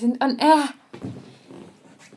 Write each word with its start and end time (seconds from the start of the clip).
sind 0.00 0.22
on 0.22 0.38
air. 0.38 0.68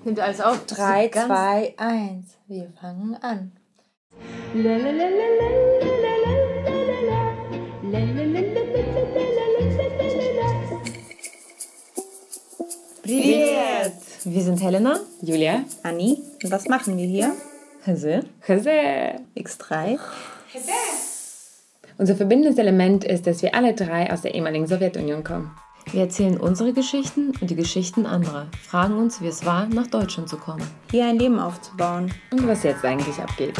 Nimmt 0.03 0.19
alles 0.19 0.41
auf. 0.41 0.65
3, 0.65 1.09
2, 1.09 1.73
1. 1.77 2.25
Wir 2.47 2.71
fangen 2.79 3.15
an. 3.21 3.51
Привет! 13.03 13.93
Wir 14.23 14.41
sind 14.41 14.61
Helena, 14.61 14.99
Julia. 15.21 15.63
Anni. 15.83 16.21
Und 16.43 16.51
was 16.51 16.67
machen 16.67 16.97
wir 16.97 17.05
hier? 17.05 17.35
Hase. 17.85 18.21
Hase. 18.47 18.71
X3. 19.35 19.99
Unser 21.97 22.15
verbindendes 22.15 22.57
Element 22.57 23.03
ist, 23.03 23.27
dass 23.27 23.41
wir 23.41 23.53
alle 23.53 23.73
drei 23.73 24.11
aus 24.11 24.21
der 24.21 24.33
ehemaligen 24.33 24.67
Sowjetunion 24.67 25.23
kommen. 25.23 25.51
Wir 25.91 26.01
erzählen 26.01 26.39
unsere 26.39 26.71
Geschichten 26.71 27.31
und 27.41 27.49
die 27.49 27.55
Geschichten 27.55 28.05
anderer, 28.05 28.45
fragen 28.61 28.95
uns, 28.97 29.21
wie 29.21 29.27
es 29.27 29.43
war, 29.43 29.65
nach 29.65 29.87
Deutschland 29.87 30.29
zu 30.29 30.37
kommen. 30.37 30.61
Hier 30.91 31.05
ein 31.05 31.17
Leben 31.17 31.39
aufzubauen. 31.39 32.13
Und 32.31 32.47
was 32.47 32.61
jetzt 32.61 32.85
eigentlich 32.85 33.17
abgeht. 33.19 33.57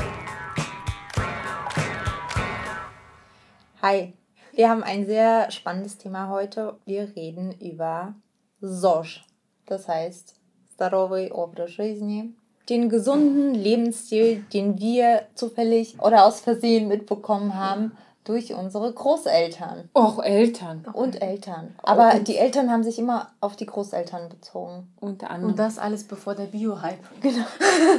Hi. 3.81 4.13
Wir 4.53 4.69
haben 4.69 4.83
ein 4.83 5.05
sehr 5.05 5.49
spannendes 5.51 5.97
Thema 5.97 6.29
heute. 6.29 6.77
Wir 6.85 7.15
reden 7.15 7.51
über 7.61 8.13
ЗОЖ. 8.61 9.21
Das 9.65 9.87
heißt, 9.87 10.35
здоровый 10.73 11.31
образ 11.31 11.71
жизни. 11.71 12.33
Den 12.67 12.89
gesunden 12.89 13.55
Lebensstil, 13.55 14.43
den 14.53 14.77
wir 14.77 15.23
zufällig 15.33 15.99
oder 15.99 16.25
aus 16.25 16.41
Versehen 16.41 16.87
mitbekommen 16.87 17.55
haben 17.55 17.93
durch 18.24 18.54
unsere 18.54 18.92
Großeltern 18.92 19.90
Och, 19.94 20.22
Eltern. 20.24 20.84
und 20.92 21.20
Eltern. 21.22 21.74
Aber 21.82 22.18
die 22.20 22.36
Eltern 22.36 22.70
haben 22.70 22.82
sich 22.82 22.98
immer 22.98 23.32
auf 23.40 23.54
die 23.56 23.66
Großeltern 23.66 24.28
bezogen. 24.30 24.92
Unter 25.00 25.30
anderem. 25.30 25.52
Und 25.52 25.58
das 25.58 25.78
alles 25.78 26.04
bevor 26.04 26.34
der 26.34 26.46
Bio-Hype 26.46 26.98
Genau. 27.20 27.44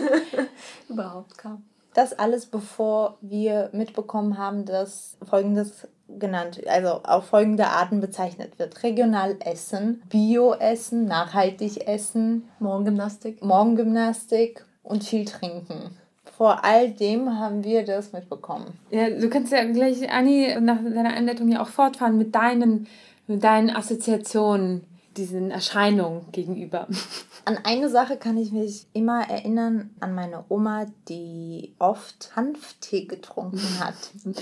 überhaupt 0.89 1.37
kam. 1.37 1.63
Das 1.93 2.11
alles, 2.11 2.47
bevor 2.47 3.17
wir 3.21 3.69
mitbekommen 3.71 4.37
haben, 4.37 4.65
dass 4.65 5.15
folgendes 5.23 5.87
genannt, 6.09 6.61
also 6.67 7.01
auf 7.03 7.25
folgende 7.25 7.67
Arten 7.67 8.01
bezeichnet 8.01 8.59
wird. 8.59 8.83
Regional 8.83 9.37
Essen, 9.39 10.03
Bio-Essen, 10.09 11.05
nachhaltig 11.05 11.87
Essen, 11.87 12.49
Morgengymnastik. 12.59 13.41
Morgengymnastik 13.43 14.65
und 14.83 15.03
viel 15.03 15.25
trinken. 15.25 15.97
Vor 16.37 16.65
all 16.65 16.91
dem 16.91 17.39
haben 17.39 17.63
wir 17.63 17.85
das 17.85 18.11
mitbekommen. 18.11 18.77
Ja, 18.91 19.09
du 19.09 19.29
kannst 19.29 19.53
ja 19.53 19.63
gleich, 19.63 20.11
Anni, 20.11 20.53
nach 20.59 20.83
deiner 20.83 21.13
Einleitung 21.13 21.49
ja 21.49 21.61
auch 21.61 21.69
fortfahren 21.69 22.17
mit 22.17 22.35
deinen, 22.35 22.87
mit 23.27 23.43
deinen 23.43 23.69
Assoziationen, 23.69 24.83
diesen 25.15 25.49
Erscheinungen 25.49 26.25
gegenüber. 26.33 26.87
An 27.45 27.59
eine 27.63 27.89
Sache 27.89 28.17
kann 28.17 28.37
ich 28.37 28.51
mich 28.51 28.85
immer 28.91 29.29
erinnern, 29.29 29.91
an 29.99 30.13
meine 30.13 30.43
Oma, 30.49 30.87
die 31.07 31.73
oft 31.79 32.35
Hanftee 32.35 33.05
getrunken 33.05 33.79
hat. 33.79 33.95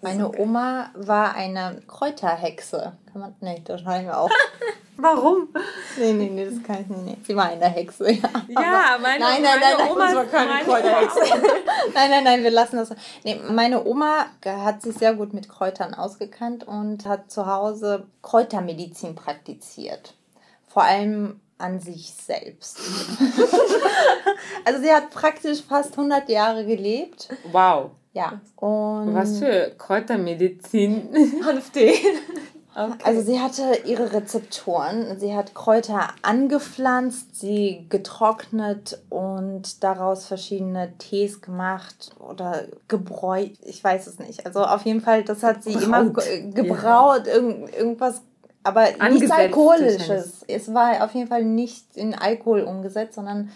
Meine 0.00 0.30
Oma 0.38 0.90
war 0.94 1.34
eine 1.34 1.82
Kräuterhexe. 1.86 2.92
Kann 3.12 3.20
man, 3.20 3.34
nee, 3.40 3.62
das 3.64 3.80
schneiden 3.80 4.06
wir 4.06 4.18
auch. 4.18 4.30
Warum? 4.96 5.48
Nee, 5.96 6.12
nee, 6.12 6.28
nee, 6.28 6.44
das 6.44 6.62
kann 6.64 6.80
ich 6.80 6.88
nicht. 6.88 7.04
Nee. 7.04 7.16
Sie 7.24 7.36
war 7.36 7.46
eine 7.46 7.66
Hexe, 7.66 8.10
ja. 8.10 8.28
Ja, 8.48 8.98
meine, 9.00 9.20
Nein, 9.20 9.42
nein, 9.42 9.60
meine 9.60 9.76
nein, 9.78 9.90
Oma 9.92 10.14
war 10.14 10.24
keine 10.24 10.64
Kräuterhexe. 10.64 11.20
Nein, 11.94 12.10
nein, 12.10 12.24
nein, 12.24 12.42
wir 12.42 12.50
lassen 12.50 12.76
das. 12.76 12.90
Nee, 13.24 13.40
meine 13.48 13.84
Oma 13.84 14.26
hat 14.44 14.82
sich 14.82 14.96
sehr 14.96 15.14
gut 15.14 15.32
mit 15.32 15.48
Kräutern 15.48 15.94
ausgekannt 15.94 16.64
und 16.64 17.06
hat 17.06 17.30
zu 17.30 17.46
Hause 17.46 18.06
Kräutermedizin 18.22 19.14
praktiziert. 19.14 20.14
Vor 20.66 20.82
allem 20.82 21.40
an 21.58 21.80
sich 21.80 22.12
selbst. 22.12 22.78
also 24.64 24.80
sie 24.80 24.92
hat 24.92 25.10
praktisch 25.10 25.62
fast 25.62 25.92
100 25.92 26.28
Jahre 26.28 26.64
gelebt. 26.64 27.28
Wow. 27.50 27.92
Ja. 28.12 28.40
Und 28.56 29.14
Was 29.14 29.38
für 29.38 29.72
Kräutermedizin. 29.76 31.08
Hanftee. 31.44 31.94
Okay. 32.78 33.02
Also 33.02 33.22
sie 33.22 33.40
hatte 33.40 33.80
ihre 33.86 34.12
Rezeptoren. 34.12 35.18
Sie 35.18 35.34
hat 35.34 35.52
Kräuter 35.52 36.10
angepflanzt, 36.22 37.34
sie 37.34 37.86
getrocknet 37.88 39.00
und 39.08 39.82
daraus 39.82 40.26
verschiedene 40.26 40.96
Tees 40.98 41.40
gemacht 41.40 42.10
oder 42.20 42.66
gebräut. 42.86 43.52
Ich 43.62 43.82
weiß 43.82 44.06
es 44.06 44.20
nicht. 44.20 44.46
Also 44.46 44.62
auf 44.62 44.84
jeden 44.84 45.00
Fall, 45.00 45.24
das 45.24 45.42
hat 45.42 45.64
sie 45.64 45.72
immer 45.72 46.04
Braut. 46.04 46.24
ge 46.24 46.52
gebraut, 46.52 47.26
irgend, 47.26 47.74
irgendwas, 47.74 48.22
aber 48.62 48.86
nichts 49.10 49.30
Alkoholisches. 49.30 50.44
Es 50.46 50.72
war 50.72 51.02
auf 51.04 51.14
jeden 51.14 51.26
Fall 51.28 51.44
nicht 51.44 51.96
in 51.96 52.14
Alkohol 52.14 52.60
umgesetzt, 52.60 53.14
sondern 53.14 53.50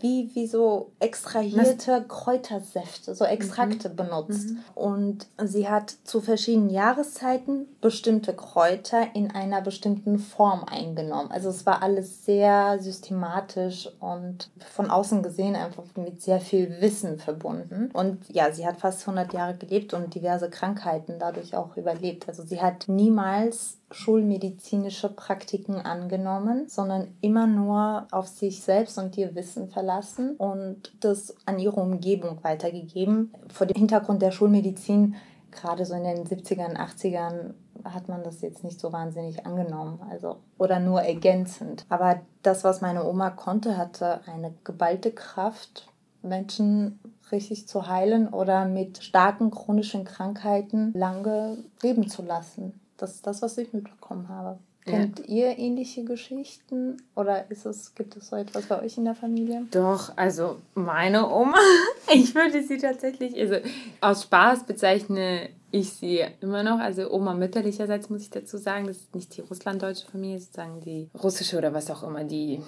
wie, 0.00 0.30
wie 0.34 0.46
so 0.46 0.92
extrahierte 0.98 2.04
Kräutersäfte, 2.08 3.14
so 3.14 3.24
Extrakte 3.24 3.88
benutzt. 3.88 4.50
Und 4.74 5.26
sie 5.44 5.68
hat 5.68 5.94
zu 6.04 6.20
verschiedenen 6.20 6.70
Jahreszeiten 6.70 7.66
bestimmte 7.80 8.34
Kräuter 8.34 9.14
in 9.14 9.30
einer 9.30 9.60
bestimmten 9.60 10.18
Form 10.18 10.64
eingenommen. 10.64 11.30
Also 11.30 11.48
es 11.48 11.66
war 11.66 11.82
alles 11.82 12.24
sehr 12.24 12.78
systematisch 12.80 13.88
und 14.00 14.50
von 14.72 14.90
außen 14.90 15.22
gesehen 15.22 15.56
einfach 15.56 15.84
mit 15.96 16.22
sehr 16.22 16.40
viel 16.40 16.80
Wissen 16.80 17.18
verbunden. 17.18 17.90
Und 17.92 18.28
ja, 18.28 18.52
sie 18.52 18.66
hat 18.66 18.78
fast 18.78 19.02
100 19.02 19.32
Jahre 19.32 19.56
gelebt 19.56 19.94
und 19.94 20.14
diverse 20.14 20.50
Krankheiten 20.50 21.18
dadurch 21.18 21.56
auch 21.56 21.76
überlebt. 21.76 22.28
Also 22.28 22.42
sie 22.42 22.60
hat 22.60 22.84
niemals 22.88 23.79
schulmedizinische 23.90 25.08
Praktiken 25.08 25.76
angenommen, 25.76 26.68
sondern 26.68 27.08
immer 27.20 27.46
nur 27.46 28.06
auf 28.10 28.28
sich 28.28 28.62
selbst 28.62 28.98
und 28.98 29.16
ihr 29.18 29.34
Wissen 29.34 29.68
verlassen 29.68 30.36
und 30.36 30.92
das 31.00 31.34
an 31.46 31.58
ihre 31.58 31.80
Umgebung 31.80 32.42
weitergegeben. 32.42 33.32
Vor 33.52 33.66
dem 33.66 33.76
Hintergrund 33.76 34.22
der 34.22 34.30
Schulmedizin, 34.30 35.16
gerade 35.50 35.84
so 35.84 35.94
in 35.94 36.04
den 36.04 36.24
70ern, 36.24 36.76
80ern, 36.76 37.54
hat 37.84 38.08
man 38.08 38.22
das 38.22 38.42
jetzt 38.42 38.62
nicht 38.62 38.78
so 38.78 38.92
wahnsinnig 38.92 39.46
angenommen, 39.46 40.00
also 40.10 40.36
oder 40.58 40.80
nur 40.80 41.02
ergänzend. 41.02 41.86
Aber 41.88 42.20
das, 42.42 42.62
was 42.62 42.80
meine 42.80 43.06
Oma 43.06 43.30
konnte, 43.30 43.76
hatte 43.76 44.20
eine 44.26 44.54
geballte 44.64 45.12
Kraft, 45.12 45.88
Menschen 46.22 47.00
richtig 47.32 47.68
zu 47.68 47.88
heilen 47.88 48.28
oder 48.28 48.66
mit 48.66 49.02
starken 49.02 49.50
chronischen 49.50 50.04
Krankheiten 50.04 50.92
lange 50.94 51.64
leben 51.82 52.08
zu 52.08 52.22
lassen. 52.22 52.78
Das 53.00 53.14
ist 53.14 53.26
das, 53.26 53.40
was 53.42 53.56
ich 53.58 53.72
mitbekommen 53.72 54.28
habe. 54.28 54.58
Ja. 54.86 54.92
Kennt 54.92 55.20
ihr 55.28 55.58
ähnliche 55.58 56.04
Geschichten 56.04 57.02
oder 57.14 57.50
ist 57.50 57.66
es, 57.66 57.94
gibt 57.94 58.16
es 58.16 58.28
so 58.28 58.36
etwas 58.36 58.66
bei 58.66 58.82
euch 58.82 58.96
in 58.96 59.04
der 59.04 59.14
Familie? 59.14 59.66
Doch, 59.70 60.16
also 60.16 60.56
meine 60.74 61.28
Oma, 61.28 61.58
ich 62.14 62.34
würde 62.34 62.62
sie 62.62 62.78
tatsächlich, 62.78 63.38
also 63.38 63.56
aus 64.00 64.22
Spaß 64.24 64.64
bezeichne 64.64 65.50
ich 65.70 65.92
sie 65.92 66.24
immer 66.40 66.62
noch, 66.62 66.78
also 66.78 67.10
Oma 67.10 67.34
mütterlicherseits 67.34 68.10
muss 68.10 68.22
ich 68.22 68.30
dazu 68.30 68.56
sagen, 68.56 68.86
das 68.86 68.96
ist 68.96 69.14
nicht 69.14 69.36
die 69.36 69.42
russlanddeutsche 69.42 70.06
Familie, 70.10 70.40
sozusagen 70.40 70.80
die 70.80 71.08
russische 71.22 71.58
oder 71.58 71.72
was 71.72 71.90
auch 71.90 72.02
immer, 72.02 72.24
die 72.24 72.60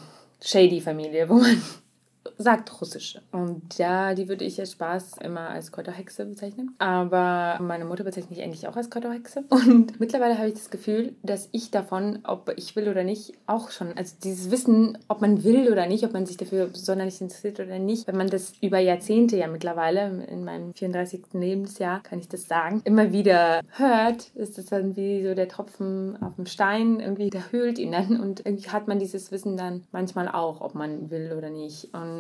Shady-Familie, 0.43 1.28
wo 1.28 1.34
man 1.34 1.62
sagt 2.38 2.80
russische. 2.80 3.22
Und 3.32 3.78
ja, 3.78 4.14
die 4.14 4.28
würde 4.28 4.44
ich 4.44 4.58
als 4.60 4.72
Spaß 4.72 5.18
immer 5.22 5.48
als 5.50 5.72
Kräuterhexe 5.72 6.24
bezeichnen. 6.24 6.74
Aber 6.78 7.58
meine 7.60 7.84
Mutter 7.84 8.04
bezeichne 8.04 8.36
ich 8.36 8.42
eigentlich 8.42 8.66
auch 8.68 8.76
als 8.76 8.90
Kräuterhexe. 8.90 9.44
Und 9.48 10.00
mittlerweile 10.00 10.38
habe 10.38 10.48
ich 10.48 10.54
das 10.54 10.70
Gefühl, 10.70 11.14
dass 11.22 11.48
ich 11.52 11.70
davon, 11.70 12.20
ob 12.24 12.52
ich 12.56 12.76
will 12.76 12.88
oder 12.88 13.04
nicht, 13.04 13.32
auch 13.46 13.70
schon, 13.70 13.96
also 13.96 14.14
dieses 14.22 14.50
Wissen, 14.50 14.98
ob 15.08 15.20
man 15.20 15.44
will 15.44 15.70
oder 15.70 15.86
nicht, 15.86 16.04
ob 16.04 16.12
man 16.12 16.26
sich 16.26 16.36
dafür 16.36 16.70
sonderlich 16.72 17.20
interessiert 17.20 17.60
oder 17.60 17.78
nicht, 17.78 18.06
wenn 18.06 18.16
man 18.16 18.28
das 18.28 18.52
über 18.60 18.78
Jahrzehnte 18.78 19.36
ja 19.36 19.46
mittlerweile, 19.46 20.24
in 20.26 20.44
meinem 20.44 20.74
34. 20.74 21.22
Lebensjahr, 21.32 22.02
kann 22.02 22.18
ich 22.18 22.28
das 22.28 22.46
sagen, 22.46 22.82
immer 22.84 23.12
wieder 23.12 23.60
hört, 23.70 24.28
ist 24.34 24.58
das 24.58 24.66
dann 24.66 24.96
wie 24.96 25.26
so 25.26 25.34
der 25.34 25.48
Tropfen 25.48 26.20
auf 26.22 26.36
dem 26.36 26.46
Stein, 26.46 27.00
irgendwie 27.00 27.30
der 27.30 27.52
höhlt 27.52 27.78
ihn 27.78 27.92
dann 27.92 28.20
und 28.20 28.44
irgendwie 28.44 28.70
hat 28.70 28.88
man 28.88 28.98
dieses 28.98 29.32
Wissen 29.32 29.56
dann 29.56 29.84
manchmal 29.92 30.28
auch, 30.28 30.60
ob 30.60 30.75
man 30.75 31.10
will 31.10 31.34
oder 31.36 31.50
nicht. 31.50 31.92
Und 31.92 32.12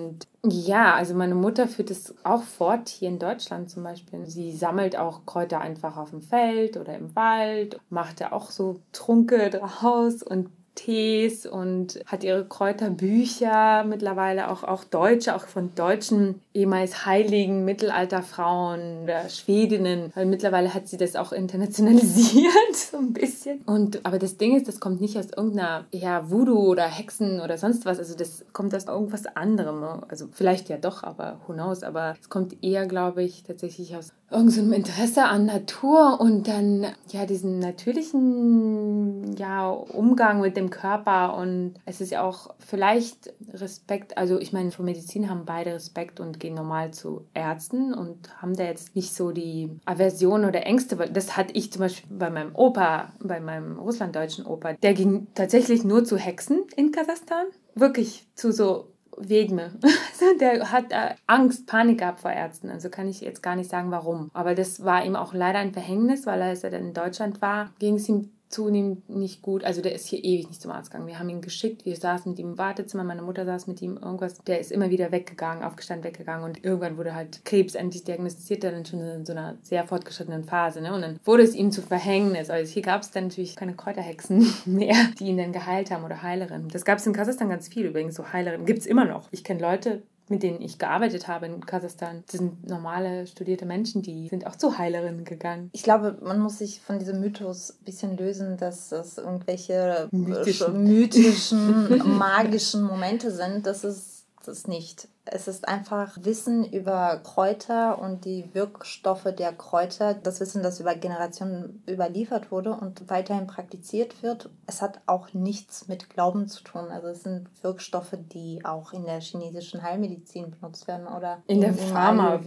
ja, 0.44 0.94
also 0.94 1.14
meine 1.14 1.34
Mutter 1.34 1.68
führt 1.68 1.90
es 1.90 2.14
auch 2.24 2.42
fort, 2.42 2.88
hier 2.88 3.08
in 3.08 3.18
Deutschland 3.18 3.70
zum 3.70 3.82
Beispiel. 3.82 4.26
Sie 4.26 4.52
sammelt 4.52 4.96
auch 4.96 5.24
Kräuter 5.26 5.60
einfach 5.60 5.96
auf 5.96 6.10
dem 6.10 6.22
Feld 6.22 6.76
oder 6.76 6.96
im 6.96 7.14
Wald, 7.14 7.78
macht 7.90 8.20
da 8.20 8.32
auch 8.32 8.50
so 8.50 8.80
Trunke 8.92 9.50
draus 9.50 10.22
und 10.22 10.50
Tees 10.74 11.46
und 11.46 12.00
hat 12.06 12.24
ihre 12.24 12.44
Kräuterbücher 12.44 13.84
mittlerweile 13.84 14.50
auch, 14.50 14.64
auch 14.64 14.84
deutsche, 14.84 15.36
auch 15.36 15.46
von 15.46 15.74
deutschen 15.74 16.40
ehemals 16.54 17.06
heiligen 17.06 17.64
Mittelalterfrauen 17.64 19.04
oder 19.04 19.28
Schwedinnen, 19.28 20.10
weil 20.14 20.26
mittlerweile 20.26 20.72
hat 20.72 20.88
sie 20.88 20.96
das 20.96 21.16
auch 21.16 21.32
internationalisiert, 21.32 22.52
so 22.74 22.98
ein 22.98 23.12
bisschen. 23.12 23.60
Und, 23.66 24.04
aber 24.04 24.18
das 24.18 24.38
Ding 24.38 24.56
ist, 24.56 24.68
das 24.68 24.80
kommt 24.80 25.00
nicht 25.00 25.18
aus 25.18 25.30
irgendeiner 25.36 25.84
ja, 25.92 26.30
Voodoo 26.30 26.70
oder 26.70 26.84
Hexen 26.84 27.40
oder 27.40 27.58
sonst 27.58 27.84
was, 27.84 27.98
also 27.98 28.16
das 28.16 28.44
kommt 28.52 28.74
aus 28.74 28.86
irgendwas 28.86 29.26
anderem, 29.26 30.04
also 30.08 30.28
vielleicht 30.32 30.68
ja 30.68 30.78
doch, 30.78 31.02
aber 31.02 31.40
who 31.46 31.52
knows, 31.52 31.82
aber 31.82 32.16
es 32.20 32.28
kommt 32.28 32.62
eher, 32.62 32.86
glaube 32.86 33.22
ich, 33.22 33.42
tatsächlich 33.44 33.94
aus 33.96 34.12
irgendeinem 34.30 34.72
Interesse 34.72 35.24
an 35.24 35.46
Natur 35.46 36.18
und 36.20 36.48
dann 36.48 36.86
ja 37.10 37.26
diesen 37.26 37.58
natürlichen 37.58 39.36
ja, 39.36 39.68
Umgang 39.70 40.40
mit 40.40 40.56
dem 40.56 40.61
dem 40.62 40.70
Körper 40.70 41.36
und 41.36 41.74
es 41.84 42.00
ist 42.00 42.10
ja 42.10 42.22
auch 42.22 42.54
vielleicht 42.58 43.32
Respekt, 43.52 44.16
also 44.16 44.38
ich 44.38 44.52
meine, 44.52 44.70
für 44.70 44.82
Medizin 44.82 45.28
haben 45.28 45.44
beide 45.44 45.74
Respekt 45.74 46.20
und 46.20 46.40
gehen 46.40 46.54
normal 46.54 46.92
zu 46.92 47.26
Ärzten 47.34 47.92
und 47.94 48.40
haben 48.40 48.54
da 48.54 48.64
jetzt 48.64 48.94
nicht 48.96 49.14
so 49.14 49.32
die 49.32 49.70
Aversion 49.84 50.44
oder 50.44 50.66
Ängste, 50.66 50.96
das 50.96 51.36
hatte 51.36 51.52
ich 51.54 51.72
zum 51.72 51.80
Beispiel 51.80 52.16
bei 52.16 52.30
meinem 52.30 52.54
Opa, 52.54 53.12
bei 53.20 53.40
meinem 53.40 53.78
russlanddeutschen 53.78 54.46
Opa, 54.46 54.74
der 54.74 54.94
ging 54.94 55.26
tatsächlich 55.34 55.84
nur 55.84 56.04
zu 56.04 56.16
Hexen 56.16 56.64
in 56.76 56.92
Kasachstan, 56.92 57.46
wirklich 57.74 58.26
zu 58.34 58.52
so 58.52 58.92
Wegme. 59.16 59.72
Also 59.82 60.38
der 60.40 60.72
hat 60.72 60.90
äh, 60.90 61.14
Angst, 61.26 61.66
Panik 61.66 61.98
gehabt 61.98 62.20
vor 62.20 62.32
Ärzten. 62.32 62.70
Also 62.70 62.88
kann 62.88 63.08
ich 63.08 63.20
jetzt 63.20 63.42
gar 63.42 63.56
nicht 63.56 63.70
sagen, 63.70 63.90
warum. 63.90 64.30
Aber 64.32 64.54
das 64.54 64.84
war 64.84 65.04
ihm 65.04 65.16
auch 65.16 65.34
leider 65.34 65.58
ein 65.58 65.72
Verhängnis, 65.72 66.26
weil 66.26 66.40
er, 66.40 66.48
als 66.48 66.64
er 66.64 66.70
dann 66.70 66.86
in 66.86 66.94
Deutschland 66.94 67.42
war, 67.42 67.70
ging 67.78 67.96
es 67.96 68.08
ihm 68.08 68.30
zunehmend 68.52 69.08
nicht 69.08 69.42
gut. 69.42 69.64
Also 69.64 69.82
der 69.82 69.94
ist 69.94 70.06
hier 70.06 70.22
ewig 70.22 70.48
nicht 70.48 70.62
zum 70.62 70.70
Arzt 70.70 70.90
gegangen. 70.90 71.08
Wir 71.08 71.18
haben 71.18 71.28
ihn 71.28 71.40
geschickt, 71.40 71.84
wir 71.84 71.96
saßen 71.96 72.30
mit 72.30 72.38
ihm 72.38 72.52
im 72.52 72.58
Wartezimmer, 72.58 73.04
meine 73.04 73.22
Mutter 73.22 73.44
saß 73.44 73.66
mit 73.66 73.80
ihm 73.82 73.96
irgendwas. 73.96 74.38
Der 74.44 74.60
ist 74.60 74.70
immer 74.70 74.90
wieder 74.90 75.10
weggegangen, 75.12 75.64
aufgestanden, 75.64 76.04
weggegangen 76.04 76.44
und 76.44 76.64
irgendwann 76.64 76.96
wurde 76.96 77.14
halt 77.14 77.44
Krebs 77.44 77.74
endlich 77.74 78.04
diagnostiziert, 78.04 78.64
dann 78.64 78.84
schon 78.84 79.00
in 79.00 79.26
so 79.26 79.32
einer 79.32 79.56
sehr 79.62 79.84
fortgeschrittenen 79.84 80.44
Phase. 80.44 80.80
Ne? 80.80 80.94
Und 80.94 81.02
dann 81.02 81.20
wurde 81.24 81.42
es 81.42 81.54
ihm 81.54 81.70
zu 81.70 81.82
Verhängnis. 81.82 82.50
Also 82.50 82.72
hier 82.72 82.82
gab 82.82 83.02
es 83.02 83.10
dann 83.10 83.24
natürlich 83.24 83.56
keine 83.56 83.74
Kräuterhexen 83.74 84.46
mehr, 84.66 84.96
die 85.18 85.24
ihn 85.24 85.38
dann 85.38 85.52
geheilt 85.52 85.90
haben 85.90 86.04
oder 86.04 86.22
Heilerinnen. 86.22 86.68
Das 86.68 86.84
gab 86.84 86.98
es 86.98 87.06
in 87.06 87.12
Kasachstan 87.12 87.48
ganz 87.48 87.68
viel 87.68 87.86
übrigens, 87.86 88.14
so 88.14 88.32
Heilerinnen. 88.32 88.66
Gibt 88.66 88.80
es 88.80 88.86
immer 88.86 89.04
noch. 89.04 89.28
Ich 89.30 89.44
kenne 89.44 89.60
Leute, 89.60 90.02
mit 90.32 90.42
denen 90.42 90.62
ich 90.62 90.78
gearbeitet 90.78 91.28
habe 91.28 91.44
in 91.44 91.64
Kasachstan, 91.64 92.24
das 92.26 92.38
sind 92.38 92.66
normale 92.66 93.26
studierte 93.26 93.66
Menschen, 93.66 94.00
die 94.00 94.28
sind 94.28 94.46
auch 94.46 94.56
zu 94.56 94.78
Heilerinnen 94.78 95.26
gegangen. 95.26 95.68
Ich 95.74 95.82
glaube, 95.82 96.16
man 96.22 96.40
muss 96.40 96.58
sich 96.58 96.80
von 96.80 96.98
diesem 96.98 97.20
Mythos 97.20 97.76
ein 97.78 97.84
bisschen 97.84 98.16
lösen, 98.16 98.56
dass 98.56 98.88
das 98.88 99.18
irgendwelche 99.18 100.08
mythischen, 100.10 100.84
mythischen 100.84 101.98
magischen 102.18 102.82
Momente 102.82 103.30
sind. 103.30 103.66
Das 103.66 103.84
ist 103.84 104.24
das 104.46 104.66
nicht. 104.66 105.06
Es 105.24 105.46
ist 105.46 105.68
einfach 105.68 106.18
Wissen 106.22 106.64
über 106.64 107.20
Kräuter 107.22 108.00
und 108.00 108.24
die 108.24 108.52
Wirkstoffe 108.54 109.28
der 109.38 109.52
Kräuter, 109.52 110.14
das 110.14 110.40
Wissen, 110.40 110.64
das 110.64 110.80
über 110.80 110.96
Generationen 110.96 111.82
überliefert 111.88 112.50
wurde 112.50 112.72
und 112.72 113.08
weiterhin 113.08 113.46
praktiziert 113.46 114.22
wird. 114.22 114.50
Es 114.66 114.82
hat 114.82 115.00
auch 115.06 115.32
nichts 115.32 115.86
mit 115.86 116.10
Glauben 116.10 116.48
zu 116.48 116.64
tun. 116.64 116.86
Also 116.90 117.06
es 117.08 117.22
sind 117.22 117.48
Wirkstoffe, 117.62 118.16
die 118.32 118.64
auch 118.64 118.92
in 118.92 119.04
der 119.04 119.20
chinesischen 119.20 119.82
Heilmedizin 119.82 120.50
benutzt 120.50 120.88
werden 120.88 121.06
oder 121.06 121.42
in 121.46 121.60
der 121.60 121.74
Pharma 121.74 122.40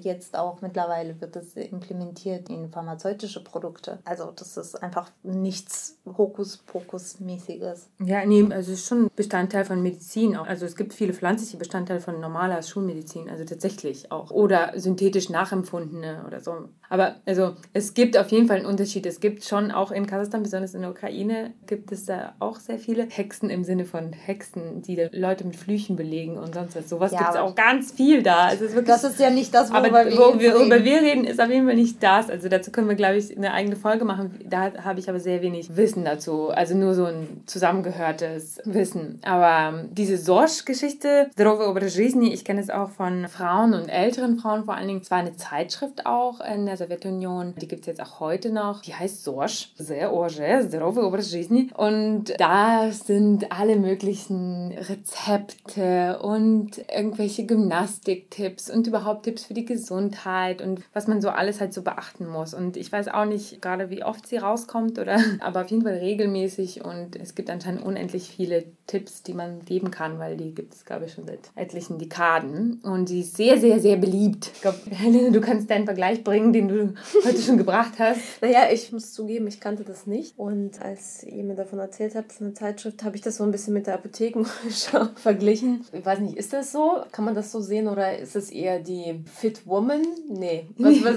Jetzt 0.00 0.38
auch 0.38 0.60
mittlerweile 0.60 1.20
wird 1.20 1.34
es 1.36 1.56
implementiert 1.56 2.48
in 2.50 2.70
pharmazeutische 2.70 3.42
Produkte. 3.42 3.98
Also 4.04 4.30
das 4.30 4.56
ist 4.56 4.80
einfach 4.80 5.10
nichts 5.24 5.98
Hokuspokus-mäßiges. 6.06 7.88
Ja, 7.98 8.24
nee, 8.24 8.42
also 8.42 8.72
es 8.72 8.80
ist 8.80 8.86
schon 8.86 9.10
Bestandteil 9.16 9.64
von 9.64 9.82
Medizin. 9.82 10.36
Also 10.36 10.66
es 10.66 10.76
gibt 10.76 10.94
viele 10.94 11.12
pflanzliche 11.12 11.56
Bestandteile 11.56 11.79
Bestandteil 11.80 12.00
von 12.00 12.20
normaler 12.20 12.62
Schulmedizin, 12.62 13.30
also 13.30 13.44
tatsächlich 13.44 14.12
auch. 14.12 14.30
Oder 14.30 14.72
synthetisch 14.76 15.30
nachempfundene 15.30 16.24
oder 16.26 16.40
so. 16.40 16.68
Aber 16.88 17.16
also 17.24 17.54
es 17.72 17.94
gibt 17.94 18.18
auf 18.18 18.28
jeden 18.28 18.48
Fall 18.48 18.58
einen 18.58 18.66
Unterschied. 18.66 19.06
Es 19.06 19.20
gibt 19.20 19.44
schon 19.44 19.70
auch 19.70 19.90
in 19.90 20.06
Kasachstan, 20.06 20.42
besonders 20.42 20.74
in 20.74 20.82
der 20.82 20.90
Ukraine, 20.90 21.52
gibt 21.66 21.92
es 21.92 22.04
da 22.04 22.34
auch 22.40 22.58
sehr 22.58 22.78
viele 22.78 23.06
Hexen 23.08 23.48
im 23.48 23.64
Sinne 23.64 23.84
von 23.84 24.12
Hexen, 24.12 24.82
die 24.82 25.08
Leute 25.12 25.44
mit 25.44 25.56
Flüchen 25.56 25.96
belegen 25.96 26.36
und 26.36 26.54
sonst 26.54 26.76
was. 26.76 26.88
Sowas 26.88 27.12
ja, 27.12 27.18
gibt 27.18 27.30
es 27.30 27.36
auch 27.36 27.54
ganz 27.54 27.92
viel 27.92 28.22
da. 28.22 28.46
Also 28.46 28.64
es 28.64 28.70
ist 28.70 28.76
wirklich, 28.76 28.94
das 28.94 29.04
ist 29.04 29.20
ja 29.20 29.30
nicht 29.30 29.54
das, 29.54 29.72
worüber, 29.72 30.00
aber, 30.00 30.10
wir, 30.10 30.18
wo 30.18 30.40
wir, 30.40 30.54
worüber 30.54 30.84
wir 30.84 31.00
reden, 31.00 31.24
ist 31.24 31.40
auf 31.40 31.48
jeden 31.48 31.66
Fall 31.66 31.76
nicht 31.76 32.02
das. 32.02 32.28
Also 32.28 32.48
dazu 32.48 32.72
können 32.72 32.88
wir, 32.88 32.96
glaube 32.96 33.16
ich, 33.16 33.36
eine 33.36 33.52
eigene 33.52 33.76
Folge 33.76 34.04
machen. 34.04 34.40
Da 34.44 34.72
habe 34.82 34.98
ich 34.98 35.08
aber 35.08 35.20
sehr 35.20 35.42
wenig 35.42 35.76
Wissen 35.76 36.04
dazu. 36.04 36.50
Also 36.50 36.76
nur 36.76 36.94
so 36.94 37.04
ein 37.04 37.42
zusammengehörtes 37.46 38.60
Wissen. 38.64 39.20
Aber 39.22 39.78
ähm, 39.78 39.88
diese 39.92 40.18
Sorsch-Geschichte, 40.18 41.30
Zdrowe 41.70 41.78
Obrazhizny, 41.78 42.32
ich 42.32 42.44
kenne 42.44 42.60
es 42.60 42.68
auch 42.68 42.90
von 42.90 43.28
Frauen 43.28 43.74
und 43.74 43.88
älteren 43.88 44.38
Frauen 44.38 44.64
vor 44.64 44.74
allen 44.74 44.88
Dingen. 44.88 45.02
Es 45.02 45.10
war 45.10 45.18
eine 45.18 45.36
Zeitschrift 45.36 46.04
auch 46.04 46.40
in 46.40 46.66
der 46.66 46.76
Sowjetunion. 46.76 47.54
Die 47.60 47.68
gibt 47.68 47.82
es 47.82 47.86
jetzt 47.86 48.02
auch 48.02 48.18
heute 48.18 48.50
noch. 48.50 48.82
Die 48.82 48.94
heißt 48.94 49.22
Sorsch, 49.22 49.72
sehr 49.76 50.12
Orge, 50.12 50.66
Zdrowe 50.68 51.06
Obrazhizny. 51.06 51.70
Und 51.76 52.34
da 52.38 52.90
sind 52.90 53.52
alle 53.52 53.76
möglichen 53.76 54.72
Rezepte 54.72 56.18
und 56.20 56.78
irgendwelche 56.92 57.46
Gymnastiktipps 57.46 58.68
und 58.68 58.88
überhaupt 58.88 59.24
Tipps 59.24 59.44
für 59.44 59.54
die 59.54 59.64
Gesundheit 59.64 60.62
und 60.62 60.82
was 60.92 61.06
man 61.06 61.22
so 61.22 61.28
alles 61.28 61.60
halt 61.60 61.72
so 61.72 61.82
beachten 61.82 62.26
muss. 62.26 62.52
Und 62.52 62.76
ich 62.76 62.90
weiß 62.90 63.06
auch 63.08 63.26
nicht 63.26 63.62
gerade, 63.62 63.90
wie 63.90 64.02
oft 64.02 64.26
sie 64.26 64.38
rauskommt 64.38 64.98
oder, 64.98 65.20
aber 65.40 65.60
auf 65.60 65.70
jeden 65.70 65.84
Fall 65.84 65.98
regelmäßig 65.98 66.84
und 66.84 67.14
es 67.14 67.36
gibt 67.36 67.48
anscheinend 67.48 67.84
unendlich 67.84 68.28
viele 68.28 68.64
Tipps, 68.88 69.22
die 69.22 69.34
man 69.34 69.64
geben 69.64 69.92
kann, 69.92 70.18
weil 70.18 70.36
die 70.36 70.52
gibt 70.52 70.74
es, 70.74 70.84
glaube 70.84 71.04
ich, 71.04 71.12
schon 71.12 71.26
seit 71.26 71.50
etlichen 71.60 71.98
Dekaden. 71.98 72.80
Und 72.82 73.08
sie 73.08 73.20
ist 73.20 73.36
sehr, 73.36 73.58
sehr, 73.58 73.78
sehr 73.80 73.96
beliebt. 73.96 74.50
Ich 74.54 74.60
glaube, 74.62 74.78
Helene, 74.90 75.30
du 75.30 75.40
kannst 75.40 75.70
deinen 75.70 75.84
Vergleich 75.84 76.24
bringen, 76.24 76.52
den 76.52 76.68
du 76.68 76.94
heute 77.24 77.40
schon 77.40 77.58
gebracht 77.58 77.92
hast. 77.98 78.20
Naja, 78.40 78.70
ich 78.72 78.90
muss 78.92 79.12
zugeben, 79.12 79.46
ich 79.46 79.60
kannte 79.60 79.84
das 79.84 80.06
nicht. 80.06 80.38
Und 80.38 80.80
als 80.82 81.24
jemand 81.28 81.58
davon 81.58 81.78
erzählt 81.78 82.14
hat, 82.14 82.32
von 82.32 82.48
der 82.48 82.54
Zeitschrift, 82.54 83.04
habe 83.04 83.16
ich 83.16 83.22
das 83.22 83.36
so 83.36 83.44
ein 83.44 83.50
bisschen 83.50 83.74
mit 83.74 83.86
der 83.86 83.94
Apothekenschau 83.94 85.08
verglichen. 85.16 85.84
Ich 85.92 86.04
weiß 86.04 86.20
nicht, 86.20 86.36
ist 86.36 86.52
das 86.52 86.72
so? 86.72 87.02
Kann 87.12 87.24
man 87.24 87.34
das 87.34 87.52
so 87.52 87.60
sehen 87.60 87.88
oder 87.88 88.18
ist 88.18 88.36
es 88.36 88.50
eher 88.50 88.80
die 88.80 89.22
Fit 89.32 89.66
Woman? 89.66 90.02
Nee. 90.28 90.66
Was, 90.78 91.04
was, 91.04 91.16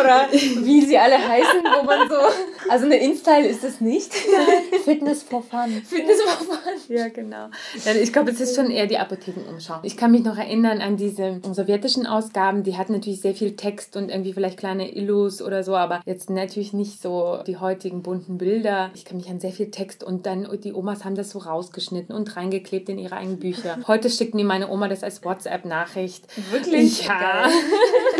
oder 0.00 0.28
wie 0.30 0.80
sie 0.82 0.96
alle 0.96 1.16
heißen, 1.16 1.62
wo 1.78 1.84
man 1.84 2.08
so. 2.08 2.16
Also 2.70 2.86
eine 2.86 2.96
InStyle 2.96 3.46
ist 3.46 3.64
es 3.64 3.80
nicht. 3.80 4.12
Fitness 4.84 5.22
for 5.22 5.42
Fun. 5.42 5.82
Fitness 5.84 6.20
for 6.22 6.46
Fun. 6.46 6.56
Ja, 6.88 7.08
genau. 7.08 7.48
Ich 8.02 8.12
glaube, 8.12 8.30
es 8.30 8.40
ist 8.40 8.56
schon 8.56 8.70
eher 8.70 8.83
die 8.86 8.98
Apothekenumschau. 8.98 9.80
Ich 9.82 9.96
kann 9.96 10.10
mich 10.10 10.24
noch 10.24 10.36
erinnern 10.36 10.80
an 10.80 10.96
diese 10.96 11.40
sowjetischen 11.42 12.06
Ausgaben, 12.06 12.62
die 12.62 12.76
hatten 12.76 12.92
natürlich 12.92 13.20
sehr 13.20 13.34
viel 13.34 13.56
Text 13.56 13.96
und 13.96 14.10
irgendwie 14.10 14.32
vielleicht 14.32 14.58
kleine 14.58 14.94
Illus 14.94 15.42
oder 15.42 15.62
so, 15.62 15.76
aber 15.76 16.00
jetzt 16.04 16.30
natürlich 16.30 16.72
nicht 16.72 17.00
so 17.00 17.38
die 17.46 17.56
heutigen 17.56 18.02
bunten 18.02 18.38
Bilder. 18.38 18.90
Ich 18.94 19.04
kann 19.04 19.16
mich 19.16 19.28
an 19.28 19.40
sehr 19.40 19.52
viel 19.52 19.70
Text 19.70 20.04
und 20.04 20.26
dann 20.26 20.48
die 20.62 20.72
Omas 20.72 21.04
haben 21.04 21.14
das 21.14 21.30
so 21.30 21.38
rausgeschnitten 21.38 22.14
und 22.14 22.36
reingeklebt 22.36 22.88
in 22.88 22.98
ihre 22.98 23.16
eigenen 23.16 23.38
Bücher. 23.38 23.78
Heute 23.86 24.10
schickt 24.10 24.34
mir 24.34 24.44
meine 24.44 24.70
Oma 24.70 24.88
das 24.88 25.02
als 25.02 25.24
WhatsApp-Nachricht. 25.24 26.26
Wirklich? 26.50 27.06
Ja. 27.06 27.48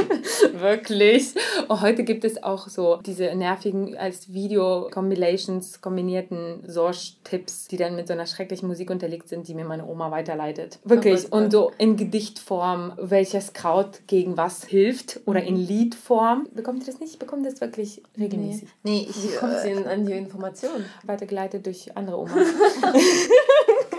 Wirklich. 0.52 1.34
Und 1.68 1.80
heute 1.80 2.04
gibt 2.04 2.24
es 2.24 2.42
auch 2.42 2.68
so 2.68 2.98
diese 3.04 3.34
nervigen 3.34 3.96
als 3.96 4.32
Video-Compilations 4.32 5.80
kombinierten 5.80 6.62
Sorsch-Tipps, 6.66 7.68
die 7.68 7.76
dann 7.76 7.96
mit 7.96 8.06
so 8.06 8.12
einer 8.12 8.26
schrecklichen 8.26 8.68
Musik 8.68 8.90
unterlegt 8.90 9.28
sind, 9.28 9.48
die 9.48 9.54
mir 9.54 9.64
meine 9.64 9.86
Oma 9.86 10.10
weiterleitet. 10.10 10.78
Wirklich. 10.84 11.32
Und 11.32 11.52
so 11.52 11.72
in 11.78 11.96
Gedichtform, 11.96 12.92
welches 12.96 13.52
Kraut 13.52 14.00
gegen 14.06 14.36
was 14.36 14.64
hilft 14.64 15.20
oder 15.26 15.42
in 15.42 15.54
mhm. 15.54 15.66
Liedform. 15.66 16.48
Bekommt 16.54 16.80
ihr 16.80 16.86
das 16.86 17.00
nicht? 17.00 17.14
Ich 17.14 17.18
bekomme 17.18 17.42
das 17.42 17.60
wirklich 17.60 18.02
regelmäßig. 18.18 18.68
Nee, 18.82 18.90
nee 18.90 19.06
ich, 19.08 19.22
Wie 19.24 19.36
kommt 19.36 19.58
sie 19.62 19.72
an 19.72 20.06
die 20.06 20.12
Informationen? 20.12 20.84
Weitergeleitet 21.04 21.66
durch 21.66 21.96
andere 21.96 22.18
Omas. 22.18 22.34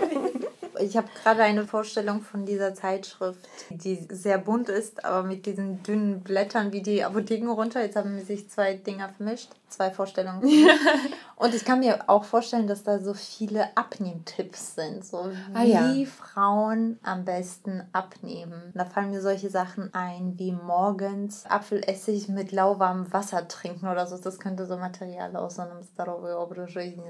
Ich 0.80 0.96
habe 0.96 1.08
gerade 1.22 1.42
eine 1.42 1.66
Vorstellung 1.66 2.22
von 2.22 2.44
dieser 2.44 2.74
Zeitschrift, 2.74 3.48
die 3.70 4.06
sehr 4.10 4.38
bunt 4.38 4.68
ist, 4.68 5.04
aber 5.04 5.26
mit 5.26 5.46
diesen 5.46 5.82
dünnen 5.82 6.20
Blättern 6.20 6.72
wie 6.72 6.82
die 6.82 7.04
Apotheken 7.04 7.50
runter. 7.50 7.82
Jetzt 7.82 7.96
haben 7.96 8.20
sich 8.24 8.48
zwei 8.50 8.74
Dinger 8.74 9.08
vermischt. 9.08 9.50
Zwei 9.68 9.90
Vorstellungen. 9.90 10.42
Und 11.36 11.54
ich 11.54 11.64
kann 11.64 11.80
mir 11.80 12.08
auch 12.08 12.24
vorstellen, 12.24 12.66
dass 12.66 12.82
da 12.82 12.98
so 12.98 13.12
viele 13.12 13.76
Abnehmtipps 13.76 14.74
sind. 14.74 15.04
So 15.04 15.28
wie 15.52 15.54
ah, 15.54 15.90
ja. 15.92 16.06
Frauen 16.06 16.98
am 17.02 17.24
besten 17.24 17.82
abnehmen. 17.92 18.72
Da 18.74 18.86
fallen 18.86 19.10
mir 19.10 19.20
solche 19.20 19.50
Sachen 19.50 19.92
ein, 19.92 20.34
wie 20.38 20.52
morgens 20.52 21.44
Apfelessig 21.46 22.28
mit 22.28 22.52
lauwarmem 22.52 23.12
Wasser 23.12 23.48
trinken 23.48 23.88
oder 23.88 24.06
so. 24.06 24.16
Das 24.16 24.38
könnte 24.38 24.66
so 24.66 24.76
Material 24.76 25.36
aus 25.36 25.56
so 25.56 25.62
einem 25.62 25.82
Starowe 25.82 26.36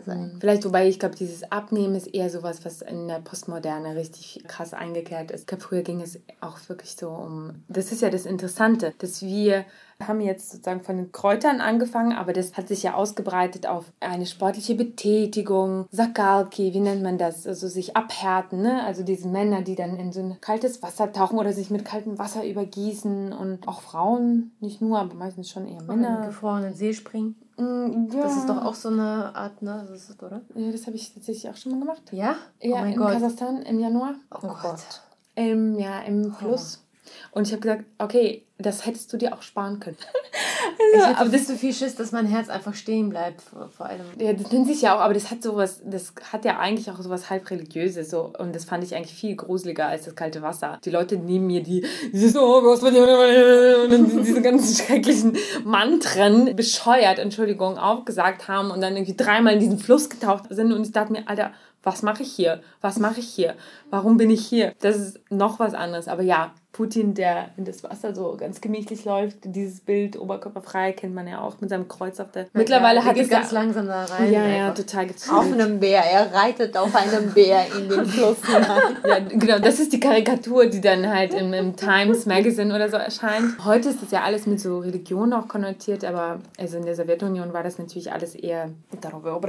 sein. 0.05 0.33
Hm. 0.33 0.41
Vielleicht, 0.41 0.65
wobei 0.65 0.89
ich 0.89 0.99
glaube, 0.99 1.15
dieses 1.15 1.51
Abnehmen 1.53 1.95
ist 1.95 2.09
eher 2.09 2.31
sowas, 2.31 2.65
was 2.65 2.83
in 2.83 3.07
der 3.07 3.21
Postmoderne 3.21 3.95
richtig 3.95 4.43
krass 4.49 4.75
eingekehrt 4.75 5.31
ist. 5.31 5.43
Ich 5.43 5.47
glaube, 5.47 5.63
früher 5.63 5.83
ging 5.83 6.01
es 6.01 6.19
auch 6.41 6.59
wirklich 6.69 6.97
so 6.97 7.11
um. 7.11 7.65
Das 7.69 7.93
ist 7.93 8.03
ja 8.03 8.11
das 8.11 8.27
Interessante, 8.27 8.93
dass 8.99 9.23
wir 9.23 9.65
haben 10.03 10.21
jetzt 10.21 10.51
sozusagen 10.51 10.83
von 10.83 10.97
den 10.97 11.13
Kräutern 11.13 11.61
angefangen, 11.61 12.13
aber 12.13 12.33
das 12.33 12.57
hat 12.57 12.69
sich 12.69 12.83
ja 12.83 12.95
ausgebreitet 12.95 13.67
auf 13.67 13.93
eine 14.01 14.27
sportliche 14.27 14.75
Betätigung, 14.75 15.87
Sakalki, 15.91 16.75
wie 16.75 16.81
nennt 16.81 17.03
man 17.03 17.19
das? 17.19 17.47
Also 17.47 17.69
sich 17.69 17.97
abhärten, 17.97 18.63
ne? 18.63 18.85
Also 18.85 19.03
diese 19.03 19.29
Männer, 19.29 19.63
die 19.63 19.75
dann 19.75 19.97
in 19.97 20.13
so 20.13 20.21
ein 20.21 20.41
kaltes 20.41 20.83
Wasser 20.83 21.13
tauchen 21.13 21.39
oder 21.39 21.53
sich 21.53 21.71
mit 21.71 21.85
kaltem 21.85 22.19
Wasser 22.19 22.47
übergießen 22.47 23.33
und 23.33 23.67
auch 23.67 23.81
Frauen, 23.81 24.53
nicht 24.61 24.81
nur, 24.81 24.99
aber 24.99 25.15
meistens 25.15 25.51
schon 25.51 25.67
eher 25.67 25.83
Männer. 25.83 26.21
In 26.21 26.27
gefrorenen 26.27 26.75
See 26.75 26.93
springen. 26.93 27.37
Mm, 27.57 28.09
ja. 28.13 28.23
Das 28.23 28.37
ist 28.37 28.49
doch 28.49 28.65
auch 28.65 28.75
so 28.75 28.89
eine 28.89 29.35
Art, 29.35 29.63
ne? 29.63 29.87
Das 29.91 30.11
ist, 30.11 30.23
oder? 30.23 30.43
Ja, 30.55 30.71
das 30.71 30.87
habe 30.87 30.97
ich 30.97 31.15
tatsächlich 31.15 31.51
auch 31.51 31.57
schon 31.57 31.73
mal 31.73 31.81
gemacht. 31.81 32.03
Ja? 32.13 32.37
Ja, 32.61 32.83
oh 32.83 32.85
in 32.85 32.97
Gott. 32.97 33.13
Kasachstan 33.13 33.63
im 33.63 33.81
Januar. 33.81 34.15
Oh, 34.31 34.39
oh 34.43 34.57
Gott. 34.61 35.03
Im, 35.35 35.79
ja, 35.79 36.01
im 36.01 36.33
Plus. 36.33 36.86
Und 37.31 37.47
ich 37.47 37.53
habe 37.53 37.61
gesagt, 37.61 37.85
okay, 37.99 38.47
das 38.59 38.87
hättest 38.87 39.13
du 39.13 39.19
dir 39.19 39.35
auch 39.35 39.43
sparen 39.43 39.81
können. 39.81 39.99
ich 40.95 41.01
hatte 41.01 41.19
aber 41.19 41.29
das 41.29 41.47
so 41.47 41.55
viel 41.55 41.75
Schiss, 41.75 41.95
dass 41.95 42.13
mein 42.13 42.27
Herz 42.27 42.49
einfach 42.49 42.75
stehen 42.75 43.11
bleibt 43.11 43.43
vor, 43.43 43.69
vor 43.69 43.87
allem. 43.87 44.07
Ja, 44.19 44.33
das 44.33 44.51
nennt 44.51 44.67
sich 44.67 44.81
ja 44.81 44.97
auch, 44.97 45.01
aber 45.01 45.13
das 45.13 45.31
hat 45.31 45.43
sowas, 45.43 45.83
das 45.85 46.15
hat 46.33 46.47
ja 46.47 46.59
eigentlich 46.59 46.91
auch 46.91 47.01
sowas 47.01 47.29
halb 47.29 47.51
religiöses 47.51 48.09
so 48.09 48.33
und 48.39 48.55
das 48.55 48.65
fand 48.65 48.83
ich 48.83 48.95
eigentlich 48.95 49.15
viel 49.15 49.37
gruseliger 49.37 49.87
als 49.87 50.07
das 50.07 50.15
kalte 50.15 50.41
Wasser. 50.41 50.79
Die 50.85 50.91
Leute 50.91 51.19
neben 51.19 51.47
mir, 51.47 51.63
die 51.63 51.85
dieses 52.13 52.37
oh, 52.37 52.63
was 52.65 52.83
und 52.83 54.25
diese 54.25 54.41
ganzen 54.41 54.75
schrecklichen 54.85 55.37
Mantren 55.65 56.57
bescheuert, 56.57 57.19
Entschuldigung, 57.19 57.77
aufgesagt 57.77 58.49
haben 58.49 58.71
und 58.71 58.81
dann 58.81 58.97
irgendwie 58.97 59.17
dreimal 59.17 59.53
in 59.53 59.61
diesen 59.61 59.79
Fluss 59.79 60.09
getaucht 60.09 60.45
sind 60.49 60.73
und 60.73 60.87
ich 60.87 60.93
dachte 60.93 61.13
mir, 61.13 61.29
Alter, 61.29 61.53
was 61.87 62.03
mache 62.03 62.25
ich 62.25 62.33
hier? 62.33 62.63
Was 62.81 62.99
mache 62.99 63.21
ich 63.21 63.29
hier? 63.29 63.55
Warum 63.91 64.17
bin 64.17 64.29
ich 64.29 64.45
hier? 64.45 64.75
Das 64.81 64.97
ist 64.97 65.21
noch 65.31 65.61
was 65.61 65.73
anderes. 65.73 66.09
Aber 66.09 66.23
ja, 66.23 66.53
Putin, 66.77 67.15
der 67.15 67.49
in 67.57 67.65
das 67.65 67.83
Wasser 67.83 68.15
so 68.15 68.37
ganz 68.39 68.61
gemächlich 68.61 69.07
läuft. 69.07 69.39
Dieses 69.45 69.81
Bild 69.81 70.21
oberkörperfrei 70.21 70.93
kennt 70.93 71.15
man 71.15 71.27
ja 71.27 71.41
auch 71.41 71.59
mit 71.63 71.71
seinem 71.71 71.89
Kreuz 71.89 72.21
auf 72.21 72.31
der. 72.33 72.43
Ja, 72.43 72.49
Mittlerweile 72.53 73.03
hat 73.03 73.17
es 73.17 73.31
ganz 73.31 73.51
langsam 73.51 73.87
da 73.87 74.05
rein. 74.05 74.31
Ja, 74.31 74.47
ja, 74.47 74.71
total 74.73 75.07
gechillt. 75.07 75.33
Auf 75.33 75.51
einem 75.51 75.81
Bär. 75.81 76.03
Er 76.05 76.35
reitet 76.35 76.77
auf 76.77 76.95
einem 76.95 77.33
Bär 77.33 77.65
in 77.79 77.89
den 77.89 78.05
Fluss 78.05 78.45
hinein. 78.45 78.97
ja, 79.09 79.19
genau. 79.21 79.59
Das 79.59 79.81
ist 79.81 79.91
die 79.95 80.01
Karikatur, 80.01 80.67
die 80.67 80.83
dann 80.83 81.09
halt 81.09 81.33
im, 81.33 81.55
im 81.55 81.77
Times 81.77 82.27
Magazine 82.27 82.75
oder 82.75 82.91
so 82.91 82.99
erscheint. 82.99 83.65
Heute 83.65 83.89
ist 83.89 84.03
das 84.03 84.11
ja 84.11 84.23
alles 84.23 84.47
mit 84.47 84.61
so 84.61 84.81
Religion 84.81 85.33
auch 85.33 85.49
konnotiert, 85.49 86.05
aber 86.05 86.41
also 86.59 86.77
in 86.77 86.85
der 86.85 86.95
Sowjetunion 86.95 87.55
war 87.55 87.63
das 87.63 87.79
natürlich 87.79 88.13
alles 88.13 88.35
eher 88.35 88.69
darüber 89.01 89.41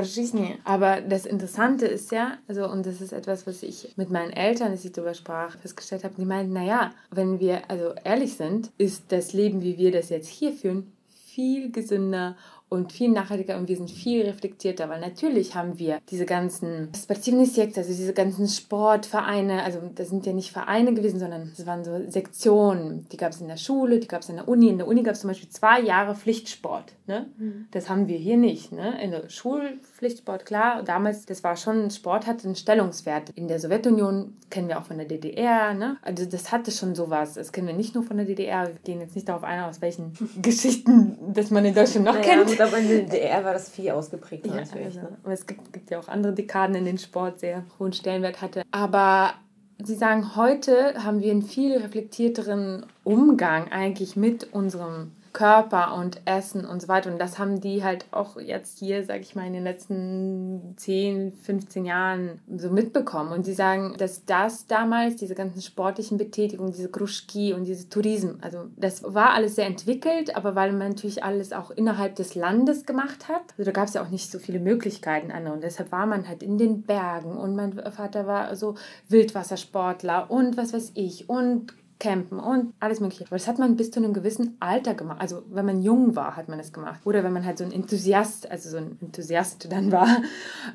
Aber 0.64 1.02
das 1.02 1.26
Interessante 1.26 1.88
ist 1.88 2.14
ja, 2.14 2.38
also 2.48 2.70
und 2.70 2.86
das 2.86 3.02
ist 3.02 3.12
etwas, 3.12 3.46
was 3.46 3.64
ich 3.64 3.94
mit 3.98 4.12
meinen 4.12 4.32
Eltern, 4.32 4.72
als 4.72 4.86
ich 4.86 4.94
darüber 4.94 5.14
sprach, 5.14 5.58
festgestellt 5.58 6.06
habe, 6.06 6.14
die 6.18 6.26
meinten, 6.26 6.54
naja, 6.54 6.92
wenn 7.18 7.40
wir 7.40 7.70
also 7.70 7.94
ehrlich 8.04 8.36
sind, 8.36 8.72
ist 8.78 9.12
das 9.12 9.34
Leben, 9.34 9.62
wie 9.62 9.78
wir 9.78 9.92
das 9.92 10.10
jetzt 10.10 10.30
hier 10.30 10.54
führen, 10.54 10.94
viel 11.10 11.72
gesünder 11.72 12.38
und 12.70 12.92
viel 12.92 13.10
nachhaltiger 13.10 13.58
und 13.58 13.70
wir 13.70 13.78
sind 13.78 13.90
viel 13.90 14.26
reflektierter, 14.26 14.90
weil 14.90 15.00
natürlich 15.00 15.56
haben 15.56 15.80
wir 15.80 16.00
diese 16.10 16.26
ganzen 16.26 16.90
Sportivnisjekte, 16.96 17.80
also 17.80 17.94
diese 17.94 18.14
ganzen 18.14 18.48
Sportvereine, 18.48 19.64
also 19.64 19.80
das 19.96 20.10
sind 20.10 20.26
ja 20.26 20.34
nicht 20.34 20.52
Vereine 20.52 20.94
gewesen, 20.94 21.20
sondern 21.20 21.54
es 21.58 21.66
waren 21.66 21.86
so 21.86 21.98
Sektionen, 22.10 23.08
die 23.12 23.18
gab 23.18 23.32
es 23.32 23.40
in 23.40 23.48
der 23.48 23.58
Schule, 23.58 24.00
die 24.00 24.08
gab 24.08 24.22
es 24.22 24.30
in 24.30 24.36
der 24.36 24.48
Uni. 24.50 24.68
In 24.68 24.80
der 24.80 24.88
Uni 24.88 25.02
gab 25.04 25.14
es 25.14 25.22
zum 25.22 25.30
Beispiel 25.30 25.50
zwei 25.50 25.80
Jahre 25.80 26.14
Pflichtsport. 26.16 26.94
Ne? 27.06 27.28
Mhm. 27.38 27.68
Das 27.72 27.90
haben 27.90 28.10
wir 28.10 28.18
hier 28.18 28.36
nicht. 28.36 28.74
Ne? 28.74 29.02
In 29.02 29.12
der 29.12 29.30
Schulpflichtsport, 29.30 30.46
klar, 30.46 30.84
damals, 30.84 31.26
das 31.26 31.46
war 31.46 31.56
schon, 31.56 31.90
Sport 31.90 32.28
hatte 32.28 32.46
einen 32.46 32.56
Stellungswert. 32.56 33.30
In 33.36 33.48
der 33.48 33.60
Sowjetunion 33.60 34.34
kennen 34.50 34.68
wir 34.68 34.78
auch 34.78 34.84
von 34.84 34.98
der 34.98 35.08
DDR. 35.08 35.74
Ne? 35.74 35.98
Also 36.02 36.26
das 36.26 36.52
hatte 36.52 36.72
schon 36.72 36.96
sowas. 36.96 37.36
Das 37.36 37.54
kennen 37.54 37.68
wir 37.68 37.74
nicht 37.74 37.96
nur 37.96 38.04
von 38.04 38.18
der 38.18 38.26
DDR. 38.26 38.68
Wir 38.68 38.76
gehen 38.84 39.00
jetzt 39.00 39.16
nicht 39.16 39.30
darauf 39.30 39.46
ein, 39.46 39.62
aus 39.62 39.82
welchen 39.82 40.12
Geschichten 40.42 41.18
das 41.34 41.50
man 41.50 41.64
in 41.64 41.74
Deutschland 41.74 42.06
noch 42.06 42.14
naja, 42.14 42.44
kennt. 42.44 42.57
Gut, 42.58 42.68
aber 42.68 42.78
in 42.78 42.88
der 42.88 43.00
DDR 43.02 43.44
war 43.44 43.54
das 43.54 43.70
viel 43.70 43.92
ausgeprägt. 43.92 44.48
Ja, 44.48 44.56
natürlich, 44.56 44.98
also, 44.98 45.02
ne? 45.02 45.18
Aber 45.24 45.34
es 45.34 45.46
gibt, 45.46 45.72
gibt 45.74 45.92
ja 45.92 46.00
auch 46.00 46.08
andere 46.08 46.34
Dekaden, 46.34 46.76
in 46.76 46.86
denen 46.86 46.98
Sport 46.98 47.40
sehr 47.40 47.64
hohen 47.80 47.94
Stellenwert 47.94 48.42
hatte. 48.42 48.64
Aber 48.72 49.34
Sie 49.80 49.96
sagen, 49.96 50.36
heute 50.36 51.04
haben 51.04 51.22
wir 51.22 51.30
einen 51.30 51.44
viel 51.44 51.78
reflektierteren 51.78 52.88
Umgang 53.04 53.72
eigentlich 53.72 54.16
mit 54.16 54.52
unserem 54.52 55.12
Körper 55.38 55.94
und 55.94 56.20
Essen 56.26 56.66
und 56.66 56.82
so 56.82 56.88
weiter. 56.88 57.12
Und 57.12 57.20
das 57.20 57.38
haben 57.38 57.62
die 57.62 57.84
halt 57.84 58.08
auch 58.10 58.40
jetzt 58.40 58.80
hier, 58.80 59.06
sag 59.06 59.22
ich 59.22 59.36
mal, 59.36 59.46
in 59.46 59.54
den 59.54 59.64
letzten 59.64 60.74
10, 60.78 61.34
15 61.34 61.86
Jahren 61.86 62.42
so 62.56 62.72
mitbekommen. 62.72 63.32
Und 63.32 63.46
sie 63.46 63.54
sagen, 63.54 63.94
dass 64.00 64.26
das 64.26 64.66
damals, 64.66 65.18
diese 65.18 65.36
ganzen 65.36 65.62
sportlichen 65.62 66.18
Betätigungen, 66.18 66.72
diese 66.72 66.90
Gruschki 66.90 67.54
und 67.54 67.66
diese 67.66 67.88
Tourism, 67.88 68.38
also 68.42 68.66
das 68.78 69.04
war 69.04 69.36
alles 69.36 69.54
sehr 69.54 69.68
entwickelt, 69.68 70.36
aber 70.36 70.56
weil 70.56 70.72
man 70.72 70.90
natürlich 70.90 71.24
alles 71.24 71.54
auch 71.54 71.70
innerhalb 71.70 72.16
des 72.16 72.34
Landes 72.34 72.88
gemacht 72.88 73.28
hat, 73.28 73.44
also 73.60 73.66
da 73.66 73.72
gab 73.72 73.90
es 73.90 73.94
ja 73.94 74.02
auch 74.02 74.10
nicht 74.10 74.32
so 74.32 74.40
viele 74.40 74.60
Möglichkeiten 74.60 75.30
an. 75.32 75.46
Und 75.46 75.62
deshalb 75.62 75.92
war 75.92 76.08
man 76.08 76.28
halt 76.28 76.42
in 76.42 76.58
den 76.58 76.82
Bergen 76.82 77.38
und 77.38 77.56
mein 77.56 77.80
Vater 77.92 78.26
war 78.26 78.56
so 78.56 78.74
Wildwassersportler 79.10 80.32
und 80.32 80.58
was 80.58 80.74
weiß 80.74 80.94
ich 80.96 81.30
und 81.30 81.76
campen 82.00 82.40
und 82.40 82.74
alles 82.80 83.00
mögliche. 83.00 83.26
Aber 83.26 83.38
das 83.38 83.48
hat 83.48 83.60
man 83.60 83.76
bis 83.76 83.92
zu 83.92 84.00
einem 84.00 84.14
gewissen 84.14 84.58
Alter 84.60 84.94
gemacht. 84.94 85.20
Also 85.20 85.44
wenn 85.50 85.66
man 85.66 85.82
jung 85.82 86.16
war, 86.16 86.36
hat 86.36 86.48
man 86.48 86.58
das 86.58 86.72
gemacht. 86.72 87.02
Oder 87.06 87.24
wenn 87.24 87.34
man 87.34 87.46
halt 87.46 87.58
so 87.58 87.64
ein 87.64 87.72
Enthusiast, 87.72 88.50
also 88.50 88.70
so 88.70 88.78
ein 88.78 88.98
Enthusiast 89.02 89.72
dann 89.72 89.92
war, 89.92 90.08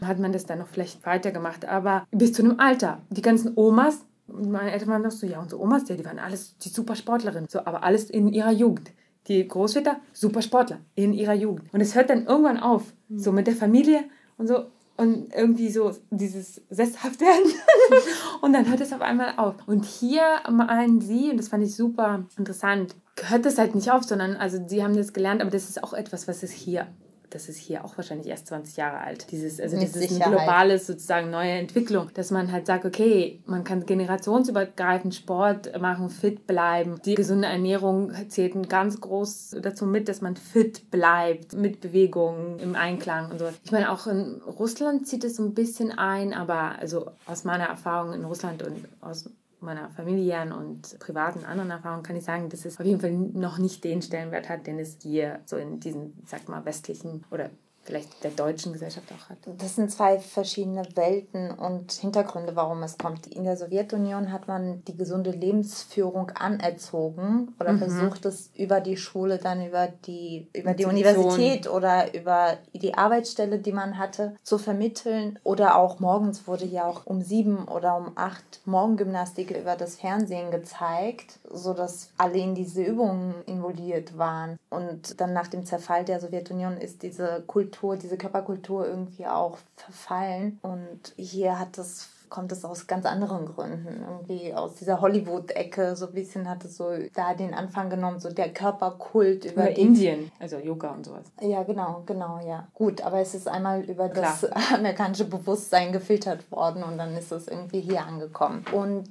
hat 0.00 0.18
man 0.18 0.32
das 0.32 0.46
dann 0.46 0.58
noch 0.58 0.68
vielleicht 0.68 1.04
weitergemacht. 1.06 1.64
Aber 1.64 2.06
bis 2.10 2.32
zu 2.32 2.42
einem 2.42 2.58
Alter. 2.58 3.02
Die 3.10 3.22
ganzen 3.22 3.52
Omas, 3.56 4.04
meine 4.26 4.72
Eltern 4.72 4.88
waren 4.88 5.02
noch 5.02 5.10
so, 5.10 5.26
ja, 5.26 5.40
unsere 5.40 5.60
Omas, 5.60 5.84
die 5.84 6.04
waren 6.04 6.18
alles 6.18 6.56
die 6.58 6.68
Supersportlerinnen. 6.68 7.48
So, 7.48 7.60
aber 7.60 7.84
alles 7.84 8.10
in 8.10 8.28
ihrer 8.28 8.52
Jugend. 8.52 8.90
Die 9.28 9.46
Großväter, 9.46 10.00
Supersportler 10.12 10.80
in 10.96 11.12
ihrer 11.12 11.34
Jugend. 11.34 11.72
Und 11.72 11.80
es 11.80 11.94
hört 11.94 12.10
dann 12.10 12.26
irgendwann 12.26 12.58
auf. 12.58 12.92
So 13.14 13.30
mit 13.30 13.46
der 13.46 13.54
Familie 13.54 14.04
und 14.36 14.48
so 14.48 14.64
und 15.02 15.34
irgendwie 15.34 15.70
so 15.70 15.92
dieses 16.10 16.62
sesshaft 16.70 17.20
werden 17.20 17.52
und 18.40 18.52
dann 18.52 18.68
hört 18.68 18.80
es 18.80 18.92
auf 18.92 19.00
einmal 19.00 19.34
auf. 19.36 19.56
Und 19.66 19.84
hier 19.84 20.22
meinen 20.50 21.00
sie, 21.00 21.30
und 21.30 21.36
das 21.36 21.48
fand 21.48 21.64
ich 21.64 21.74
super 21.74 22.24
interessant, 22.38 22.94
hört 23.20 23.44
es 23.44 23.58
halt 23.58 23.74
nicht 23.74 23.90
auf, 23.90 24.04
sondern 24.04 24.36
also 24.36 24.58
sie 24.66 24.82
haben 24.82 24.96
das 24.96 25.12
gelernt, 25.12 25.42
aber 25.42 25.50
das 25.50 25.68
ist 25.68 25.82
auch 25.82 25.92
etwas, 25.92 26.28
was 26.28 26.42
es 26.42 26.52
hier 26.52 26.86
das 27.34 27.48
ist 27.48 27.58
hier 27.58 27.84
auch 27.84 27.96
wahrscheinlich 27.96 28.28
erst 28.28 28.48
20 28.48 28.76
Jahre 28.76 28.98
alt. 28.98 29.30
Dieses, 29.30 29.60
also 29.60 29.76
Mit 29.76 29.94
dieses 29.94 30.20
globales 30.20 30.86
sozusagen 30.86 31.30
neue 31.30 31.52
Entwicklung, 31.52 32.10
dass 32.14 32.30
man 32.30 32.52
halt 32.52 32.66
sagt, 32.66 32.84
okay, 32.84 33.40
man 33.46 33.64
kann 33.64 33.86
generationsübergreifend 33.86 35.14
Sport 35.14 35.80
machen, 35.80 36.10
fit 36.10 36.46
bleiben. 36.46 37.00
Die 37.04 37.14
gesunde 37.14 37.48
Ernährung 37.48 38.12
zählt 38.28 38.52
ganz 38.68 39.00
groß 39.00 39.56
dazu 39.62 39.86
mit, 39.86 40.08
dass 40.08 40.20
man 40.20 40.36
fit 40.36 40.90
bleibt, 40.90 41.54
mit 41.54 41.80
Bewegungen 41.80 42.58
im 42.58 42.76
Einklang 42.76 43.30
und 43.30 43.38
so. 43.38 43.48
Ich 43.64 43.72
meine, 43.72 43.90
auch 43.90 44.06
in 44.06 44.42
Russland 44.42 45.06
zieht 45.06 45.24
es 45.24 45.36
so 45.36 45.42
ein 45.42 45.54
bisschen 45.54 45.90
ein, 45.90 46.34
aber 46.34 46.78
also 46.78 47.10
aus 47.26 47.44
meiner 47.44 47.64
Erfahrung 47.64 48.12
in 48.12 48.24
Russland 48.24 48.62
und 48.62 48.88
aus 49.00 49.30
meiner 49.62 49.90
familiären 49.90 50.52
und 50.52 50.98
privaten 50.98 51.44
anderen 51.44 51.70
Erfahrungen 51.70 52.02
kann 52.02 52.16
ich 52.16 52.24
sagen, 52.24 52.48
dass 52.48 52.64
es 52.64 52.78
auf 52.78 52.86
jeden 52.86 53.00
Fall 53.00 53.12
noch 53.12 53.58
nicht 53.58 53.84
den 53.84 54.02
Stellenwert 54.02 54.48
hat, 54.48 54.66
den 54.66 54.78
es 54.78 54.98
hier 55.00 55.40
so 55.46 55.56
in 55.56 55.80
diesen, 55.80 56.14
sag 56.26 56.48
mal, 56.48 56.64
westlichen 56.64 57.24
oder 57.30 57.50
vielleicht 57.84 58.22
der 58.22 58.30
deutschen 58.30 58.72
Gesellschaft 58.72 59.08
auch 59.12 59.28
hat. 59.28 59.38
Das 59.58 59.74
sind 59.74 59.90
zwei 59.90 60.18
verschiedene 60.18 60.84
Welten 60.94 61.50
und 61.50 61.90
Hintergründe, 61.92 62.54
warum 62.54 62.82
es 62.82 62.96
kommt. 62.96 63.26
In 63.26 63.44
der 63.44 63.56
Sowjetunion 63.56 64.30
hat 64.30 64.46
man 64.46 64.84
die 64.84 64.96
gesunde 64.96 65.30
Lebensführung 65.30 66.30
anerzogen 66.30 67.54
oder 67.58 67.72
mhm. 67.72 67.78
versucht 67.78 68.24
es 68.24 68.50
über 68.56 68.80
die 68.80 68.96
Schule, 68.96 69.38
dann 69.38 69.66
über 69.66 69.88
die, 70.06 70.48
über 70.54 70.74
die 70.74 70.84
Universität 70.84 71.68
oder 71.68 72.14
über 72.14 72.58
die 72.72 72.94
Arbeitsstelle, 72.94 73.58
die 73.58 73.72
man 73.72 73.98
hatte, 73.98 74.36
zu 74.42 74.58
vermitteln. 74.58 75.38
Oder 75.42 75.76
auch 75.76 75.98
morgens 75.98 76.46
wurde 76.46 76.64
ja 76.64 76.86
auch 76.86 77.06
um 77.06 77.20
sieben 77.20 77.66
oder 77.66 77.96
um 77.96 78.12
acht 78.14 78.60
Morgengymnastik 78.64 79.50
über 79.50 79.74
das 79.74 79.96
Fernsehen 79.96 80.52
gezeigt, 80.52 81.40
sodass 81.50 82.10
alle 82.16 82.38
in 82.38 82.54
diese 82.54 82.82
Übungen 82.82 83.34
involviert 83.46 84.16
waren. 84.16 84.58
Und 84.70 85.20
dann 85.20 85.32
nach 85.32 85.48
dem 85.48 85.66
Zerfall 85.66 86.04
der 86.04 86.20
Sowjetunion 86.20 86.76
ist 86.76 87.02
diese 87.02 87.42
Kultur 87.46 87.71
Kultur, 87.72 87.96
diese 87.96 88.16
Körperkultur 88.16 88.86
irgendwie 88.86 89.26
auch 89.26 89.58
verfallen. 89.76 90.58
Und 90.62 91.14
hier 91.16 91.58
hat 91.58 91.78
das 91.78 92.08
kommt 92.28 92.50
es 92.50 92.64
aus 92.64 92.86
ganz 92.86 93.04
anderen 93.04 93.44
Gründen. 93.44 94.06
Irgendwie 94.08 94.54
aus 94.54 94.76
dieser 94.76 95.02
Hollywood-Ecke, 95.02 95.94
so 95.96 96.06
ein 96.06 96.14
bisschen 96.14 96.48
hat 96.48 96.64
es 96.64 96.78
so 96.78 96.88
da 97.14 97.34
den 97.34 97.52
Anfang 97.52 97.90
genommen, 97.90 98.20
so 98.20 98.30
der 98.30 98.50
Körperkult 98.50 99.44
über, 99.44 99.64
über 99.64 99.76
Indien, 99.76 100.32
also 100.40 100.56
Yoga 100.56 100.92
und 100.92 101.04
sowas. 101.04 101.26
Ja, 101.42 101.62
genau, 101.62 102.04
genau, 102.06 102.40
ja. 102.42 102.68
Gut, 102.72 103.02
aber 103.02 103.20
es 103.20 103.34
ist 103.34 103.48
einmal 103.48 103.82
über 103.82 104.08
Klar. 104.08 104.34
das 104.40 104.50
amerikanische 104.72 105.26
Bewusstsein 105.26 105.92
gefiltert 105.92 106.50
worden 106.50 106.82
und 106.82 106.96
dann 106.96 107.14
ist 107.18 107.32
es 107.32 107.48
irgendwie 107.48 107.80
hier 107.80 108.06
angekommen. 108.06 108.64
Und 108.72 109.10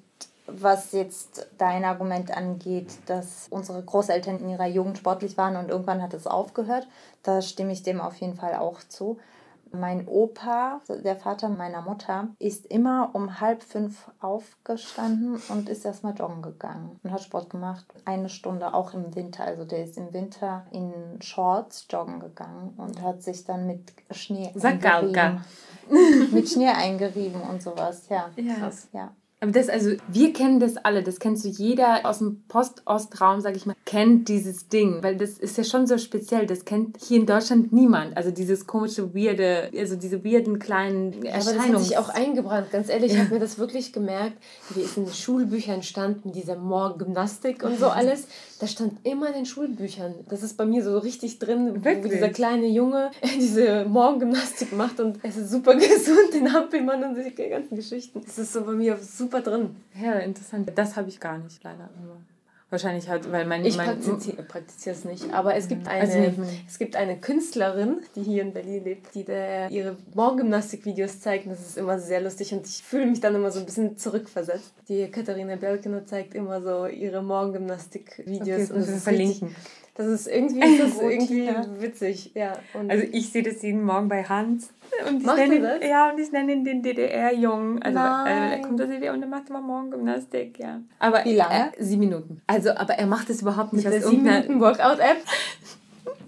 was 0.53 0.91
jetzt 0.91 1.47
dein 1.57 1.83
Argument 1.83 2.35
angeht, 2.35 2.91
dass 3.05 3.47
unsere 3.49 3.81
Großeltern 3.83 4.39
in 4.39 4.49
ihrer 4.49 4.67
Jugend 4.67 4.97
sportlich 4.97 5.37
waren 5.37 5.55
und 5.55 5.69
irgendwann 5.69 6.01
hat 6.01 6.13
es 6.13 6.27
aufgehört, 6.27 6.87
da 7.23 7.41
stimme 7.41 7.71
ich 7.71 7.83
dem 7.83 8.01
auf 8.01 8.15
jeden 8.15 8.35
Fall 8.35 8.55
auch 8.55 8.79
zu. 8.87 9.19
Mein 9.73 10.05
Opa, 10.05 10.81
der 10.89 11.15
Vater 11.15 11.47
meiner 11.47 11.81
Mutter, 11.81 12.27
ist 12.39 12.65
immer 12.65 13.11
um 13.13 13.39
halb 13.39 13.63
fünf 13.63 14.11
aufgestanden 14.19 15.41
und 15.47 15.69
ist 15.69 15.85
erstmal 15.85 16.13
joggen 16.13 16.41
gegangen 16.41 16.99
und 17.03 17.11
hat 17.11 17.21
Sport 17.21 17.49
gemacht. 17.49 17.85
Eine 18.03 18.27
Stunde 18.27 18.73
auch 18.73 18.93
im 18.93 19.15
Winter. 19.15 19.45
Also 19.45 19.63
der 19.63 19.85
ist 19.85 19.97
im 19.97 20.11
Winter 20.11 20.65
in 20.71 21.21
Shorts 21.21 21.87
joggen 21.89 22.19
gegangen 22.19 22.73
und 22.75 23.01
hat 23.01 23.23
sich 23.23 23.45
dann 23.45 23.65
mit 23.65 23.93
Schnee 24.11 24.51
eingerieben. 24.61 25.41
mit 26.33 26.49
Schnee 26.49 26.67
eingerieben 26.67 27.41
und 27.41 27.61
sowas. 27.61 28.09
Ja. 28.09 28.29
Ja. 28.35 28.71
ja. 28.91 29.11
Aber 29.43 29.51
das, 29.51 29.69
also, 29.69 29.93
wir 30.07 30.33
kennen 30.33 30.59
das 30.59 30.77
alle. 30.77 31.01
Das 31.01 31.19
kennst 31.19 31.43
du 31.43 31.49
jeder 31.49 32.05
aus 32.05 32.19
dem 32.19 32.43
Post-Ost-Raum, 32.47 33.41
sag 33.41 33.55
ich 33.55 33.65
mal, 33.65 33.75
kennt 33.85 34.29
dieses 34.29 34.69
Ding. 34.69 35.01
Weil 35.01 35.17
das 35.17 35.31
ist 35.31 35.57
ja 35.57 35.63
schon 35.63 35.87
so 35.87 35.97
speziell. 35.97 36.45
Das 36.45 36.63
kennt 36.63 36.97
hier 37.01 37.19
in 37.19 37.25
Deutschland 37.25 37.73
niemand. 37.73 38.15
Also 38.15 38.29
dieses 38.29 38.67
komische, 38.67 39.15
weirde, 39.15 39.71
also 39.75 39.95
diese 39.95 40.23
weirden 40.23 40.59
kleinen 40.59 41.25
Erscheinungen. 41.25 41.59
Aber 41.59 41.73
das 41.73 41.81
hat 41.81 41.87
sich 41.87 41.97
auch 41.97 42.09
eingebrannt. 42.09 42.71
Ganz 42.71 42.89
ehrlich, 42.89 43.13
ich 43.13 43.19
habe 43.19 43.33
mir 43.33 43.39
das 43.39 43.57
wirklich 43.57 43.91
gemerkt, 43.93 44.37
wie 44.75 44.81
es 44.81 44.95
in 44.95 45.05
den 45.05 45.13
Schulbüchern 45.13 45.81
standen, 45.81 46.31
diese 46.33 46.55
Morgengymnastik 46.55 47.63
und 47.63 47.79
so 47.79 47.87
alles. 47.87 48.27
Das 48.59 48.71
stand 48.71 49.03
immer 49.03 49.29
in 49.29 49.33
den 49.33 49.45
Schulbüchern. 49.47 50.13
Das 50.29 50.43
ist 50.43 50.55
bei 50.55 50.65
mir 50.65 50.83
so 50.83 50.99
richtig 50.99 51.39
drin, 51.39 51.83
Wirklich? 51.83 52.05
wo 52.05 52.09
dieser 52.09 52.29
kleine 52.29 52.67
Junge 52.67 53.09
diese 53.39 53.85
Morgengymnastik 53.85 54.71
macht 54.73 54.99
und 54.99 55.17
es 55.23 55.35
ist 55.35 55.49
super 55.49 55.73
gesund, 55.75 56.31
den 56.31 56.53
Hampelmann 56.53 57.03
und 57.03 57.15
die 57.15 57.49
ganzen 57.49 57.75
Geschichten. 57.75 58.21
Das 58.23 58.37
ist 58.37 58.53
so 58.53 58.63
bei 58.63 58.73
mir 58.73 58.97
super 58.97 59.30
drin. 59.39 59.77
Ja, 60.01 60.13
interessant. 60.19 60.69
Das 60.75 60.97
habe 60.97 61.07
ich 61.07 61.21
gar 61.21 61.37
nicht, 61.37 61.63
leider. 61.63 61.89
Wahrscheinlich 62.69 63.09
halt, 63.09 63.29
weil 63.31 63.45
mein... 63.45 63.65
Ich 63.65 63.75
mein, 63.75 63.99
praktiziere 64.47 64.95
es 64.95 65.03
nicht, 65.03 65.33
aber 65.33 65.55
es 65.55 65.67
gibt, 65.67 65.89
eine, 65.89 66.01
also 66.01 66.17
es 66.65 66.79
gibt 66.79 66.95
eine 66.95 67.17
Künstlerin, 67.17 67.97
die 68.15 68.23
hier 68.23 68.43
in 68.43 68.53
Berlin 68.53 68.85
lebt, 68.85 69.13
die 69.13 69.25
der 69.25 69.69
ihre 69.69 69.97
Morgengymnastik-Videos 70.13 71.19
zeigt 71.19 71.47
und 71.47 71.51
das 71.51 71.59
ist 71.59 71.77
immer 71.77 71.99
sehr 71.99 72.21
lustig 72.21 72.53
und 72.53 72.65
ich 72.65 72.81
fühle 72.81 73.07
mich 73.07 73.19
dann 73.19 73.35
immer 73.35 73.51
so 73.51 73.59
ein 73.59 73.65
bisschen 73.65 73.97
zurückversetzt. 73.97 74.71
Die 74.87 75.11
Katharina 75.11 75.57
Belkina 75.57 76.05
zeigt 76.05 76.33
immer 76.33 76.61
so 76.61 76.85
ihre 76.87 77.21
Morgengymnastik-Videos 77.21 78.69
okay, 78.69 78.73
und 78.73 78.79
das 78.79 78.89
ist 78.89 79.03
verlinken. 79.03 79.47
Richtig, 79.49 79.80
das 79.95 80.07
ist 80.07 80.27
irgendwie, 80.27 80.59
das 80.77 80.89
ist 80.89 81.01
irgendwie 81.01 81.49
witzig, 81.79 82.31
ja. 82.33 82.53
Und 82.73 82.89
also 82.89 83.03
ich 83.11 83.29
sehe 83.29 83.43
das 83.43 83.61
jeden 83.61 83.83
Morgen 83.83 84.07
bei 84.07 84.23
Hans. 84.23 84.73
Und 85.07 85.21
ich 85.21 85.25
nenne 85.25 85.55
ihn, 85.55 85.63
das? 85.63 85.79
Ja, 85.83 86.09
und 86.09 86.19
ich 86.19 86.31
nenne 86.31 86.53
ihn 86.53 86.63
den 86.63 86.81
DDR-Jungen. 86.81 87.81
Also 87.81 87.99
äh, 87.99 88.55
er 88.55 88.61
kommt 88.61 88.81
aus 88.81 88.87
der 88.87 88.97
DDR 88.97 89.13
und 89.13 89.21
er 89.21 89.27
macht 89.27 89.49
immer 89.49 89.61
morgen 89.61 89.91
Gymnastik, 89.91 90.59
ja. 90.59 90.81
Aber, 90.99 91.23
Wie 91.25 91.35
lange? 91.35 91.71
Äh, 91.77 91.83
sieben 91.83 92.01
Minuten. 92.01 92.41
Also, 92.47 92.71
aber 92.71 92.93
er 92.95 93.07
macht 93.07 93.29
es 93.29 93.41
überhaupt 93.41 93.73
nicht 93.73 93.85
Mit 93.85 93.93
aus 93.93 94.01
der 94.01 94.09
sieben 94.09 94.23
Minuten 94.23 94.59
Workout-App? 94.59 95.17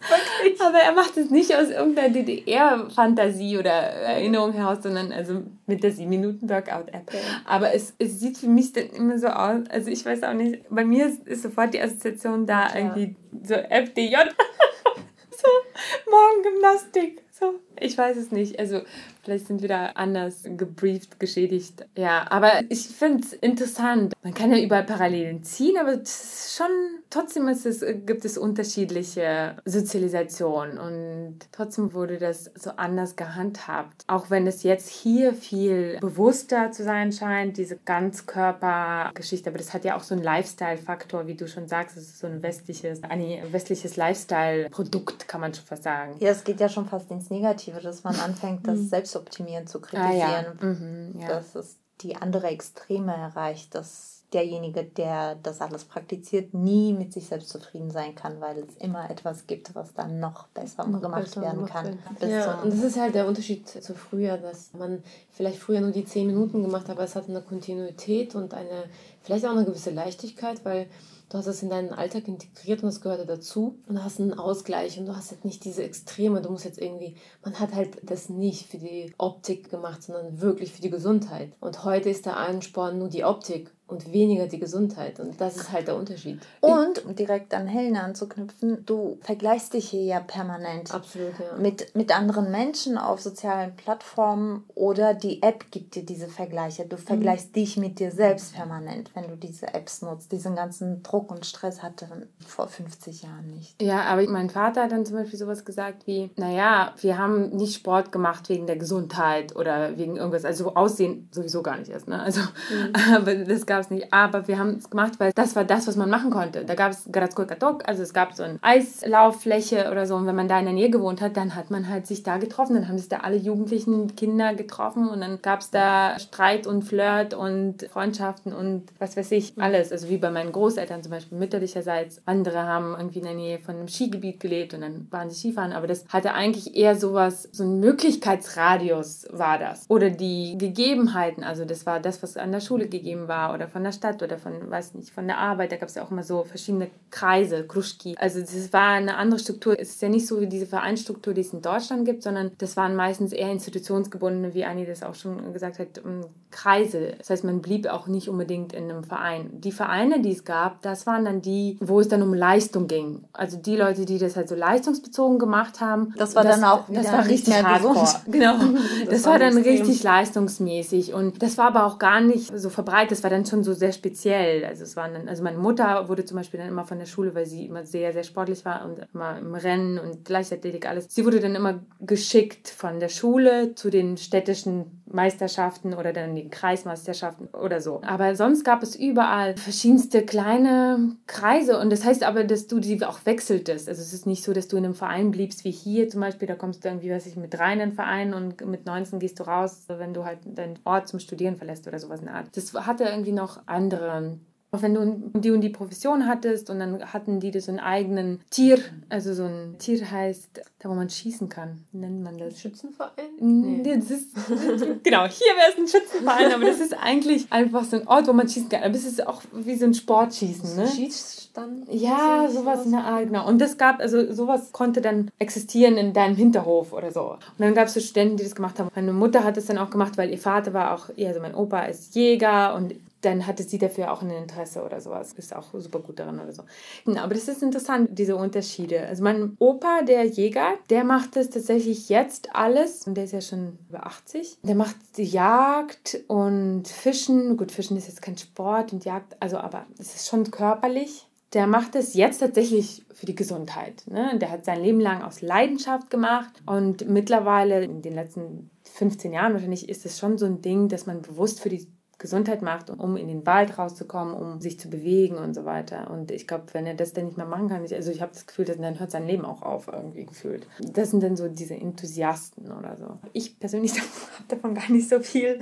Wirklich? 0.10 0.62
Aber 0.62 0.80
er 0.80 0.94
macht 0.94 1.18
es 1.18 1.30
nicht 1.30 1.56
aus 1.56 1.70
irgendeiner 1.70 2.10
DDR-Fantasie 2.10 3.58
oder 3.58 3.72
Erinnerung 3.72 4.54
heraus, 4.54 4.80
sondern 4.82 5.12
also 5.12 5.44
mit 5.66 5.84
der 5.84 5.92
7-Minuten-Workout-App. 5.92 7.04
Okay. 7.08 7.22
Aber 7.46 7.74
es, 7.74 7.94
es 8.00 8.20
sieht 8.20 8.38
für 8.38 8.48
mich 8.48 8.74
dann 8.74 8.90
immer 8.90 9.18
so 9.18 9.28
aus, 9.28 9.62
also 9.70 9.90
ich 9.90 10.06
weiß 10.06 10.24
auch 10.24 10.34
nicht, 10.34 10.64
bei 10.70 10.84
mir 10.84 11.08
ist, 11.08 11.28
ist 11.28 11.44
sofort 11.44 11.74
die 11.74 11.82
Assoziation 11.82 12.46
da, 12.46 12.68
ja. 12.68 12.76
irgendwie 12.76 13.16
so 13.44 13.54
FDJ, 13.54 14.16
so 15.32 16.12
Morgengymnastik, 16.12 17.22
so, 17.32 17.56
ich 17.80 17.98
weiß 17.98 18.18
es 18.18 18.32
nicht. 18.32 18.60
Also 18.60 18.82
Vielleicht 19.24 19.48
sind 19.48 19.62
wir 19.62 19.70
da 19.70 19.86
anders 19.96 20.44
gebrieft, 20.44 21.18
geschädigt. 21.20 21.86
Ja, 21.96 22.30
aber 22.30 22.52
ich 22.68 22.88
finde 22.88 23.24
es 23.24 23.32
interessant. 23.32 24.14
Man 24.22 24.34
kann 24.34 24.52
ja 24.52 24.62
überall 24.62 24.84
Parallelen 24.84 25.44
ziehen, 25.44 25.78
aber 25.80 26.02
schon 26.06 26.66
trotzdem 27.10 27.48
ist 27.48 27.66
es, 27.66 27.80
gibt 28.06 28.26
es 28.26 28.38
unterschiedliche 28.38 29.56
Sozialisation 29.64 30.78
und 30.78 31.40
trotzdem 31.54 31.94
wurde 31.94 32.18
das 32.18 32.52
so 32.56 32.72
anders 32.72 33.16
gehandhabt. 33.16 34.04
Auch 34.08 34.30
wenn 34.30 34.46
es 34.46 34.64
jetzt 34.64 34.90
hier 34.90 35.34
viel 35.34 36.00
bewusster 36.02 36.72
zu 36.72 36.84
sein 36.84 37.14
scheint, 37.14 37.58
diese 37.58 37.78
Ganzkörpergeschichte, 37.78 39.50
aber 39.50 39.58
das 39.58 39.74
hat 39.74 39.86
ja 39.86 39.96
auch 39.96 40.04
so 40.04 40.16
einen 40.16 40.24
Lifestyle-Faktor, 40.24 41.28
wie 41.28 41.36
du 41.36 41.48
schon 41.48 41.70
sagst. 41.70 41.96
Es 41.96 42.04
ist 42.04 42.20
so 42.20 42.28
ein 42.28 42.44
westliches, 42.44 43.02
ein 43.04 43.22
westliches 43.52 43.96
Lifestyle-Produkt, 43.96 45.30
kann 45.30 45.40
man 45.40 45.54
schon 45.54 45.66
fast 45.66 45.84
sagen. 45.84 46.16
Ja, 46.20 46.32
es 46.32 46.44
geht 46.44 46.60
ja 46.60 46.68
schon 46.68 46.88
fast 46.88 47.10
ins 47.10 47.30
Negative, 47.30 47.80
dass 47.80 48.04
man 48.04 48.16
anfängt, 48.18 48.68
das 48.68 48.90
selbst 48.90 49.13
Selbstoptimieren 49.14 49.68
zu 49.68 49.80
kritisieren. 49.80 50.14
Ah, 50.14 50.56
ja. 50.62 50.68
mhm, 50.68 51.20
ja. 51.20 51.28
Dass 51.28 51.56
es 51.56 51.78
die 52.02 52.16
andere 52.16 52.48
Extreme 52.48 53.16
erreicht, 53.16 53.76
dass 53.76 54.24
derjenige, 54.34 54.84
der 54.84 55.36
das 55.36 55.62
alles 55.62 55.86
praktiziert, 55.86 56.56
nie 56.56 56.92
mit 56.92 57.14
sich 57.14 57.28
selbst 57.28 57.50
zufrieden 57.50 57.92
sein 57.92 58.16
kann, 58.16 58.42
weil 58.42 58.58
es 58.60 58.76
immer 58.78 59.10
etwas 59.10 59.46
gibt, 59.46 59.76
was 59.76 59.94
dann 59.94 60.20
noch 60.20 60.48
besser 60.48 60.88
noch 60.88 61.02
gemacht 61.02 61.26
besser 61.26 61.42
werden 61.42 61.66
kann. 61.68 62.00
Ja, 62.20 62.62
und 62.62 62.74
das 62.74 62.82
ist 62.82 63.00
halt 63.00 63.14
der 63.14 63.28
Unterschied 63.28 63.70
zu 63.70 63.94
früher, 63.94 64.38
dass 64.38 64.74
man 64.74 65.04
vielleicht 65.32 65.60
früher 65.60 65.82
nur 65.82 65.92
die 65.92 66.06
zehn 66.06 66.26
Minuten 66.26 66.64
gemacht 66.64 66.86
hat, 66.86 66.96
aber 66.96 67.04
es 67.04 67.16
hat 67.16 67.30
eine 67.30 67.42
Kontinuität 67.42 68.34
und 68.34 68.56
eine 68.56 68.86
vielleicht 69.22 69.46
auch 69.46 69.52
eine 69.52 69.66
gewisse 69.66 69.92
Leichtigkeit, 69.92 70.66
weil 70.66 70.88
du 71.34 71.40
hast 71.40 71.48
es 71.48 71.64
in 71.64 71.72
deinen 71.72 71.94
Alltag 71.94 72.28
integriert 72.28 72.84
und 72.84 72.90
das 72.90 73.02
gehörte 73.02 73.26
dazu. 73.26 73.80
Und 73.88 73.96
du 73.96 74.04
hast 74.04 74.22
einen 74.22 74.38
Ausgleich 74.38 75.00
und 75.00 75.08
du 75.08 75.16
hast 75.16 75.32
jetzt 75.32 75.44
nicht 75.44 75.66
diese 75.66 75.84
Extreme, 75.84 76.44
du 76.44 76.52
musst 76.52 76.64
jetzt 76.64 76.80
irgendwie, 76.80 77.16
man 77.44 77.60
hat 77.60 77.74
halt 77.74 77.98
das 78.04 78.30
nicht 78.30 78.68
für 78.68 78.78
die 78.78 79.16
Optik 79.18 79.72
gemacht, 79.72 80.04
sondern 80.04 80.42
wirklich 80.42 80.72
für 80.72 80.84
die 80.84 80.92
Gesundheit. 80.92 81.54
Und 81.60 81.86
heute 81.86 82.12
ist 82.12 82.28
der 82.28 82.38
Ansporn 82.38 83.00
nur 83.00 83.10
die 83.10 83.24
Optik 83.24 83.72
und 83.94 84.12
weniger 84.12 84.48
die 84.48 84.60
Gesundheit. 84.60 85.20
Und 85.20 85.40
das 85.40 85.56
ist 85.56 85.72
halt 85.72 85.88
der 85.88 85.96
Unterschied. 85.96 86.40
Und, 86.62 87.06
um 87.06 87.16
direkt 87.16 87.54
an 87.54 87.68
Helena 87.68 88.02
anzuknüpfen, 88.02 88.84
du 88.86 89.18
vergleichst 89.22 89.74
dich 89.74 89.90
hier 89.90 90.04
ja 90.04 90.20
permanent. 90.20 90.94
Absolut, 90.94 91.34
ja. 91.40 91.58
Mit, 91.58 91.96
mit 91.96 92.16
anderen 92.16 92.52
Menschen 92.52 92.98
auf 92.98 93.22
sozialen 93.22 93.76
Plattformen 93.76 94.64
oder 94.74 95.14
die 95.14 95.44
App 95.44 95.70
gibt 95.70 95.96
dir 95.96 96.04
diese 96.04 96.28
Vergleiche. 96.28 96.86
Du 96.86 96.98
vergleichst 96.98 97.50
mhm. 97.50 97.54
dich 97.54 97.78
mit 97.78 98.00
dir 98.00 98.12
selbst 98.12 98.56
permanent, 98.56 99.12
wenn 99.14 99.28
du 99.28 99.38
diese 99.38 99.74
Apps 99.74 100.02
nutzt. 100.02 100.32
Diesen 100.32 100.56
ganzen 100.56 101.04
Druck 101.04 101.32
und 101.32 101.46
Stress 101.46 101.84
hatte 101.84 102.08
vor 102.46 102.68
50 102.68 103.22
Jahren 103.22 103.52
nicht. 103.52 103.80
Ja, 103.82 104.02
aber 104.06 104.28
mein 104.28 104.50
Vater 104.50 104.84
hat 104.84 104.92
dann 104.92 105.06
zum 105.06 105.18
Beispiel 105.18 105.38
sowas 105.38 105.66
gesagt 105.66 106.08
wie, 106.08 106.32
naja, 106.36 106.94
wir 107.00 107.20
haben 107.20 107.52
nicht 107.52 107.76
Sport 107.76 108.12
gemacht 108.12 108.50
wegen 108.50 108.66
der 108.66 108.78
Gesundheit 108.78 109.56
oder 109.56 109.98
wegen 109.98 110.16
irgendwas. 110.16 110.46
Also 110.46 110.74
Aussehen 110.74 111.30
sowieso 111.32 111.62
gar 111.62 111.78
nicht 111.78 111.92
erst. 111.92 112.08
Ne? 112.08 112.20
Also, 112.20 112.42
mhm. 112.42 112.94
aber 113.16 113.36
das 113.36 113.68
gab 113.68 113.83
es 113.84 113.92
nicht. 113.92 114.14
Aber 114.14 114.48
wir 114.48 114.58
haben 114.58 114.78
es 114.78 114.90
gemacht, 114.90 115.14
weil 115.20 115.32
das 115.34 115.56
war 115.56 115.64
das, 115.64 115.88
was 115.88 115.96
man 115.96 116.10
machen 116.10 116.32
konnte. 116.32 116.66
Da 116.66 116.76
gab 116.76 116.92
es 116.92 117.08
Gradskoi 117.12 117.46
Katok, 117.46 117.88
also 117.88 118.04
es 118.04 118.14
gab 118.14 118.34
so 118.34 118.44
eine 118.44 118.60
Eislauffläche 118.62 119.90
oder 119.92 120.06
so. 120.06 120.16
Und 120.16 120.26
wenn 120.26 120.36
man 120.36 120.48
da 120.48 120.60
in 120.60 120.66
der 120.66 120.74
Nähe 120.74 120.90
gewohnt 120.90 121.22
hat, 121.22 121.38
dann 121.38 121.56
hat 121.56 121.72
man 121.72 121.90
halt 121.90 122.08
sich 122.08 122.24
da 122.24 122.38
getroffen. 122.38 122.76
Dann 122.76 122.88
haben 122.88 122.98
sich 122.98 123.10
da 123.10 123.18
alle 123.18 123.38
jugendlichen 123.38 124.16
Kinder 124.16 124.54
getroffen 124.56 125.08
und 125.10 125.22
dann 125.22 125.42
gab 125.42 125.62
es 125.62 125.70
da 125.70 126.18
Streit 126.20 126.68
und 126.68 126.84
Flirt 126.84 127.34
und 127.34 127.84
Freundschaften 127.92 128.54
und 128.54 128.84
was 129.00 129.18
weiß 129.18 129.32
ich, 129.32 129.54
alles. 129.58 129.92
Also 129.92 130.10
wie 130.10 130.18
bei 130.18 130.32
meinen 130.32 130.52
Großeltern 130.52 131.04
zum 131.04 131.12
Beispiel 131.12 131.38
mütterlicherseits. 131.38 132.22
Andere 132.26 132.64
haben 132.64 132.96
irgendwie 132.98 133.20
in 133.20 133.26
der 133.26 133.34
Nähe 133.34 133.60
von 133.60 133.76
einem 133.76 133.88
Skigebiet 133.88 134.40
gelebt 134.40 134.74
und 134.74 134.82
dann 134.82 135.08
waren 135.12 135.30
sie 135.30 135.36
Skifahren. 135.36 135.74
Aber 135.74 135.88
das 135.88 136.06
hatte 136.10 136.34
eigentlich 136.34 136.76
eher 136.76 136.96
sowas, 136.96 137.50
so 137.52 137.64
ein 137.64 137.80
Möglichkeitsradius 137.80 139.28
war 139.32 139.58
das. 139.58 139.86
Oder 139.90 140.10
die 140.10 140.58
Gegebenheiten, 140.58 141.44
also 141.44 141.66
das 141.66 141.86
war 141.86 142.00
das, 142.00 142.24
was 142.24 142.38
an 142.38 142.52
der 142.52 142.62
Schule 142.62 142.88
gegeben 142.88 143.28
war 143.28 143.54
oder 143.54 143.63
von 143.68 143.84
der 143.84 143.92
Stadt 143.92 144.22
oder 144.22 144.38
von, 144.38 144.70
weiß 144.70 144.94
nicht, 144.96 145.12
von 145.12 145.28
der 145.28 145.38
Arbeit. 145.38 145.72
Da 145.72 145.78
gab 145.78 145.90
es 145.90 145.96
ja 145.96 146.04
auch 146.04 146.12
immer 146.12 146.24
so 146.24 146.44
verschiedene 146.44 146.90
Kreise, 147.12 147.66
Kruschki. 147.66 148.16
Also 148.18 148.40
das 148.40 148.74
war 148.74 148.90
eine 148.90 149.18
andere 149.18 149.40
Struktur. 149.40 149.80
Es 149.80 149.90
ist 149.90 150.02
ja 150.02 150.10
nicht 150.10 150.28
so 150.28 150.42
wie 150.42 150.48
diese 150.48 150.66
Vereinsstruktur, 150.66 151.34
die 151.34 151.42
es 151.42 151.54
in 151.54 151.62
Deutschland 151.62 152.06
gibt, 152.06 152.24
sondern 152.24 152.52
das 152.58 152.78
waren 152.78 152.96
meistens 152.96 153.34
eher 153.34 153.52
institutionsgebundene, 153.52 154.54
wie 154.54 154.66
Anni 154.66 154.86
das 154.86 155.04
auch 155.04 155.16
schon 155.16 155.54
gesagt 155.54 155.80
hat, 155.80 156.02
ähm, 156.06 156.26
Kreise. 156.54 157.14
Das 157.18 157.30
heißt, 157.30 157.44
man 157.44 157.62
blieb 157.62 157.88
auch 157.88 158.08
nicht 158.08 158.30
unbedingt 158.30 158.74
in 158.74 158.90
einem 158.90 159.04
Verein. 159.04 159.50
Die 159.54 159.72
Vereine, 159.72 160.22
die 160.22 160.32
es 160.32 160.46
gab, 160.46 160.82
das 160.82 161.06
waren 161.06 161.26
dann 161.26 161.42
die, 161.42 161.78
wo 161.82 162.00
es 162.00 162.08
dann 162.08 162.22
um 162.22 162.34
Leistung 162.34 162.88
ging. 162.88 163.24
Also 163.34 163.58
die 163.58 163.76
Leute, 163.76 164.06
die 164.06 164.20
das 164.20 164.36
halt 164.36 164.48
so 164.48 164.56
leistungsbezogen 164.56 165.40
gemacht 165.40 165.82
haben. 165.82 166.14
Das 166.18 166.36
war 166.36 166.44
das, 166.44 166.60
dann 166.60 166.70
auch 166.70 166.84
das 166.90 167.12
war 167.12 167.28
richtig 167.28 167.64
hardcore. 167.64 168.08
Genau. 168.28 168.56
Das, 168.58 169.10
das 169.10 169.24
war, 169.26 169.34
war 169.34 169.40
dann 169.40 169.58
richtig 169.58 170.04
leistungsmäßig 170.04 171.14
und 171.14 171.42
das 171.42 171.58
war 171.58 171.68
aber 171.68 171.86
auch 171.86 172.00
gar 172.00 172.22
nicht 172.22 172.58
so 172.58 172.70
verbreitet. 172.70 173.12
Das 173.12 173.24
war 173.24 173.30
dann 173.30 173.46
schon 173.46 173.53
so 173.62 173.74
sehr 173.74 173.92
speziell. 173.92 174.66
Also 174.66 174.84
es 174.84 174.96
waren 174.96 175.14
dann, 175.14 175.28
also 175.28 175.44
meine 175.44 175.58
Mutter 175.58 176.08
wurde 176.10 176.26
zum 176.26 176.38
Beispiel 176.38 176.60
dann 176.60 176.70
immer 176.70 176.86
von 176.86 176.98
der 176.98 177.06
Schule, 177.06 177.36
weil 177.36 177.46
sie 177.46 177.66
immer 177.66 177.86
sehr, 177.86 178.14
sehr 178.14 178.24
sportlich 178.24 178.64
war 178.66 178.86
und 178.86 179.06
immer 179.14 179.38
im 179.38 179.54
Rennen 179.54 180.00
und 180.00 180.28
Leichtathletik 180.28 180.88
alles. 180.88 181.08
Sie 181.10 181.26
wurde 181.26 181.40
dann 181.40 181.56
immer 181.56 181.84
geschickt 182.00 182.70
von 182.70 183.00
der 183.00 183.10
Schule 183.10 183.76
zu 183.76 183.90
den 183.90 184.18
städtischen 184.18 185.03
Meisterschaften 185.14 185.94
oder 185.94 186.14
dann 186.14 186.36
den 186.36 186.50
Kreismeisterschaften 186.50 187.48
oder 187.54 187.82
so. 187.82 188.02
Aber 188.04 188.36
sonst 188.36 188.64
gab 188.64 188.84
es 188.84 188.96
überall 188.96 189.56
verschiedenste 189.58 190.24
kleine 190.24 191.16
Kreise 191.28 191.80
und 191.80 191.92
das 191.92 192.04
heißt 192.04 192.24
aber, 192.24 192.44
dass 192.44 192.68
du 192.68 192.80
die 192.80 193.04
auch 193.04 193.26
wechseltest. 193.26 193.88
Also 193.88 194.02
es 194.02 194.14
ist 194.14 194.26
nicht 194.26 194.44
so, 194.44 194.54
dass 194.54 194.68
du 194.68 194.78
in 194.78 194.86
einem 194.86 194.96
Verein 194.96 195.32
bliebst 195.32 195.64
wie 195.64 195.72
hier 195.72 196.10
zum 196.10 196.22
Beispiel, 196.22 196.48
da 196.48 196.56
kommst 196.56 196.84
du 196.84 196.90
irgendwie, 196.90 197.12
weiß 197.12 197.26
ich, 197.28 197.36
mit 197.36 197.58
rein 197.60 197.80
in 197.80 197.90
den 197.90 197.96
Verein 197.96 198.34
und 198.34 198.66
mit 198.66 198.86
19 198.86 199.20
gehst 199.20 199.40
du 199.40 199.44
raus, 199.44 199.86
wenn 199.88 200.14
du 200.14 200.26
halt 200.26 200.40
deinen 200.46 200.80
Ort 200.84 201.08
zum 201.08 201.20
Studieren 201.20 201.56
verlässt 201.56 201.88
oder 201.88 202.00
sowas 202.00 202.20
in 202.20 202.28
der 202.28 202.36
Art. 202.36 202.48
Das 202.56 202.74
hatte 202.74 203.06
irgendwie 203.06 203.32
noch 203.32 203.62
andere 203.66 204.38
auch 204.74 204.82
wenn 204.82 204.96
du 204.96 205.40
die 205.40 205.52
und 205.52 205.62
die 205.62 205.70
Profession 205.70 206.28
hattest 206.28 206.70
und 206.72 206.80
dann 206.80 207.14
hatten 207.14 207.40
die 207.40 207.58
so 207.60 207.72
einen 207.72 207.80
eigenen 207.80 208.42
Tier, 208.50 208.80
also 209.08 209.34
so 209.34 209.44
ein 209.44 209.76
Tier 209.78 210.10
heißt, 210.10 210.62
da 210.80 210.90
wo 210.90 210.96
man 210.96 211.10
schießen 211.10 211.48
kann, 211.48 211.86
nennt 211.92 212.24
man 212.24 212.40
das. 212.40 212.60
Schützenverein? 212.60 213.12
Nee. 213.40 213.84
Das 213.84 214.10
ist, 214.10 214.34
genau, 215.04 215.26
hier 215.28 215.54
wäre 215.56 215.72
es 215.72 215.78
ein 215.78 215.88
Schützenverein, 215.88 216.54
aber 216.54 216.66
das 216.66 216.80
ist 216.80 216.94
eigentlich 216.94 217.46
einfach 217.52 217.84
so 217.84 217.98
ein 217.98 218.08
Ort, 218.08 218.28
wo 218.28 218.34
man 218.34 218.50
schießen 218.50 218.70
kann. 218.70 218.82
Aber 218.82 218.96
es 218.96 219.06
ist 219.06 219.26
auch 219.28 219.44
wie 219.54 219.76
so 219.76 219.86
ein 219.86 219.94
Sportschießen, 219.94 220.76
ne? 220.76 220.88
Schieß 220.88 221.52
dann? 221.54 221.84
Ja, 221.92 222.50
sowas 222.50 222.86
in 222.86 222.94
der 222.94 223.04
Art, 223.04 223.28
genau. 223.28 223.48
Und 223.48 223.60
das 223.60 223.78
gab, 223.78 224.00
also 224.00 224.34
sowas 224.34 224.72
konnte 224.72 225.02
dann 225.02 225.30
existieren 225.38 225.98
in 225.98 226.14
deinem 226.14 226.36
Hinterhof 226.36 226.94
oder 226.94 227.12
so. 227.12 227.34
Und 227.34 227.60
dann 227.60 227.76
gab 227.76 227.88
es 227.88 227.94
so 227.94 228.00
Studenten, 228.00 228.38
die 228.38 228.44
das 228.44 228.56
gemacht 228.56 228.80
haben. 228.80 228.90
Meine 228.96 229.14
Mutter 229.14 229.44
hat 229.44 229.58
es 229.58 229.68
dann 229.68 229.78
auch 229.78 229.92
gemacht, 229.92 230.18
weil 230.18 230.32
ihr 230.32 230.40
Vater 230.40 230.74
war 230.74 230.96
auch, 230.96 231.10
also 231.16 231.40
mein 231.42 231.54
Opa 231.54 231.84
ist 231.84 232.16
Jäger 232.16 232.74
und 232.74 232.96
dann 233.24 233.48
hatte 233.48 233.64
sie 233.64 233.78
dafür 233.78 234.12
auch 234.12 234.22
ein 234.22 234.30
Interesse 234.30 234.84
oder 234.84 235.00
sowas. 235.02 235.34
Ist 235.34 235.56
auch 235.56 235.74
super 235.74 236.00
gut 236.00 236.20
darin 236.20 236.40
oder 236.40 236.52
so. 236.52 236.64
Genau, 237.06 237.22
aber 237.22 237.34
das 237.34 237.48
ist 237.48 237.64
interessant, 237.64 238.10
diese 238.12 238.36
Unterschiede. 238.36 239.06
Also 239.08 239.24
mein 239.24 239.56
Opa, 239.60 240.02
der 240.02 240.26
Jäger, 240.26 240.74
der 240.90 241.04
macht 241.04 241.36
das 241.36 241.50
tatsächlich 241.50 242.10
jetzt 242.10 242.56
alles. 242.56 243.08
Und 243.08 243.16
der 243.16 243.26
ist 243.26 243.34
ja 243.34 243.42
schon 243.42 243.80
über 243.90 244.06
80. 244.06 244.60
Der 244.64 244.76
macht 244.76 244.98
Jagd 245.18 246.20
und 246.28 246.88
Fischen. 246.88 247.58
Gut, 247.58 247.72
Fischen 247.72 247.98
ist 247.98 248.08
jetzt 248.08 248.22
kein 248.22 248.38
Sport 248.38 248.94
und 248.94 249.06
Jagd, 249.06 249.36
also 249.40 249.58
aber 249.58 249.86
es 249.98 250.16
ist 250.16 250.28
schon 250.28 250.52
körperlich. 250.52 251.28
Der 251.54 251.68
macht 251.68 251.96
es 251.96 252.16
jetzt 252.16 252.40
tatsächlich 252.40 253.06
für 253.14 253.28
die 253.28 253.36
Gesundheit. 253.36 254.04
Ne? 254.08 254.40
Der 254.40 254.50
hat 254.50 254.66
sein 254.66 254.82
Leben 254.82 255.00
lang 255.00 255.22
aus 255.22 255.42
Leidenschaft 255.42 256.10
gemacht 256.10 256.52
und 256.66 257.08
mittlerweile 257.08 257.84
in 257.84 258.02
den 258.02 258.16
letzten 258.16 258.72
15 258.94 259.34
Jahren 259.34 259.54
wahrscheinlich 259.54 259.88
ist 259.88 260.06
es 260.06 260.18
schon 260.18 260.38
so 260.40 260.46
ein 260.46 260.62
Ding, 260.62 260.90
dass 260.90 261.06
man 261.06 261.22
bewusst 261.22 261.60
für 261.60 261.70
die 261.70 261.88
Gesundheit 262.24 262.62
macht, 262.62 262.90
um 262.90 263.18
in 263.18 263.28
den 263.28 263.46
Wald 263.46 263.78
rauszukommen, 263.78 264.34
um 264.34 264.62
sich 264.62 264.80
zu 264.80 264.90
bewegen 264.90 265.36
und 265.36 265.54
so 265.54 265.66
weiter. 265.66 266.10
Und 266.10 266.32
ich 266.32 266.48
glaube, 266.48 266.64
wenn 266.72 266.86
er 266.86 266.94
das 266.94 267.12
dann 267.12 267.26
nicht 267.26 267.36
mehr 267.36 267.46
machen 267.46 267.68
kann, 267.68 267.84
ich, 267.84 267.94
also 267.94 268.12
ich 268.12 268.22
habe 268.22 268.32
das 268.32 268.48
Gefühl, 268.48 268.64
dass 268.64 268.78
dann 268.78 268.98
hört 268.98 269.12
sein 269.12 269.28
Leben 269.28 269.44
auch 269.44 269.62
auf, 269.62 269.90
irgendwie 269.90 270.26
gefühlt. 270.26 270.66
Das 270.80 271.12
sind 271.12 271.22
dann 271.22 271.36
so 271.36 271.50
diese 271.50 271.76
Enthusiasten 271.76 272.72
oder 272.72 272.96
so. 272.96 273.20
Ich 273.34 273.60
persönlich 273.60 273.92
habe 274.00 274.08
davon 274.48 274.74
gar 274.74 274.90
nicht 274.90 275.10
so 275.10 275.20
viel 275.20 275.60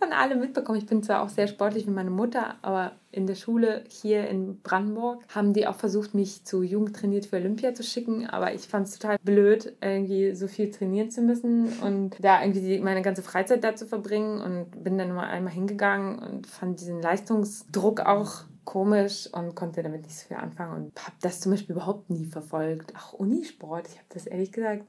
von 0.00 0.12
allem 0.12 0.40
mitbekommen. 0.40 0.78
Ich 0.78 0.86
bin 0.86 1.04
zwar 1.04 1.22
auch 1.22 1.28
sehr 1.28 1.46
sportlich 1.46 1.86
wie 1.86 1.92
meine 1.92 2.10
Mutter, 2.10 2.56
aber 2.60 2.90
in 3.12 3.26
der 3.26 3.34
Schule 3.34 3.84
hier 3.88 4.28
in 4.28 4.60
Brandenburg 4.62 5.22
haben 5.28 5.52
die 5.52 5.66
auch 5.66 5.74
versucht, 5.74 6.14
mich 6.14 6.44
zu 6.44 6.62
Jugend 6.62 6.96
trainiert 6.96 7.26
für 7.26 7.36
Olympia 7.36 7.74
zu 7.74 7.82
schicken, 7.82 8.26
aber 8.26 8.54
ich 8.54 8.62
fand 8.62 8.86
es 8.86 8.98
total 8.98 9.18
blöd, 9.22 9.76
irgendwie 9.80 10.34
so 10.34 10.46
viel 10.46 10.70
trainieren 10.70 11.10
zu 11.10 11.20
müssen 11.20 11.68
und 11.80 12.16
da 12.22 12.42
irgendwie 12.42 12.78
meine 12.78 13.02
ganze 13.02 13.22
Freizeit 13.22 13.64
da 13.64 13.74
zu 13.74 13.86
verbringen 13.86 14.40
und 14.40 14.84
bin 14.84 14.96
dann 14.96 15.08
nur 15.08 15.22
einmal 15.22 15.52
hingegangen 15.52 16.18
und 16.18 16.46
fand 16.46 16.80
diesen 16.80 17.02
Leistungsdruck 17.02 18.00
auch 18.00 18.44
komisch 18.64 19.28
und 19.32 19.56
konnte 19.56 19.82
damit 19.82 20.02
nicht 20.02 20.16
so 20.16 20.28
viel 20.28 20.36
anfangen 20.36 20.84
und 20.84 21.04
habe 21.04 21.16
das 21.20 21.40
zum 21.40 21.52
Beispiel 21.52 21.74
überhaupt 21.74 22.10
nie 22.10 22.26
verfolgt. 22.26 22.92
Auch 22.96 23.14
Unisport, 23.14 23.88
ich 23.88 23.94
habe 23.94 24.06
das 24.10 24.26
ehrlich 24.26 24.52
gesagt 24.52 24.84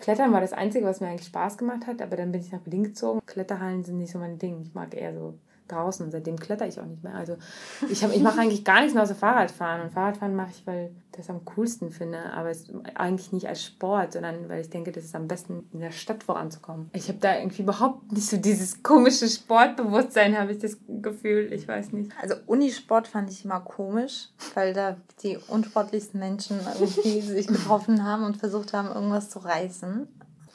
Klettern 0.00 0.32
war 0.32 0.40
das 0.40 0.52
Einzige, 0.52 0.86
was 0.86 1.00
mir 1.00 1.08
eigentlich 1.08 1.26
Spaß 1.26 1.58
gemacht 1.58 1.86
hat, 1.86 2.00
aber 2.00 2.16
dann 2.16 2.32
bin 2.32 2.40
ich 2.40 2.52
nach 2.52 2.60
Berlin 2.60 2.84
gezogen. 2.84 3.20
Kletterhallen 3.26 3.84
sind 3.84 3.98
nicht 3.98 4.12
so 4.12 4.18
mein 4.18 4.38
Ding. 4.38 4.62
Ich 4.62 4.74
mag 4.74 4.94
eher 4.94 5.14
so 5.14 5.34
draußen. 5.68 6.10
Seitdem 6.10 6.38
kletter 6.38 6.66
ich 6.66 6.80
auch 6.80 6.86
nicht 6.86 7.02
mehr. 7.02 7.14
Also 7.14 7.36
ich, 7.90 8.02
ich 8.02 8.22
mache 8.22 8.40
eigentlich 8.40 8.64
gar 8.64 8.80
nichts 8.80 8.94
mehr 8.94 9.02
außer 9.02 9.14
Fahrradfahren. 9.14 9.82
Und 9.82 9.92
Fahrradfahren 9.92 10.34
mache 10.34 10.50
ich, 10.50 10.66
weil 10.66 10.90
ich 10.94 11.16
das 11.18 11.30
am 11.30 11.44
coolsten 11.44 11.90
finde. 11.90 12.32
Aber 12.32 12.50
es 12.50 12.66
eigentlich 12.94 13.32
nicht 13.32 13.48
als 13.48 13.64
Sport, 13.64 14.12
sondern 14.12 14.48
weil 14.48 14.60
ich 14.60 14.70
denke, 14.70 14.92
das 14.92 15.04
ist 15.04 15.14
am 15.14 15.28
besten 15.28 15.68
in 15.72 15.80
der 15.80 15.90
Stadt 15.90 16.22
voranzukommen. 16.22 16.90
Ich 16.92 17.08
habe 17.08 17.18
da 17.18 17.38
irgendwie 17.38 17.62
überhaupt 17.62 18.12
nicht 18.12 18.28
so 18.28 18.36
dieses 18.36 18.82
komische 18.82 19.28
Sportbewusstsein, 19.28 20.38
habe 20.38 20.52
ich 20.52 20.58
das 20.58 20.76
Gefühl. 20.88 21.52
Ich 21.52 21.66
weiß 21.68 21.92
nicht. 21.92 22.12
Also 22.20 22.34
Unisport 22.46 23.08
fand 23.08 23.30
ich 23.30 23.44
immer 23.44 23.60
komisch, 23.60 24.28
weil 24.54 24.72
da 24.72 24.96
die 25.22 25.38
unsportlichsten 25.48 26.18
Menschen 26.18 26.58
irgendwie 26.78 27.20
sich 27.20 27.46
getroffen 27.46 28.04
haben 28.04 28.24
und 28.24 28.36
versucht 28.36 28.72
haben, 28.72 28.88
irgendwas 28.88 29.30
zu 29.30 29.38
reißen 29.38 30.08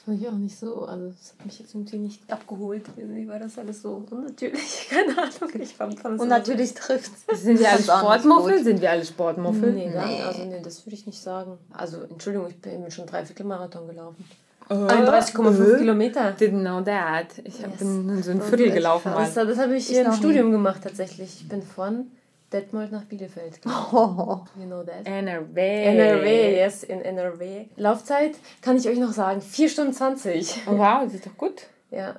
fand 0.08 0.22
ich 0.22 0.28
auch 0.30 0.34
nicht 0.34 0.58
so. 0.58 0.86
Also, 0.86 1.10
das 1.10 1.34
hat 1.34 1.46
mich 1.46 1.60
jetzt 1.60 1.76
irgendwie 1.76 1.98
nicht 1.98 2.32
abgeholt. 2.32 2.84
Irgendwie 2.96 3.28
war 3.28 3.40
das 3.40 3.58
alles 3.58 3.82
so 3.82 4.06
unnatürlich. 4.10 4.88
Keine 4.90 5.18
Ahnung. 5.18 5.62
Ich 5.62 5.76
fand, 5.76 6.00
fand 6.00 6.20
Unnatürlich 6.20 6.70
so 6.70 6.76
trifft. 6.76 7.12
Sind 7.36 7.60
wir 7.60 7.70
alle 7.70 7.84
Sportmuffel? 7.84 8.64
Sind 8.64 8.82
wir 8.82 8.90
alle 8.90 9.04
Sportmuffel? 9.04 9.74
Nee, 9.74 9.90
nee. 9.90 10.22
Also, 10.24 10.46
nee, 10.46 10.62
das 10.64 10.86
würde 10.86 10.96
ich 10.96 11.06
nicht 11.06 11.22
sagen. 11.22 11.58
Also, 11.74 12.02
Entschuldigung, 12.04 12.48
ich 12.50 12.62
bin 12.62 12.90
schon 12.90 13.06
drei 13.06 13.26
Viertelmarathon 13.26 13.86
gelaufen. 13.88 14.24
Uh, 14.70 14.88
31,5 14.88 15.74
uh, 15.76 15.78
Kilometer. 15.78 16.36
Didn't 16.40 16.62
know 16.62 16.82
that. 16.82 17.38
Ich 17.44 17.60
yes. 17.60 17.78
bin 17.78 18.24
so 18.24 18.32
ein 18.32 18.42
Viertel 18.42 18.72
gelaufen. 18.72 19.12
Das, 19.14 19.34
das 19.34 19.58
habe 19.58 19.76
ich, 19.76 19.92
ich 19.92 19.98
im 19.98 20.14
Studium 20.14 20.48
nie. 20.48 20.54
gemacht 20.54 20.82
tatsächlich. 20.84 21.42
Ich 21.42 21.50
bin 21.50 21.62
von 21.62 22.12
Detmold 22.52 22.92
nach 22.92 23.06
Bielefeld. 23.06 23.60
Oh. 23.66 24.42
You 24.58 24.66
know 24.66 24.84
that? 24.84 25.06
NRW. 25.06 25.84
NRW, 25.86 26.56
yes, 26.56 26.84
in 26.84 27.02
NRW. 27.02 27.68
Laufzeit 27.76 28.36
kann 28.62 28.78
ich 28.78 28.88
euch 28.88 29.00
noch 29.00 29.12
sagen, 29.12 29.42
4 29.42 29.70
Stunden 29.70 29.94
20. 29.94 30.68
wow, 30.68 31.04
das 31.04 31.16
ist 31.16 31.26
doch 31.26 31.38
gut. 31.38 31.68
Ja, 31.92 32.16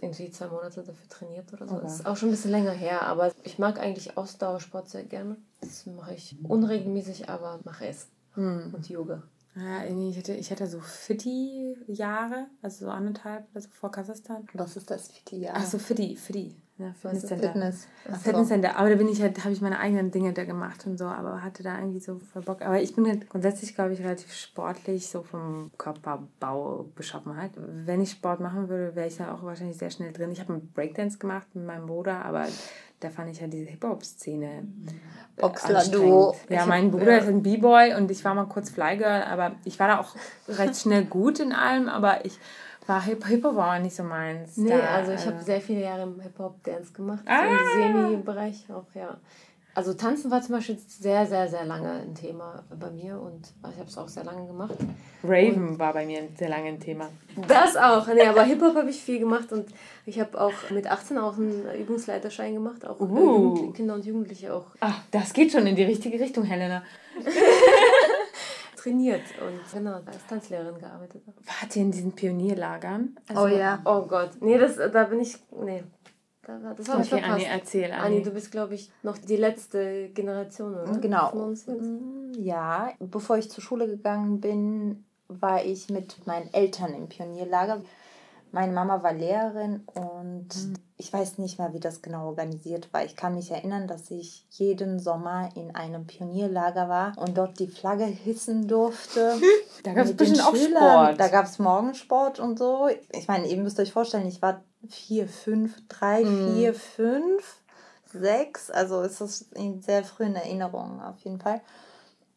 irgendwie 0.00 0.30
zwei 0.30 0.46
Monate 0.46 0.82
dafür 0.82 1.08
trainiert 1.08 1.52
oder 1.52 1.66
so. 1.66 1.74
Okay. 1.74 1.84
Das 1.84 1.94
ist 1.96 2.06
auch 2.06 2.16
schon 2.16 2.28
ein 2.28 2.32
bisschen 2.32 2.50
länger 2.50 2.72
her, 2.72 3.02
aber 3.02 3.32
ich 3.44 3.58
mag 3.58 3.78
eigentlich 3.78 4.16
Ausdauersport 4.16 4.88
sehr 4.88 5.04
gerne. 5.04 5.36
Das 5.60 5.86
mache 5.86 6.14
ich 6.14 6.36
unregelmäßig, 6.42 7.28
aber 7.28 7.60
mache 7.64 7.86
es. 7.86 8.08
Hm. 8.34 8.72
Und 8.74 8.88
Yoga. 8.88 9.22
Ja, 9.56 9.84
ich 9.84 10.18
hatte, 10.18 10.34
ich 10.34 10.50
hatte 10.50 10.66
so 10.66 10.80
Fitti-Jahre, 10.80 12.46
also 12.60 12.86
so 12.86 12.90
anderthalb, 12.90 13.46
also 13.54 13.68
vor 13.70 13.90
Kasachstan. 13.90 14.46
Was 14.52 14.76
ist 14.76 14.90
das 14.90 15.08
Fitti-Jahr? 15.08 15.54
Ach 15.56 15.64
so, 15.64 15.78
Fitti, 15.78 16.14
Fitti. 16.14 16.54
Ja, 16.78 16.92
Fitnesscenter. 17.00 17.46
Fitness. 17.52 17.88
Fitnesscenter. 18.22 18.76
Aber 18.76 18.90
da 18.90 18.96
bin 18.96 19.08
ich 19.08 19.22
halt, 19.22 19.42
habe 19.44 19.52
ich 19.52 19.62
meine 19.62 19.78
eigenen 19.78 20.10
Dinge 20.10 20.34
da 20.34 20.44
gemacht 20.44 20.86
und 20.86 20.98
so, 20.98 21.06
aber 21.06 21.42
hatte 21.42 21.62
da 21.62 21.78
irgendwie 21.78 22.00
so 22.00 22.18
voll 22.18 22.42
Bock. 22.42 22.60
Aber 22.60 22.80
ich 22.80 22.94
bin 22.94 23.06
halt 23.06 23.30
grundsätzlich, 23.30 23.74
glaube 23.74 23.94
ich, 23.94 24.00
relativ 24.00 24.34
sportlich, 24.34 25.08
so 25.08 25.22
vom 25.22 25.70
Körperbau, 25.78 26.84
Beschaffenheit. 26.94 27.52
Wenn 27.56 28.02
ich 28.02 28.10
Sport 28.10 28.40
machen 28.40 28.68
würde, 28.68 28.94
wäre 28.94 29.08
ich 29.08 29.16
da 29.16 29.32
auch 29.32 29.42
wahrscheinlich 29.42 29.78
sehr 29.78 29.90
schnell 29.90 30.12
drin. 30.12 30.30
Ich 30.32 30.40
habe 30.40 30.52
einen 30.52 30.70
Breakdance 30.74 31.16
gemacht 31.16 31.46
mit 31.54 31.64
meinem 31.64 31.86
Bruder, 31.86 32.22
aber 32.22 32.44
da 33.00 33.08
fand 33.08 33.30
ich 33.30 33.40
ja 33.40 33.46
diese 33.46 33.70
Hip-Hop-Szene 33.70 34.64
Boxler-Duo. 35.36 36.36
Ja, 36.50 36.66
mein 36.66 36.90
Bruder 36.90 37.12
ja. 37.12 37.18
ist 37.18 37.28
ein 37.28 37.42
B-Boy 37.42 37.94
und 37.94 38.10
ich 38.10 38.22
war 38.22 38.34
mal 38.34 38.46
kurz 38.46 38.68
Flygirl, 38.68 39.22
aber 39.22 39.52
ich 39.64 39.78
war 39.78 39.88
da 39.88 40.00
auch 40.00 40.14
recht 40.48 40.76
schnell 40.76 41.04
gut 41.06 41.40
in 41.40 41.52
allem, 41.52 41.88
aber 41.88 42.26
ich 42.26 42.38
war 42.86 43.02
Hip-Hop 43.02 43.56
war 43.56 43.78
nicht 43.78 43.96
so 43.96 44.02
meins. 44.02 44.56
Nee, 44.56 44.70
da, 44.70 44.80
also 44.94 45.12
ich 45.12 45.26
habe 45.26 45.42
sehr 45.42 45.60
viele 45.60 45.82
Jahre 45.82 46.02
im 46.02 46.20
Hip-Hop-Dance 46.20 46.92
gemacht, 46.92 47.24
ah. 47.26 47.42
so 47.74 47.82
im 47.82 47.92
Semi-Bereich 47.92 48.66
auch, 48.70 48.86
ja. 48.94 49.18
Also 49.76 49.92
Tanzen 49.92 50.30
war 50.30 50.40
zum 50.40 50.54
Beispiel 50.54 50.78
sehr, 50.88 51.26
sehr, 51.26 51.48
sehr 51.48 51.66
lange 51.66 51.90
ein 51.90 52.14
Thema 52.14 52.64
bei 52.80 52.90
mir 52.90 53.20
und 53.20 53.52
ich 53.70 53.78
habe 53.78 53.88
es 53.88 53.98
auch 53.98 54.08
sehr 54.08 54.24
lange 54.24 54.46
gemacht. 54.46 54.74
Raven 55.22 55.68
und 55.68 55.78
war 55.78 55.92
bei 55.92 56.06
mir 56.06 56.22
sehr 56.34 56.48
lange 56.48 56.68
ein 56.68 56.80
Thema. 56.80 57.10
Das 57.46 57.76
auch, 57.76 58.06
nee, 58.06 58.26
aber 58.26 58.44
Hip-Hop 58.44 58.74
habe 58.74 58.88
ich 58.88 59.02
viel 59.02 59.18
gemacht 59.18 59.52
und 59.52 59.66
ich 60.06 60.18
habe 60.18 60.40
auch 60.40 60.54
mit 60.70 60.90
18 60.90 61.18
auch 61.18 61.36
einen 61.36 61.66
Übungsleiterschein 61.78 62.54
gemacht, 62.54 62.86
auch 62.86 62.98
uh. 62.98 63.70
Kinder 63.72 63.96
und 63.96 64.06
Jugendliche 64.06 64.54
auch. 64.54 64.64
Ach, 64.80 64.98
das 65.10 65.34
geht 65.34 65.52
schon 65.52 65.66
in 65.66 65.76
die 65.76 65.84
richtige 65.84 66.18
Richtung, 66.18 66.44
Helena. 66.44 66.82
trainiert 68.86 69.22
und 69.40 69.60
genau, 69.72 69.94
als 69.94 70.26
Tanzlehrerin 70.28 70.78
gearbeitet 70.78 71.22
habe. 71.26 71.36
Wart 71.44 71.76
ihr 71.76 71.82
in 71.82 71.90
diesen 71.90 72.12
Pionierlagern? 72.12 73.16
Also, 73.28 73.42
oh 73.42 73.46
ja. 73.46 73.80
Oh 73.84 74.02
Gott. 74.02 74.30
Nee, 74.40 74.58
das, 74.58 74.76
da 74.76 75.04
bin 75.04 75.20
ich. 75.20 75.36
Nee, 75.50 75.82
das 76.46 76.88
habe 76.88 77.02
ich 77.02 77.08
verpasst. 77.08 77.30
Anni, 77.32 77.44
erzähl, 77.44 77.90
Anni. 77.92 78.16
Anni, 78.16 78.22
du 78.22 78.30
bist, 78.30 78.50
glaube 78.52 78.74
ich, 78.74 78.90
noch 79.02 79.18
die 79.18 79.36
letzte 79.36 80.10
Generation, 80.10 80.74
oder? 80.74 80.98
Genau. 80.98 81.34
Mm, 81.34 82.32
ja, 82.38 82.92
bevor 83.00 83.38
ich 83.38 83.50
zur 83.50 83.62
Schule 83.62 83.86
gegangen 83.88 84.40
bin, 84.40 85.04
war 85.28 85.64
ich 85.64 85.90
mit 85.90 86.26
meinen 86.26 86.52
Eltern 86.54 86.94
im 86.94 87.08
Pionierlager. 87.08 87.82
Meine 88.52 88.72
Mama 88.72 89.02
war 89.02 89.12
Lehrerin 89.12 89.82
und 89.86 90.48
mhm. 90.48 90.74
ich 90.96 91.12
weiß 91.12 91.38
nicht 91.38 91.58
mehr, 91.58 91.72
wie 91.74 91.80
das 91.80 92.00
genau 92.00 92.26
organisiert 92.26 92.92
war. 92.92 93.04
Ich 93.04 93.16
kann 93.16 93.34
mich 93.34 93.50
erinnern, 93.50 93.86
dass 93.86 94.10
ich 94.10 94.46
jeden 94.50 94.98
Sommer 94.98 95.50
in 95.54 95.74
einem 95.74 96.06
Pionierlager 96.06 96.88
war 96.88 97.12
und 97.18 97.36
dort 97.36 97.58
die 97.58 97.66
Flagge 97.66 98.04
hissen 98.04 98.66
durfte. 98.68 99.34
da 99.82 99.92
gab 99.92 100.06
es 100.06 100.16
bestimmt 100.16 100.46
auch 100.46 100.56
Sport. 100.56 101.20
Da 101.20 101.28
gab 101.28 101.46
es 101.46 101.58
Morgensport 101.58 102.40
und 102.40 102.58
so. 102.58 102.88
Ich 103.12 103.28
meine, 103.28 103.46
ihr 103.46 103.58
müsst 103.58 103.78
euch 103.80 103.92
vorstellen, 103.92 104.26
ich 104.26 104.40
war 104.40 104.62
vier, 104.88 105.28
fünf, 105.28 105.76
drei, 105.88 106.24
mhm. 106.24 106.54
vier, 106.54 106.74
fünf, 106.74 107.62
sechs. 108.12 108.70
Also 108.70 109.02
ist 109.02 109.20
das 109.20 109.42
in 109.54 109.82
sehr 109.82 110.04
frühen 110.04 110.34
Erinnerungen 110.34 111.00
auf 111.00 111.18
jeden 111.20 111.40
Fall. 111.40 111.60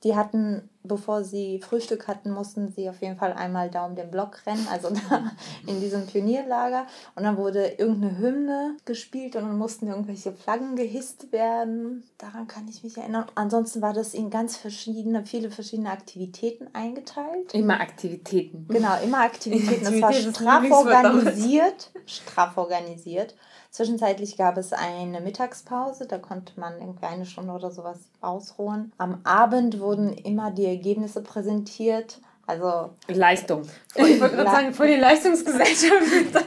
Die 0.04 0.16
hatten, 0.16 0.70
bevor 0.90 1.24
sie 1.24 1.60
Frühstück 1.60 2.10
hatten, 2.10 2.32
mussten 2.32 2.70
sie 2.70 2.90
auf 2.90 3.02
jeden 3.02 3.16
Fall 3.16 3.32
einmal 3.32 3.70
da 3.70 3.86
um 3.86 3.96
den 3.96 4.12
Block 4.12 4.46
rennen, 4.46 4.68
also 4.70 4.90
da 5.10 5.32
in 5.66 5.80
diesem 5.80 6.06
Pionierlager. 6.06 6.86
Und 7.16 7.24
dann 7.24 7.38
wurde 7.38 7.66
irgendeine 7.78 8.18
Hymne 8.18 8.76
gespielt 8.84 9.38
und 9.38 9.44
dann 9.44 9.58
mussten 9.58 9.88
irgendwelche 9.88 10.34
Flaggen 10.34 10.76
gehisst 10.76 11.32
werden. 11.32 12.04
Daran 12.18 12.48
kann 12.48 12.68
ich 12.68 12.84
mich 12.84 12.98
erinnern. 12.98 13.26
Ansonsten 13.36 13.82
war 13.82 13.94
das 13.94 14.14
in 14.14 14.30
ganz 14.30 14.58
verschiedene, 14.58 15.26
viele 15.26 15.50
verschiedene 15.50 15.92
Aktivitäten 15.92 16.68
eingeteilt. 16.74 17.54
Immer 17.54 17.80
Aktivitäten. 17.80 18.68
Genau, 18.68 19.02
immer 19.02 19.20
Aktivitäten. 19.20 19.86
Das 19.86 20.02
war 20.02 20.12
straff 20.12 20.70
organisiert. 20.70 21.92
Straff 22.06 22.58
organisiert. 22.58 23.36
Zwischenzeitlich 23.72 24.36
gab 24.36 24.58
es 24.58 24.74
eine 24.74 25.22
Mittagspause, 25.22 26.08
da 26.08 26.18
konnte 26.18 26.60
man 26.60 26.80
irgendwie 26.80 27.06
eine 27.06 27.26
Stunde 27.26 27.54
oder 27.54 27.70
sowas 27.70 28.00
ausruhen. 28.20 28.92
Am 28.98 29.22
Abend 29.24 29.80
wurden 29.80 30.14
immer 30.14 30.52
die 30.52 30.66
Ergebnisse 30.66 31.22
präsentiert. 31.22 32.20
Also 32.48 32.90
Leistung. 33.08 33.62
Ich 33.96 34.20
wollte 34.20 34.36
gerade 34.36 34.50
sagen, 34.50 34.74
vor 34.74 34.88
die 34.88 34.96
Leistungsgesellschaft. 34.96 36.46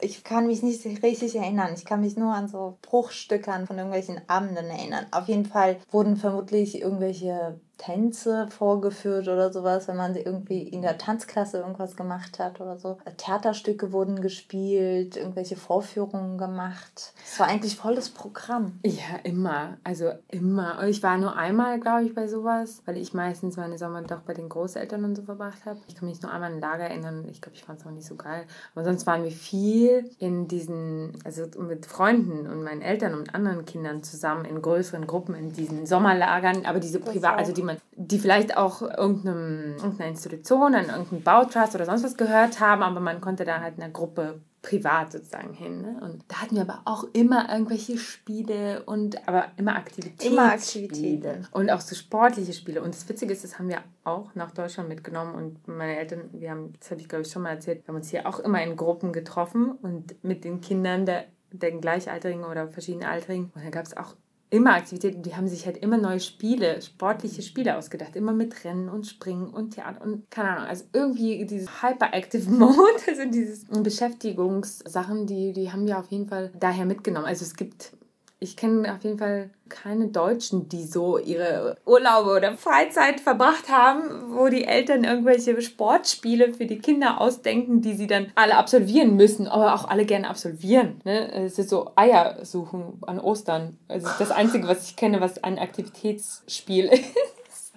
ich 0.00 0.24
kann 0.24 0.46
mich 0.46 0.62
nicht 0.62 0.84
richtig 1.02 1.36
erinnern. 1.36 1.72
Ich 1.74 1.86
kann 1.86 2.02
mich 2.02 2.16
nur 2.16 2.34
an 2.34 2.48
so 2.48 2.76
Bruchstückern 2.82 3.66
von 3.66 3.78
irgendwelchen 3.78 4.20
Abenden 4.28 4.66
erinnern. 4.66 5.06
Auf 5.12 5.28
jeden 5.28 5.46
Fall 5.46 5.78
wurden 5.90 6.16
vermutlich 6.16 6.80
irgendwelche 6.82 7.58
Tänze 7.86 8.48
vorgeführt 8.48 9.28
oder 9.28 9.52
sowas, 9.52 9.86
wenn 9.86 9.96
man 9.96 10.16
irgendwie 10.16 10.62
in 10.62 10.82
der 10.82 10.98
Tanzklasse 10.98 11.58
irgendwas 11.58 11.94
gemacht 11.94 12.40
hat 12.40 12.60
oder 12.60 12.78
so. 12.78 12.98
Theaterstücke 13.16 13.92
wurden 13.92 14.20
gespielt, 14.20 15.16
irgendwelche 15.16 15.54
Vorführungen 15.54 16.36
gemacht. 16.36 17.12
Es 17.24 17.38
war 17.38 17.46
eigentlich 17.46 17.76
volles 17.76 18.10
Programm. 18.10 18.80
Ja, 18.84 19.20
immer. 19.22 19.76
Also 19.84 20.10
immer. 20.26 20.82
Ich 20.88 21.00
war 21.04 21.16
nur 21.16 21.36
einmal, 21.36 21.78
glaube 21.78 22.02
ich, 22.02 22.14
bei 22.14 22.26
sowas, 22.26 22.82
weil 22.86 22.96
ich 22.96 23.14
meistens 23.14 23.56
meine 23.56 23.78
Sommer 23.78 24.02
doch 24.02 24.22
bei 24.22 24.34
den 24.34 24.48
Großeltern 24.48 25.04
und 25.04 25.14
so 25.14 25.22
verbracht 25.22 25.64
habe. 25.64 25.78
Ich 25.86 25.94
kann 25.94 26.08
mich 26.08 26.20
nur 26.22 26.32
einmal 26.32 26.50
an 26.50 26.56
ein 26.56 26.60
Lager 26.60 26.84
erinnern. 26.84 27.28
Ich 27.30 27.40
glaube, 27.40 27.54
ich 27.54 27.62
fand 27.62 27.78
es 27.78 27.86
auch 27.86 27.92
nicht 27.92 28.06
so 28.06 28.16
geil. 28.16 28.46
Aber 28.74 28.84
sonst 28.84 29.06
waren 29.06 29.22
wir 29.22 29.30
viel 29.30 30.10
in 30.18 30.48
diesen, 30.48 31.12
also 31.24 31.46
mit 31.60 31.86
Freunden 31.86 32.48
und 32.48 32.64
meinen 32.64 32.82
Eltern 32.82 33.14
und 33.14 33.32
anderen 33.32 33.64
Kindern 33.64 34.02
zusammen 34.02 34.44
in 34.44 34.60
größeren 34.60 35.06
Gruppen 35.06 35.36
in 35.36 35.52
diesen 35.52 35.86
Sommerlagern, 35.86 36.66
aber 36.66 36.80
diese 36.80 36.98
privat, 36.98 37.38
also 37.38 37.52
die 37.52 37.62
man, 37.62 37.75
die 37.94 38.18
vielleicht 38.18 38.56
auch 38.56 38.82
irgendeinem, 38.82 39.76
irgendeiner 39.76 40.10
Institution, 40.10 40.74
an 40.74 40.86
irgendeinem 40.86 41.22
Bautrust 41.22 41.74
oder 41.74 41.86
sonst 41.86 42.04
was 42.04 42.16
gehört 42.16 42.60
haben, 42.60 42.82
aber 42.82 43.00
man 43.00 43.20
konnte 43.20 43.44
da 43.44 43.60
halt 43.60 43.76
in 43.76 43.82
einer 43.82 43.92
Gruppe 43.92 44.40
privat 44.66 45.12
sozusagen 45.12 45.54
hin. 45.54 45.80
Ne? 45.80 45.98
Und 46.02 46.24
da 46.28 46.42
hatten 46.42 46.56
wir 46.56 46.62
aber 46.62 46.82
auch 46.84 47.04
immer 47.12 47.48
irgendwelche 47.50 47.98
Spiele 47.98 48.82
und 48.84 49.26
aber 49.28 49.46
immer 49.56 49.76
Aktivitäten. 49.76 50.32
Immer 50.32 50.52
Aktivitäten. 50.52 51.46
Und 51.52 51.70
auch 51.70 51.80
so 51.80 51.94
sportliche 51.94 52.52
Spiele. 52.52 52.82
Und 52.82 52.92
das 52.92 53.08
Witzige 53.08 53.32
ist, 53.32 53.44
das 53.44 53.58
haben 53.58 53.68
wir 53.68 53.78
auch 54.04 54.34
nach 54.34 54.50
Deutschland 54.50 54.88
mitgenommen 54.88 55.34
und 55.34 55.68
meine 55.68 55.96
Eltern, 55.96 56.30
wir 56.32 56.50
haben, 56.50 56.72
das 56.80 56.90
habe 56.90 57.00
ich 57.00 57.08
glaube 57.08 57.22
ich 57.22 57.30
schon 57.30 57.42
mal 57.42 57.50
erzählt, 57.50 57.84
wir 57.84 57.88
haben 57.88 57.96
uns 57.96 58.10
hier 58.10 58.26
auch 58.26 58.40
immer 58.40 58.62
in 58.62 58.76
Gruppen 58.76 59.12
getroffen 59.12 59.70
und 59.82 60.22
mit 60.24 60.44
den 60.44 60.60
Kindern 60.60 61.06
der, 61.06 61.26
der 61.52 61.70
Gleichaltrigen 61.70 62.44
oder 62.44 62.68
verschiedenen 62.68 63.08
Altrigen. 63.08 63.52
Und 63.54 63.64
da 63.64 63.70
gab 63.70 63.86
es 63.86 63.96
auch 63.96 64.16
immer 64.50 64.74
Aktivitäten, 64.74 65.22
die 65.22 65.34
haben 65.34 65.48
sich 65.48 65.66
halt 65.66 65.78
immer 65.78 65.96
neue 65.96 66.20
Spiele, 66.20 66.80
sportliche 66.80 67.42
Spiele 67.42 67.76
ausgedacht, 67.76 68.14
immer 68.14 68.32
mit 68.32 68.64
Rennen 68.64 68.88
und 68.88 69.06
Springen 69.06 69.48
und 69.48 69.74
Theater 69.74 70.02
und 70.02 70.30
keine 70.30 70.50
Ahnung, 70.50 70.68
also 70.68 70.84
irgendwie 70.92 71.44
dieses 71.44 71.82
Hyperactive 71.82 72.48
Mode, 72.50 73.02
also 73.08 73.22
diese 73.28 73.66
Beschäftigungssachen, 73.82 75.26
die, 75.26 75.52
die 75.52 75.72
haben 75.72 75.86
wir 75.86 75.98
auf 75.98 76.10
jeden 76.10 76.28
Fall 76.28 76.52
daher 76.58 76.86
mitgenommen. 76.86 77.26
Also 77.26 77.44
es 77.44 77.56
gibt 77.56 77.95
ich 78.38 78.56
kenne 78.56 78.92
auf 78.92 79.02
jeden 79.02 79.18
Fall 79.18 79.50
keine 79.68 80.08
Deutschen, 80.08 80.68
die 80.68 80.84
so 80.84 81.18
ihre 81.18 81.76
Urlaube 81.86 82.36
oder 82.36 82.56
Freizeit 82.56 83.20
verbracht 83.20 83.68
haben, 83.70 84.36
wo 84.36 84.48
die 84.48 84.64
Eltern 84.64 85.04
irgendwelche 85.04 85.60
Sportspiele 85.60 86.52
für 86.52 86.66
die 86.66 86.78
Kinder 86.78 87.20
ausdenken, 87.20 87.80
die 87.80 87.94
sie 87.94 88.06
dann 88.06 88.26
alle 88.34 88.56
absolvieren 88.56 89.16
müssen, 89.16 89.48
aber 89.48 89.74
auch 89.74 89.88
alle 89.88 90.04
gerne 90.04 90.28
absolvieren. 90.28 91.00
Ne? 91.04 91.32
Es 91.32 91.58
ist 91.58 91.70
so 91.70 91.92
Eier 91.96 92.44
suchen 92.44 92.98
an 93.06 93.20
Ostern. 93.20 93.78
Also 93.88 94.08
das 94.18 94.30
Einzige, 94.30 94.68
was 94.68 94.90
ich 94.90 94.96
kenne, 94.96 95.20
was 95.20 95.42
ein 95.42 95.58
Aktivitätsspiel 95.58 96.84
ist. 96.92 97.04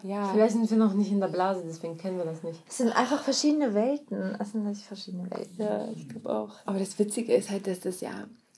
Ja. 0.04 0.30
Vielleicht 0.34 0.54
sind 0.54 0.70
wir 0.70 0.78
noch 0.78 0.94
nicht 0.94 1.12
in 1.12 1.20
der 1.20 1.28
Blase, 1.28 1.64
deswegen 1.66 1.98
kennen 1.98 2.18
wir 2.18 2.26
das 2.26 2.44
nicht. 2.44 2.62
Es 2.68 2.78
sind 2.78 2.96
einfach 2.96 3.22
verschiedene 3.22 3.74
Welten. 3.74 4.36
Es 4.40 4.52
sind 4.52 4.66
nicht 4.66 4.82
verschiedene 4.82 5.30
Welten. 5.30 5.58
Ja, 5.58 5.88
ich 5.94 6.08
glaube 6.08 6.30
auch. 6.30 6.52
Aber 6.66 6.80
das 6.80 6.98
Witzige 7.00 7.34
ist 7.34 7.50
halt, 7.50 7.68
dass 7.68 7.82
das 7.82 8.02
ja 8.02 8.12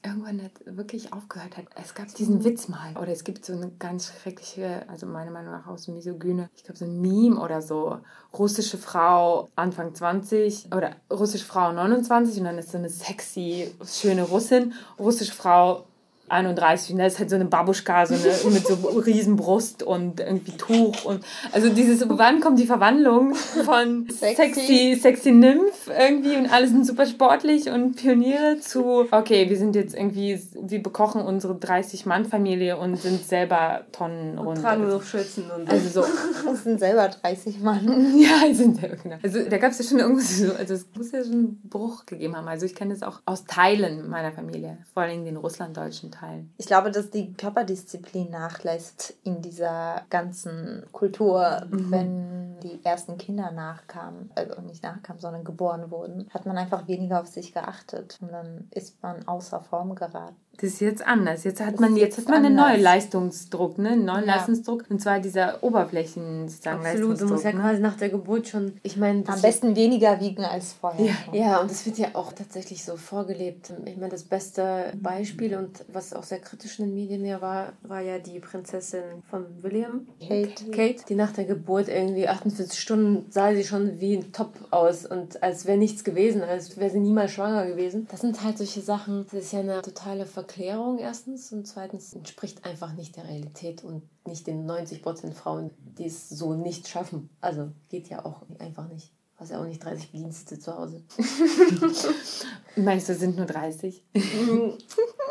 irgendwann 0.03 0.37
nicht 0.37 0.61
wirklich 0.65 1.13
aufgehört 1.13 1.57
hat. 1.57 1.65
Es 1.75 1.93
gab 1.93 2.13
diesen 2.15 2.43
Witz 2.43 2.67
mal. 2.67 2.95
Oder 2.97 3.11
es 3.11 3.23
gibt 3.23 3.45
so 3.45 3.53
eine 3.53 3.71
ganz 3.79 4.07
schreckliche, 4.07 4.87
also 4.89 5.05
meiner 5.05 5.31
Meinung 5.31 5.51
nach 5.51 5.67
auch 5.67 5.77
so 5.77 5.91
misogyne, 5.91 6.49
ich 6.55 6.63
glaube 6.63 6.77
so 6.77 6.85
ein 6.85 7.01
Meme 7.01 7.39
oder 7.39 7.61
so. 7.61 7.99
Russische 8.33 8.77
Frau 8.77 9.49
Anfang 9.55 9.93
20 9.93 10.67
oder 10.75 10.95
russische 11.11 11.45
Frau 11.45 11.71
29 11.71 12.39
und 12.39 12.45
dann 12.45 12.57
ist 12.57 12.71
so 12.71 12.77
eine 12.77 12.89
sexy, 12.89 13.73
schöne 13.85 14.23
Russin. 14.23 14.73
Russische 14.97 15.33
Frau 15.33 15.85
31 16.31 16.93
und 16.93 16.99
da 16.99 17.05
ist 17.05 17.19
halt 17.19 17.29
so 17.29 17.35
eine 17.35 17.45
Babuschka 17.45 18.05
so 18.05 18.15
eine, 18.15 18.53
mit 18.53 18.65
so 18.65 18.75
Riesenbrust 18.75 19.83
und 19.83 20.19
irgendwie 20.19 20.51
Tuch 20.57 21.05
und 21.05 21.23
also 21.51 21.69
dieses 21.69 22.03
wann 22.07 22.39
kommt 22.39 22.59
die 22.59 22.65
Verwandlung 22.65 23.35
von 23.35 24.07
sexy. 24.09 24.97
Sexy, 24.99 25.31
Nymph 25.31 25.89
irgendwie 25.99 26.37
und 26.37 26.51
alle 26.51 26.67
sind 26.67 26.85
super 26.85 27.05
sportlich 27.05 27.69
und 27.69 27.95
Pioniere 27.95 28.59
zu 28.59 29.07
okay 29.11 29.49
wir 29.49 29.57
sind 29.57 29.75
jetzt 29.75 29.95
irgendwie 29.95 30.41
wir 30.53 30.81
bekochen 30.81 31.21
unsere 31.21 31.55
30 31.55 32.05
Mann 32.05 32.25
Familie 32.25 32.77
und 32.77 32.95
sind 32.97 33.25
selber 33.25 33.81
Tonnen 33.91 34.37
und, 34.37 34.47
und 34.47 34.61
tragen 34.61 34.89
so 34.89 35.01
Schützen 35.01 35.49
und 35.51 35.69
also 35.69 36.01
so. 36.01 36.07
Und 36.47 36.57
sind 36.57 36.79
selber 36.79 37.07
30 37.07 37.59
Mann. 37.59 37.81
Ja 38.21 38.53
sind 38.53 38.79
selber 38.79 38.95
genau. 38.95 39.17
Also 39.23 39.39
da 39.47 39.57
gab 39.57 39.71
es 39.71 39.79
ja 39.79 39.85
schon 39.85 39.99
irgendwie 39.99 40.23
so 40.23 40.53
also 40.53 40.73
es 40.73 40.87
muss 40.95 41.11
ja 41.11 41.23
schon 41.23 41.33
einen 41.33 41.61
Bruch 41.69 42.05
gegeben 42.05 42.35
haben. 42.35 42.47
Also 42.47 42.65
ich 42.65 42.75
kenne 42.75 42.93
das 42.93 43.03
auch 43.03 43.21
aus 43.25 43.45
Teilen 43.45 44.09
meiner 44.09 44.31
Familie 44.31 44.77
vor 44.93 45.03
allem 45.03 45.25
den 45.25 45.37
russlanddeutschen 45.37 46.11
Teil 46.11 46.20
Teilen. 46.21 46.53
Ich 46.57 46.67
glaube, 46.67 46.91
dass 46.91 47.09
die 47.09 47.33
Körperdisziplin 47.33 48.29
nachlässt 48.29 49.15
in 49.23 49.41
dieser 49.41 50.03
ganzen 50.09 50.85
Kultur, 50.91 51.65
mhm. 51.69 51.91
wenn 51.91 52.59
die 52.59 52.79
ersten 52.85 53.17
Kinder 53.17 53.51
nachkamen, 53.51 54.29
also 54.35 54.61
nicht 54.61 54.83
nachkamen, 54.83 55.19
sondern 55.19 55.43
geboren 55.43 55.89
wurden, 55.89 56.29
hat 56.31 56.45
man 56.45 56.57
einfach 56.57 56.87
weniger 56.87 57.21
auf 57.21 57.27
sich 57.27 57.53
geachtet 57.53 58.19
und 58.21 58.31
dann 58.31 58.67
ist 58.71 59.01
man 59.01 59.27
außer 59.27 59.61
Form 59.61 59.95
geraten. 59.95 60.35
Das 60.57 60.73
ist 60.73 60.81
jetzt 60.81 61.05
anders. 61.05 61.43
Jetzt 61.43 61.59
hat 61.61 61.79
man, 61.79 61.95
jetzt, 61.95 62.17
jetzt 62.17 62.27
hat 62.27 62.35
man 62.35 62.45
einen 62.45 62.55
neuen 62.55 62.81
Leistungsdruck, 62.81 63.79
ne? 63.79 63.89
einen 63.89 64.05
neuen 64.05 64.27
ja. 64.27 64.35
Leistungsdruck. 64.35 64.85
Und 64.89 65.01
zwar 65.01 65.19
dieser 65.19 65.63
Oberflächen 65.63 66.47
sozusagen 66.47 66.85
Absolut, 66.85 67.19
du 67.19 67.27
musst 67.27 67.45
ja 67.45 67.53
ne? 67.53 67.61
quasi 67.61 67.81
nach 67.81 67.97
der 67.97 68.09
Geburt 68.09 68.47
schon, 68.47 68.73
ich 68.83 68.95
meine... 68.95 69.23
Am 69.27 69.41
besten 69.41 69.75
weniger 69.75 70.19
wiegen 70.19 70.43
als 70.43 70.73
vorher. 70.73 71.15
Ja. 71.31 71.39
ja, 71.39 71.59
und 71.61 71.71
das 71.71 71.85
wird 71.85 71.97
ja 71.97 72.09
auch 72.13 72.33
tatsächlich 72.33 72.83
so 72.83 72.95
vorgelebt. 72.95 73.73
Ich 73.85 73.97
meine, 73.97 74.09
das 74.09 74.23
beste 74.23 74.93
Beispiel 75.01 75.55
und 75.55 75.83
was 75.91 76.13
auch 76.13 76.23
sehr 76.23 76.39
kritisch 76.39 76.79
in 76.79 76.85
den 76.85 76.93
Medien 76.93 77.25
ja 77.25 77.41
war, 77.41 77.73
war 77.81 78.01
ja 78.01 78.19
die 78.19 78.39
Prinzessin 78.39 79.03
von 79.29 79.45
William. 79.63 80.07
Kate. 80.19 80.69
Kate, 80.71 81.03
die 81.09 81.15
nach 81.15 81.31
der 81.31 81.45
Geburt 81.45 81.87
irgendwie 81.87 82.27
48 82.27 82.79
Stunden 82.79 83.25
sah 83.31 83.53
sie 83.53 83.63
schon 83.63 83.99
wie 83.99 84.17
ein 84.17 84.31
Top 84.31 84.53
aus 84.69 85.05
und 85.07 85.41
als 85.41 85.65
wäre 85.65 85.77
nichts 85.77 86.03
gewesen, 86.03 86.43
als 86.43 86.77
wäre 86.77 86.91
sie 86.91 86.99
niemals 86.99 87.31
schwanger 87.31 87.65
gewesen. 87.65 88.07
Das 88.11 88.21
sind 88.21 88.43
halt 88.43 88.59
solche 88.59 88.81
Sachen, 88.81 89.25
das 89.31 89.45
ist 89.45 89.53
ja 89.53 89.61
eine 89.61 89.81
totale 89.81 90.25
Ver 90.25 90.40
Erklärung 90.41 90.97
erstens 90.97 91.51
und 91.51 91.67
zweitens 91.67 92.13
entspricht 92.13 92.65
einfach 92.65 92.93
nicht 92.93 93.15
der 93.15 93.27
Realität 93.27 93.83
und 93.83 94.03
nicht 94.25 94.47
den 94.47 94.65
90 94.65 95.03
Prozent 95.03 95.35
Frauen, 95.35 95.71
die 95.97 96.05
es 96.05 96.29
so 96.29 96.53
nicht 96.53 96.87
schaffen. 96.87 97.29
Also 97.41 97.71
geht 97.89 98.09
ja 98.09 98.25
auch 98.25 98.41
einfach 98.59 98.87
nicht. 98.87 99.11
Du 99.35 99.41
hast 99.41 99.51
ja 99.51 99.61
auch 99.61 99.65
nicht 99.65 99.83
30 99.83 100.11
Bedienstete 100.11 100.59
zu 100.59 100.75
Hause. 100.75 101.03
Meinst 102.75 103.09
du, 103.09 103.15
sind 103.15 103.37
nur 103.37 103.45
30? 103.45 104.03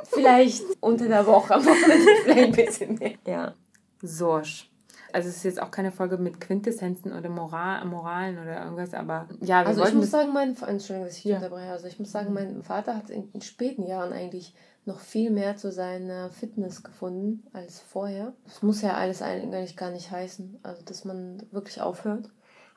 vielleicht 0.05 0.65
unter 0.81 1.09
der 1.09 1.27
Woche, 1.27 1.55
aber 1.55 1.75
vielleicht 1.75 2.39
ein 2.39 2.53
bisschen 2.53 2.95
mehr. 2.95 3.15
Ja. 3.27 3.55
Sorsch. 4.03 4.70
Also 5.13 5.29
es 5.29 5.37
ist 5.37 5.45
jetzt 5.45 5.63
auch 5.63 5.71
keine 5.71 5.93
Folge 5.93 6.19
mit 6.19 6.41
Quintessenzen 6.41 7.13
oder 7.13 7.29
Moral, 7.29 7.85
Moralen 7.85 8.39
oder 8.39 8.63
irgendwas, 8.65 8.95
aber 8.95 9.29
ja, 9.41 9.63
wir 9.63 9.69
Also 9.69 9.85
ich 9.85 9.95
muss 9.95 10.11
sagen, 10.11 10.33
mein 10.33 10.57
Entschuldigung, 10.57 11.07
dass 11.07 11.19
ich 11.19 11.25
ja. 11.25 11.37
unterbreche. 11.37 11.71
Also 11.71 11.87
ich 11.87 11.99
muss 11.99 12.11
sagen, 12.13 12.33
mein 12.33 12.63
Vater 12.63 12.97
hat 12.97 13.11
in, 13.11 13.31
in 13.33 13.41
späten 13.41 13.87
Jahren 13.87 14.13
eigentlich 14.13 14.55
noch 14.87 15.01
viel 15.01 15.31
mehr 15.31 15.57
zu 15.57 15.71
seiner 15.71 16.31
Fitness 16.31 16.83
gefunden 16.83 17.45
als 17.53 17.81
vorher. 17.81 18.33
Das 18.45 18.63
muss 18.63 18.83
ja 18.83 18.95
alles 18.95 19.23
eigentlich 19.23 19.77
gar 19.77 19.91
nicht 19.91 20.11
heißen, 20.11 20.59
also 20.63 20.83
dass 20.85 21.05
man 21.05 21.43
wirklich 21.51 21.81
aufhört. 21.81 22.31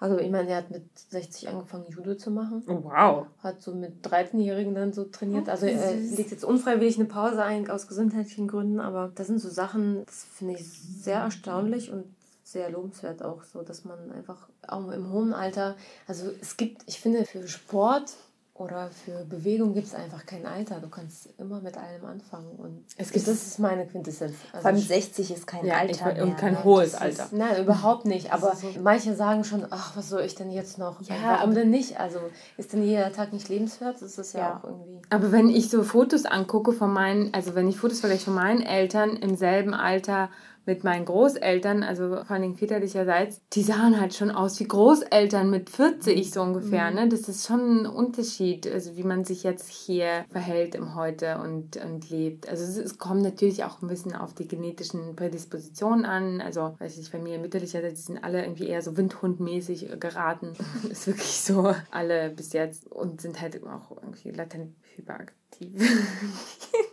Also 0.04 0.20
ich 0.20 0.30
meine, 0.30 0.50
er 0.50 0.58
hat 0.58 0.70
mit 0.70 0.84
60 0.98 1.48
angefangen, 1.48 1.86
Judo 1.88 2.16
zu 2.16 2.30
machen. 2.30 2.62
Oh, 2.68 2.84
wow. 2.84 3.26
Hat 3.40 3.62
so 3.62 3.74
mit 3.74 4.06
13-Jährigen 4.06 4.76
dann 4.76 4.92
so 4.92 5.06
trainiert. 5.06 5.48
Also 5.48 5.66
er 5.66 5.94
legt 5.96 6.30
jetzt 6.30 6.44
unfreiwillig 6.44 6.98
eine 6.98 7.06
Pause 7.08 7.42
ein 7.42 7.70
aus 7.70 7.88
gesundheitlichen 7.88 8.50
Gründen, 8.50 8.82
aber 8.82 9.14
das 9.16 9.28
sind 9.28 9.40
so 9.40 9.50
Sachen, 9.50 10.06
das 10.06 10.26
finde 10.26 10.56
ich 10.56 10.68
sehr 10.68 11.20
erstaunlich 11.20 11.90
und 11.94 12.04
sehr 12.44 12.70
lobenswert 12.70 13.24
auch 13.24 13.44
so, 13.44 13.62
dass 13.62 13.86
man 13.86 14.12
einfach 14.12 14.48
auch 14.68 14.92
im 14.92 15.12
hohen 15.12 15.34
Alter, 15.34 15.76
also 16.08 16.30
es 16.42 16.58
gibt, 16.58 16.84
ich 16.88 17.00
finde, 17.00 17.26
für 17.26 17.48
Sport 17.48 18.16
oder 18.56 18.92
für 18.92 19.26
Bewegung 19.26 19.74
gibt 19.74 19.88
es 19.88 19.96
einfach 19.96 20.28
kein 20.28 20.46
Alter. 20.46 20.80
Du 20.80 20.88
kannst 20.88 21.28
immer 21.40 21.60
mit 21.60 21.76
allem 21.76 22.06
anfangen. 22.06 22.52
Und 22.58 22.86
es 22.98 23.10
gibt, 23.10 23.28
das 23.28 23.48
ist 23.48 23.58
meine 23.58 23.88
Quintessenz. 23.88 24.36
Also 24.52 24.62
Vor 24.62 24.72
allem 24.72 24.80
60 24.80 25.32
ist 25.32 25.48
kein 25.48 25.66
ja, 25.66 25.78
Alter. 25.78 26.14
Mehr, 26.14 26.24
und 26.24 26.38
kein 26.38 26.54
ne? 26.54 26.64
hohes 26.64 26.94
Alter. 26.94 27.24
Ist, 27.24 27.34
nein, 27.34 27.64
überhaupt 27.64 28.06
nicht. 28.06 28.32
Aber 28.32 28.56
so 28.56 28.68
manche 28.80 29.16
sagen 29.16 29.44
schon, 29.44 29.66
ach, 29.72 29.98
was 29.98 30.10
soll 30.10 30.22
ich 30.22 30.36
denn 30.36 30.52
jetzt 30.52 30.78
noch? 30.78 31.02
Ja, 31.02 31.16
Warum 31.24 31.56
denn 31.56 31.72
nicht? 31.72 32.00
Also 32.00 32.20
ist 32.58 32.74
denn 32.74 32.84
jeder 32.84 33.12
Tag 33.12 33.34
nicht 33.34 33.50
lebenswert? 33.50 34.00
Das 34.00 34.20
ist 34.20 34.34
ja, 34.34 34.40
ja 34.40 34.58
auch 34.60 34.66
irgendwie. 34.66 35.02
Aber 35.10 35.32
wenn 35.32 35.50
ich 35.50 35.72
so 35.72 35.82
Fotos 35.82 36.26
angucke 36.26 36.74
von 36.74 36.94
meinen, 36.94 37.34
also 37.34 37.56
wenn 37.56 37.68
ich 37.68 37.78
Fotos 37.78 38.02
vielleicht 38.02 38.26
von 38.26 38.36
meinen 38.36 38.62
Eltern 38.62 39.18
im 39.18 39.36
selben 39.36 39.74
Alter 39.74 40.30
mit 40.66 40.84
meinen 40.84 41.06
Großeltern, 41.06 41.84
also 41.84 42.10
vor 42.10 42.32
allem 42.32 42.56
väterlicherseits, 42.56 43.42
die 43.54 43.64
sahen 43.64 44.00
halt 44.00 44.14
schon 44.14 44.32
aus 44.32 44.60
wie 44.60 44.68
Großeltern 44.68 45.50
mit 45.50 45.70
40 45.70 46.32
so 46.32 46.42
ungefähr. 46.42 46.90
Mhm. 46.90 46.96
Ne? 46.96 47.10
Das 47.10 47.28
ist 47.28 47.46
schon 47.48 47.82
ein 47.82 47.86
Unterschied, 47.86 48.68
also 48.68 48.96
wie 48.96 49.04
man 49.04 49.26
sich 49.26 49.44
jetzt 49.44 49.70
hier 49.70 50.26
verhält 50.30 50.76
im 50.76 50.96
Heute 50.96 51.40
und, 51.40 51.78
und 51.78 52.10
lebt. 52.10 52.48
Also 52.48 52.64
es, 52.64 52.78
es 52.78 52.98
kommt 52.98 53.22
natürlich 53.22 53.64
auch 53.64 53.82
ein 53.82 53.88
bisschen 53.88 54.16
auf 54.16 54.34
die 54.34 54.48
genetischen 54.48 55.16
Prädispositionen 55.16 56.06
an. 56.06 56.42
Also, 56.42 56.76
weiß 56.80 56.98
ich, 56.98 57.10
Familie 57.10 57.40
mütterlicherseits 57.40 58.06
sind 58.06 58.24
alle 58.24 58.44
irgendwie 58.44 58.68
eher 58.68 58.82
so 58.82 58.96
windhundmäßig 58.96 60.00
geraten. 60.00 60.54
ist 60.90 61.08
wirklich 61.08 61.42
so, 61.42 61.76
alle 61.92 62.30
bis 62.30 62.54
jetzt 62.54 62.90
und 62.92 63.22
sind 63.22 63.42
halt 63.42 63.62
auch 63.64 63.92
irgendwie 64.02 64.32
latent 64.32 64.76
hyperaktiv. 64.96 65.72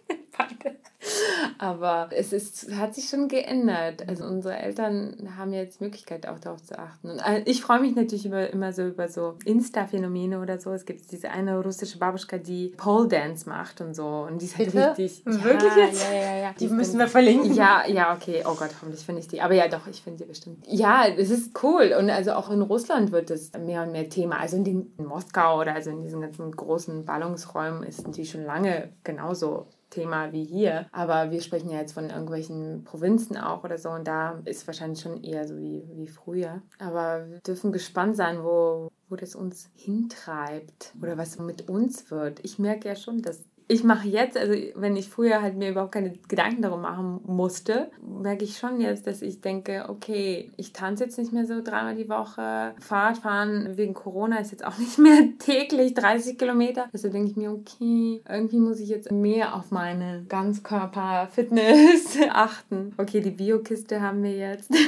Aber 1.58 2.08
es 2.10 2.32
ist, 2.32 2.74
hat 2.74 2.94
sich 2.94 3.08
schon 3.08 3.28
geändert. 3.28 4.08
Also 4.08 4.24
unsere 4.24 4.56
Eltern 4.56 5.28
haben 5.36 5.52
jetzt 5.52 5.80
Möglichkeit 5.80 6.26
auch 6.26 6.38
darauf 6.38 6.62
zu 6.62 6.78
achten. 6.78 7.10
Und 7.10 7.18
äh, 7.18 7.42
ich 7.44 7.62
freue 7.62 7.80
mich 7.80 7.94
natürlich 7.94 8.26
über, 8.26 8.50
immer 8.50 8.72
so 8.72 8.86
über 8.86 9.08
so 9.08 9.36
Insta-Phänomene 9.44 10.40
oder 10.40 10.58
so. 10.58 10.72
Es 10.72 10.84
gibt 10.84 11.10
diese 11.12 11.30
eine 11.30 11.62
russische 11.62 11.98
Babuschka, 11.98 12.38
die 12.38 12.74
Pole 12.76 13.08
Dance 13.08 13.48
macht 13.48 13.80
und 13.80 13.94
so. 13.94 14.26
Und 14.28 14.40
die 14.40 14.46
ist 14.46 14.58
halt 14.58 14.72
Bitte? 14.72 14.90
richtig. 14.90 15.22
Wirklich 15.24 15.76
ja, 15.76 15.84
jetzt? 15.84 16.04
Ja, 16.04 16.14
ja, 16.14 16.36
ja. 16.36 16.52
Die, 16.58 16.68
die 16.68 16.72
müssen 16.72 16.98
wir 16.98 17.08
verlinken. 17.08 17.54
Ja, 17.54 17.86
ja, 17.86 18.14
okay. 18.14 18.42
Oh 18.44 18.54
Gott, 18.54 18.70
hoffentlich 18.80 19.04
finde 19.04 19.20
ich 19.20 19.28
die. 19.28 19.40
Aber 19.40 19.54
ja, 19.54 19.68
doch, 19.68 19.86
ich 19.86 20.02
finde 20.02 20.18
die 20.18 20.28
bestimmt. 20.28 20.64
Ja, 20.66 21.04
es 21.06 21.30
ist 21.30 21.62
cool. 21.62 21.94
Und 21.98 22.10
also 22.10 22.32
auch 22.32 22.50
in 22.50 22.62
Russland 22.62 23.12
wird 23.12 23.30
es 23.30 23.52
mehr 23.52 23.82
und 23.82 23.92
mehr 23.92 24.08
Thema. 24.08 24.38
Also 24.38 24.56
in, 24.56 24.64
den, 24.64 24.92
in 24.98 25.06
Moskau 25.06 25.60
oder 25.60 25.74
also 25.74 25.90
in 25.90 26.02
diesen 26.02 26.20
ganzen 26.20 26.50
großen 26.52 27.04
Ballungsräumen 27.04 27.82
ist 27.82 28.06
natürlich 28.06 28.30
schon 28.30 28.44
lange 28.44 28.90
genauso 29.04 29.68
Thema 29.90 30.32
wie 30.32 30.44
hier. 30.44 30.86
Aber 30.92 31.30
wir 31.30 31.40
sprechen 31.42 31.70
ja 31.70 31.78
jetzt 31.78 31.92
von 31.92 32.10
irgendwelchen 32.10 32.84
Provinzen 32.84 33.36
auch 33.36 33.64
oder 33.64 33.78
so 33.78 33.90
und 33.90 34.06
da 34.06 34.40
ist 34.44 34.66
wahrscheinlich 34.66 35.00
schon 35.00 35.22
eher 35.22 35.46
so 35.46 35.56
wie, 35.56 35.82
wie 35.94 36.08
früher. 36.08 36.62
Aber 36.78 37.28
wir 37.28 37.40
dürfen 37.40 37.72
gespannt 37.72 38.16
sein, 38.16 38.42
wo, 38.42 38.90
wo 39.08 39.16
das 39.16 39.34
uns 39.34 39.68
hintreibt 39.74 40.94
oder 41.02 41.18
was 41.18 41.38
mit 41.38 41.68
uns 41.68 42.10
wird. 42.10 42.40
Ich 42.44 42.58
merke 42.58 42.88
ja 42.88 42.96
schon, 42.96 43.22
dass 43.22 43.42
ich 43.70 43.84
mache 43.84 44.08
jetzt, 44.08 44.36
also 44.36 44.52
wenn 44.74 44.96
ich 44.96 45.08
früher 45.08 45.40
halt 45.42 45.56
mir 45.56 45.70
überhaupt 45.70 45.92
keine 45.92 46.12
Gedanken 46.26 46.60
darum 46.60 46.80
machen 46.80 47.20
musste, 47.24 47.88
merke 48.02 48.42
ich 48.42 48.58
schon 48.58 48.80
jetzt, 48.80 49.06
dass 49.06 49.22
ich 49.22 49.40
denke, 49.40 49.84
okay, 49.88 50.50
ich 50.56 50.72
tanze 50.72 51.04
jetzt 51.04 51.18
nicht 51.18 51.32
mehr 51.32 51.46
so 51.46 51.62
dreimal 51.62 51.94
die 51.94 52.08
Woche. 52.08 52.74
Fahrradfahren 52.80 53.76
wegen 53.76 53.94
Corona 53.94 54.38
ist 54.38 54.50
jetzt 54.50 54.66
auch 54.66 54.76
nicht 54.78 54.98
mehr 54.98 55.22
täglich 55.38 55.94
30 55.94 56.36
Kilometer. 56.36 56.88
Also 56.92 57.10
denke 57.10 57.30
ich 57.30 57.36
mir, 57.36 57.52
okay, 57.52 58.22
irgendwie 58.28 58.58
muss 58.58 58.80
ich 58.80 58.88
jetzt 58.88 59.12
mehr 59.12 59.54
auf 59.54 59.70
meine 59.70 60.24
Ganzkörper-Fitness 60.28 62.18
achten. 62.30 62.92
Okay, 62.96 63.20
die 63.20 63.30
Biokiste 63.30 64.00
haben 64.00 64.24
wir 64.24 64.36
jetzt. 64.36 64.68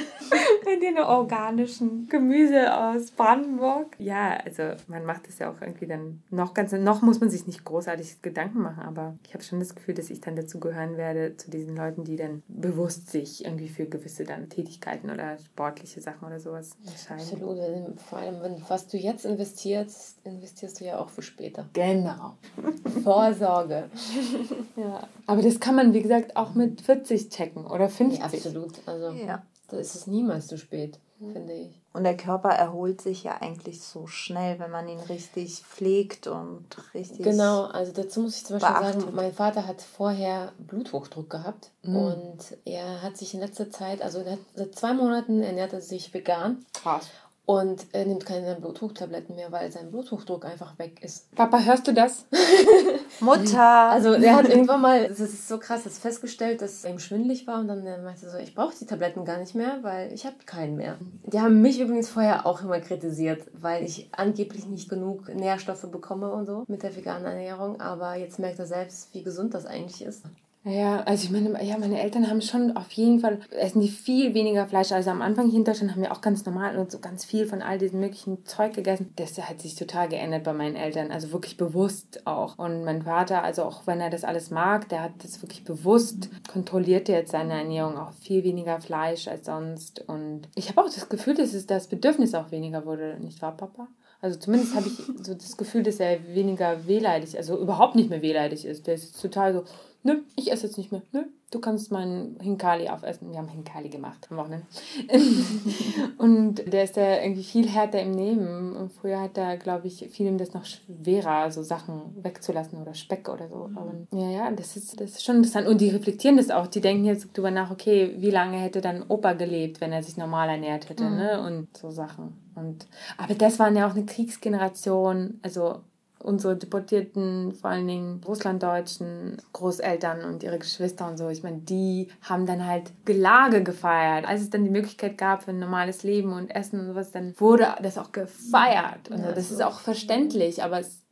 in 0.73 0.81
den 0.81 0.99
organischen 0.99 2.09
Gemüse 2.09 2.75
aus 2.75 3.11
Brandenburg. 3.11 3.97
Ja, 3.99 4.38
also 4.45 4.62
man 4.88 5.05
macht 5.05 5.29
es 5.29 5.38
ja 5.38 5.51
auch 5.51 5.61
irgendwie 5.61 5.87
dann 5.87 6.23
noch 6.31 6.55
ganz, 6.55 6.73
noch 6.73 7.03
muss 7.03 7.21
man 7.21 7.31
sich 7.31 7.47
nicht 7.47 7.64
großartig 7.64 8.23
Gedanken 8.23 8.61
machen, 8.62 8.72
aber 8.79 9.17
ich 9.27 9.35
habe 9.35 9.43
schon 9.43 9.59
das 9.59 9.75
Gefühl, 9.75 9.95
dass 9.95 10.11
ich 10.11 10.21
dann 10.21 10.37
dazu 10.37 10.61
gehören 10.61 10.97
werde, 10.97 11.37
zu 11.37 11.51
diesen 11.51 11.77
Leuten, 11.77 12.05
die 12.05 12.17
dann 12.17 12.43
bewusst 12.49 13.11
sich 13.11 13.45
irgendwie 13.45 13.69
für 13.69 13.87
gewisse 13.87 14.25
dann 14.25 14.49
Tätigkeiten 14.49 15.11
oder 15.11 15.39
sportliche 15.39 16.01
Sachen 16.01 16.27
oder 16.27 16.41
sowas 16.41 16.77
entscheiden. 16.87 17.43
Absolut, 17.43 18.01
vor 18.01 18.19
allem, 18.19 18.43
wenn, 18.43 18.63
was 18.69 18.89
du 18.89 18.97
jetzt 18.97 19.25
investierst, 19.25 20.25
investierst 20.25 20.81
du 20.81 20.85
ja 20.85 20.99
auch 20.99 21.09
für 21.09 21.23
später. 21.23 21.69
Genau. 21.73 22.37
Vorsorge. 23.03 23.91
ja. 24.77 25.09
Aber 25.27 25.43
das 25.43 25.61
kann 25.61 25.75
man, 25.75 25.93
wie 25.93 26.03
gesagt, 26.03 26.37
auch 26.37 26.55
mit 26.55 26.81
40 26.81 27.29
checken 27.31 27.67
oder 27.67 27.89
50. 27.89 28.19
Ja, 28.19 28.25
absolut. 28.27 28.87
Also, 28.87 29.11
ja. 29.13 29.43
da 29.69 29.77
ist 29.77 29.95
es 29.95 30.07
niemals 30.07 30.47
zu 30.47 30.57
spät, 30.59 31.01
finde 31.19 31.53
ich. 31.55 31.82
Und 31.92 32.05
der 32.05 32.16
Körper 32.16 32.48
erholt 32.48 33.02
sich 33.02 33.24
ja 33.24 33.37
eigentlich 33.40 33.83
so 33.83 34.07
schnell, 34.07 34.59
wenn 34.59 34.70
man 34.70 34.88
ihn 34.88 35.00
richtig 35.00 35.62
pflegt 35.62 36.26
und 36.26 36.64
richtig. 36.94 37.22
Genau, 37.22 37.64
also 37.64 37.92
dazu 37.92 38.20
muss 38.20 38.37
ich 38.37 38.46
zum 38.46 38.59
Beispiel 38.59 38.81
beachtet. 38.81 39.00
sagen, 39.02 39.14
mein 39.14 39.33
Vater 39.35 39.66
hat 39.66 39.83
vorher 39.83 40.52
Bluthochdruck 40.59 41.28
gehabt 41.28 41.70
mhm. 41.83 41.96
und 41.96 42.38
er 42.64 43.02
hat 43.02 43.18
sich 43.18 43.35
in 43.35 43.40
letzter 43.40 43.70
Zeit, 43.70 44.00
also 44.00 44.24
seit 44.55 44.74
zwei 44.74 44.94
Monaten 44.94 45.42
ernährt 45.42 45.74
er 45.74 45.83
sich 45.83 46.14
vegan. 46.14 46.64
Krass. 46.72 47.11
Und 47.44 47.87
er 47.92 48.07
nimmt 48.07 48.24
keine 48.24 48.55
Bluthochdrucktabletten 48.55 49.35
mehr, 49.35 49.50
weil 49.50 49.70
sein 49.72 49.90
Bluthochdruck 49.90 50.44
einfach 50.44 50.78
weg 50.78 51.02
ist. 51.02 51.35
Papa, 51.35 51.59
hörst 51.59 51.88
du 51.88 51.92
das? 51.92 52.24
Mutter! 53.20 53.62
Also 53.62 54.12
er 54.12 54.37
hat 54.37 54.48
irgendwann 54.48 54.81
mal, 54.81 55.09
das 55.09 55.20
ist 55.20 55.48
so 55.48 55.59
krass, 55.59 55.85
das 55.85 55.98
festgestellt, 55.98 56.62
dass 56.62 56.85
ihm 56.85 56.98
schwindelig 56.98 57.46
war 57.46 57.61
und 57.61 57.68
dann 57.68 57.83
meinte 57.85 58.27
er 58.27 58.31
so, 58.31 58.38
ich 58.38 58.55
brauche 58.55 58.75
die 58.79 58.87
Tabletten 58.87 59.25
gar 59.25 59.38
nicht 59.38 59.55
mehr, 59.55 59.79
weil 59.83 60.12
ich 60.12 60.27
habe 60.27 60.37
keinen 60.46 60.77
mehr. 60.77 60.96
Die 61.25 61.40
haben 61.40 61.61
mich 61.62 61.81
übrigens 61.81 62.09
vorher 62.09 62.46
auch 62.46 62.62
immer 62.62 62.81
kritisiert, 62.81 63.42
weil 63.53 63.85
ich 63.85 64.09
angeblich 64.12 64.66
nicht 64.66 64.88
genug 64.88 65.33
Nährstoffe 65.35 65.90
bekomme 65.90 66.31
und 66.31 66.46
so 66.46 66.64
mit 66.68 66.83
der 66.83 66.96
veganen 66.96 67.27
Ernährung, 67.27 67.81
aber 67.81 68.14
jetzt 68.16 68.38
merkt 68.38 68.59
er 68.59 68.66
selbst, 68.66 69.14
wie 69.14 69.22
gesund 69.22 69.55
das 69.55 69.66
eigentlich 69.66 70.03
ist. 70.03 70.25
Ja, 70.64 71.01
also 71.03 71.25
ich 71.25 71.31
meine, 71.33 71.64
ja, 71.64 71.77
meine 71.77 72.01
Eltern 72.01 72.31
haben 72.31 72.40
schon 72.40 72.77
auf 72.77 72.92
jeden 72.92 73.18
Fall, 73.18 73.40
essen 73.51 73.81
die 73.81 73.88
viel 73.88 74.33
weniger 74.33 74.68
Fleisch. 74.68 74.92
Also 74.92 75.11
am 75.11 75.20
Anfang 75.20 75.48
hier 75.48 75.59
in 75.59 75.64
Deutschland 75.64 75.90
haben 75.90 76.03
wir 76.03 76.12
auch 76.12 76.20
ganz 76.20 76.44
normal 76.46 76.79
und 76.79 76.92
so 76.92 77.01
ganz 77.01 77.25
viel 77.25 77.46
von 77.46 77.62
all 77.62 77.79
diesem 77.79 77.98
möglichen 77.98 78.44
Zeug 78.44 78.72
gegessen. 78.75 79.12
Das 79.16 79.37
hat 79.38 79.61
sich 79.61 79.75
total 79.75 80.09
geändert 80.09 80.44
bei 80.44 80.53
meinen 80.53 80.77
Eltern, 80.77 81.11
also 81.11 81.33
wirklich 81.33 81.57
bewusst 81.57 82.25
auch. 82.29 82.59
Und 82.59 82.85
mein 82.85 83.03
Vater, 83.03 83.42
also 83.42 83.64
auch 83.64 83.88
wenn 83.88 84.01
er 84.01 84.11
das 84.11 84.22
alles 84.22 84.53
mag, 84.53 84.88
der 84.88 85.03
hat 85.03 85.12
das 85.25 85.42
wirklich 85.42 85.64
bewusst, 85.64 86.31
kontrolliert 86.46 87.09
jetzt 87.09 87.33
seine 87.33 87.55
Ernährung 87.55 87.98
auch 87.98 88.12
viel 88.12 88.44
weniger 88.44 88.81
Fleisch 88.81 89.27
als 89.27 89.46
sonst. 89.46 90.05
Und 90.07 90.42
ich 90.55 90.68
habe 90.68 90.81
auch 90.81 90.94
das 90.94 91.09
Gefühl, 91.09 91.35
dass 91.35 91.55
es 91.55 91.66
das 91.66 91.88
Bedürfnis 91.88 92.37
auch 92.37 92.53
weniger 92.53 92.87
wurde, 92.87 93.16
nicht 93.20 93.42
wahr, 93.42 93.57
Papa? 93.57 93.88
Also 94.20 94.38
zumindest 94.38 94.77
habe 94.77 94.87
ich 94.87 95.27
so 95.27 95.35
das 95.35 95.57
Gefühl, 95.57 95.83
dass 95.83 95.98
er 95.98 96.18
weniger 96.33 96.87
wehleidig, 96.87 97.37
also 97.37 97.59
überhaupt 97.59 97.96
nicht 97.96 98.09
mehr 98.09 98.22
wehleidig 98.22 98.64
ist. 98.64 98.87
Der 98.87 98.94
ist 98.94 99.20
total 99.20 99.53
so, 99.53 99.64
nö, 100.03 100.23
ich 100.37 100.51
esse 100.51 100.67
jetzt 100.67 100.79
nicht 100.79 100.93
mehr, 100.93 101.03
nö, 101.12 101.25
du 101.53 101.61
kannst 101.61 101.93
meinen 101.93 102.38
Hinkali 102.41 102.88
aufessen. 102.88 103.31
Wir 103.31 103.38
haben 103.38 103.49
Hinkali 103.49 103.88
gemacht 103.88 104.27
am 104.31 104.38
Wochenende. 104.38 104.67
und 106.19 106.73
der 106.73 106.85
ist 106.85 106.97
ja 106.97 107.23
irgendwie 107.23 107.45
viel 107.45 107.69
härter 107.69 108.01
im 108.01 108.12
Nehmen. 108.12 108.75
Und 108.75 108.93
früher 108.93 109.21
hat 109.21 109.37
er, 109.37 109.57
glaube 109.59 109.87
ich, 109.87 110.09
vielem 110.11 110.38
das 110.38 110.55
noch 110.55 110.65
schwerer, 110.65 111.51
so 111.51 111.62
Sachen 111.62 112.01
wegzulassen 112.23 112.81
oder 112.81 112.95
Speck 112.95 113.29
oder 113.29 113.49
so. 113.49 113.69
Mhm. 113.69 113.79
Aber 113.79 113.93
ja, 114.12 114.31
ja, 114.31 114.51
das 114.51 114.77
ist, 114.77 115.01
das 115.01 115.12
ist 115.12 115.25
schon 115.25 115.37
interessant. 115.37 115.69
Und 115.69 115.81
die 115.81 115.91
reflektieren 115.91 116.38
das 116.38 116.51
auch. 116.51 116.67
Die 116.67 116.81
denken 116.81 117.05
jetzt 117.05 117.29
darüber 117.35 117.51
nach, 117.51 117.71
okay, 117.71 118.15
wie 118.19 118.31
lange 118.31 118.57
hätte 118.57 118.81
dann 118.81 119.05
Opa 119.09 119.35
gelebt, 119.35 119.81
wenn 119.81 119.93
er 119.93 120.03
sich 120.03 120.17
normal 120.17 120.49
ernährt 120.49 120.88
hätte, 120.88 121.05
mhm. 121.05 121.17
ne? 121.17 121.43
Und 121.43 121.77
so 121.77 121.91
Sachen. 121.91 122.38
Und, 122.55 122.87
aber 123.19 123.35
das 123.35 123.59
waren 123.59 123.77
ja 123.77 123.87
auch 123.87 123.95
eine 123.95 124.05
Kriegsgeneration, 124.05 125.38
also 125.43 125.81
unsere 126.23 126.57
deportierten, 126.57 127.53
vor 127.53 127.71
allen 127.71 127.87
Dingen 127.87 128.21
russlanddeutschen 128.27 129.43
Großeltern 129.53 130.25
und 130.25 130.43
ihre 130.43 130.59
Geschwister 130.59 131.09
und 131.09 131.17
so, 131.17 131.29
ich 131.29 131.43
meine, 131.43 131.59
die 131.59 132.09
haben 132.23 132.47
dann 132.47 132.67
halt 132.67 132.93
Gelage 133.05 133.63
gefeiert. 133.63 134.27
Als 134.27 134.41
es 134.43 134.51
dann 134.51 134.65
die 134.65 134.71
Möglichkeit 134.71 135.19
gab 135.19 135.43
für 135.43 135.51
ein 135.51 135.59
normales 135.59 136.03
Leben 136.03 136.33
und 136.33 136.55
Essen 136.55 136.81
und 136.81 136.87
sowas, 136.87 137.11
dann 137.11 137.35
wurde 137.39 137.75
das 137.83 137.99
auch 137.99 138.13
gefeiert. 138.13 139.11
Und 139.11 139.21
ja, 139.21 139.33
das 139.33 139.51
ist 139.51 139.63
auch 139.63 139.81
verständlich, 139.81 140.63
aber 140.63 140.81
es 140.81 141.03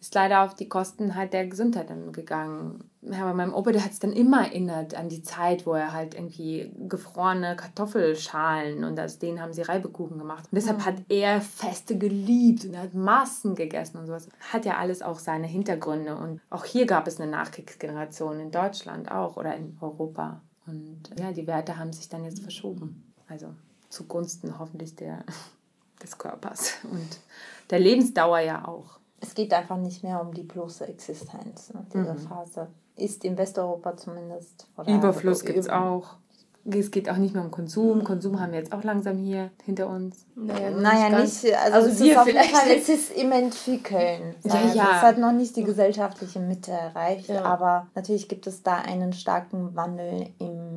ist 0.00 0.14
leider 0.14 0.44
auf 0.44 0.54
die 0.54 0.68
Kosten 0.68 1.16
halt 1.16 1.32
der 1.32 1.46
Gesundheit 1.46 1.90
dann 1.90 2.12
gegangen. 2.12 2.84
Ja, 3.02 3.22
aber 3.22 3.34
meinem 3.34 3.52
Opa, 3.52 3.72
der 3.72 3.84
hat 3.84 3.90
es 3.90 3.98
dann 3.98 4.12
immer 4.12 4.42
erinnert 4.42 4.94
an 4.94 5.08
die 5.08 5.22
Zeit, 5.22 5.66
wo 5.66 5.72
er 5.72 5.92
halt 5.92 6.14
irgendwie 6.14 6.72
gefrorene 6.88 7.56
Kartoffelschalen 7.56 8.84
und 8.84 8.98
aus 9.00 9.18
denen 9.18 9.40
haben 9.40 9.52
sie 9.52 9.62
Reibekuchen 9.62 10.18
gemacht. 10.18 10.44
Und 10.44 10.56
deshalb 10.56 10.78
mhm. 10.78 10.84
hat 10.84 10.94
er 11.08 11.40
Feste 11.40 11.98
geliebt 11.98 12.64
und 12.64 12.74
er 12.74 12.82
hat 12.82 12.94
Massen 12.94 13.56
gegessen 13.56 13.98
und 13.98 14.06
sowas. 14.06 14.28
Hat 14.52 14.64
ja 14.64 14.76
alles 14.76 15.02
auch 15.02 15.18
seine 15.18 15.48
Hintergründe. 15.48 16.16
Und 16.16 16.40
auch 16.48 16.64
hier 16.64 16.86
gab 16.86 17.08
es 17.08 17.20
eine 17.20 17.30
Nachkriegsgeneration, 17.30 18.38
in 18.38 18.50
Deutschland 18.52 19.10
auch 19.10 19.36
oder 19.36 19.56
in 19.56 19.76
Europa. 19.80 20.40
Und 20.66 21.10
ja, 21.18 21.32
die 21.32 21.46
Werte 21.46 21.76
haben 21.76 21.92
sich 21.92 22.08
dann 22.08 22.24
jetzt 22.24 22.40
verschoben. 22.40 23.12
Also 23.26 23.48
zugunsten 23.88 24.58
hoffentlich 24.60 24.94
der, 24.94 25.24
des 26.02 26.18
Körpers 26.18 26.74
und 26.84 27.18
der 27.70 27.80
Lebensdauer 27.80 28.38
ja 28.40 28.66
auch 28.66 28.97
es 29.20 29.34
geht 29.34 29.52
einfach 29.52 29.76
nicht 29.76 30.02
mehr 30.02 30.20
um 30.20 30.32
die 30.32 30.42
bloße 30.42 30.86
Existenz, 30.86 31.72
ne, 31.72 31.84
diese 31.92 32.14
mhm. 32.14 32.18
Phase. 32.18 32.68
Ist 32.96 33.24
in 33.24 33.38
Westeuropa 33.38 33.96
zumindest. 33.96 34.66
Überfluss 34.86 35.44
gibt 35.44 35.58
es 35.58 35.68
auch. 35.68 36.16
Es 36.64 36.90
geht 36.90 37.08
auch 37.08 37.16
nicht 37.16 37.32
mehr 37.32 37.44
um 37.44 37.50
Konsum. 37.50 38.02
Konsum 38.02 38.40
haben 38.40 38.52
wir 38.52 38.58
jetzt 38.58 38.72
auch 38.72 38.82
langsam 38.82 39.16
hier 39.16 39.50
hinter 39.64 39.88
uns. 39.88 40.26
Naja, 40.34 40.70
naja 40.70 41.08
nicht. 41.20 41.44
Also, 41.44 41.76
also 41.76 41.88
es, 41.88 42.00
ist 42.00 42.16
auf 42.16 42.26
jeden 42.26 42.38
Fall, 42.40 42.70
es 42.76 42.88
ist 42.88 43.16
im 43.16 43.32
Entwickeln. 43.32 44.34
Ja, 44.42 44.54
also 44.54 44.76
ja. 44.76 44.96
Es 44.96 45.02
hat 45.02 45.18
noch 45.18 45.32
nicht 45.32 45.56
die 45.56 45.62
gesellschaftliche 45.62 46.40
Mitte 46.40 46.72
erreicht, 46.72 47.28
ja. 47.28 47.42
aber 47.42 47.86
natürlich 47.94 48.28
gibt 48.28 48.46
es 48.48 48.64
da 48.64 48.78
einen 48.78 49.12
starken 49.12 49.76
Wandel 49.76 50.26
im 50.40 50.67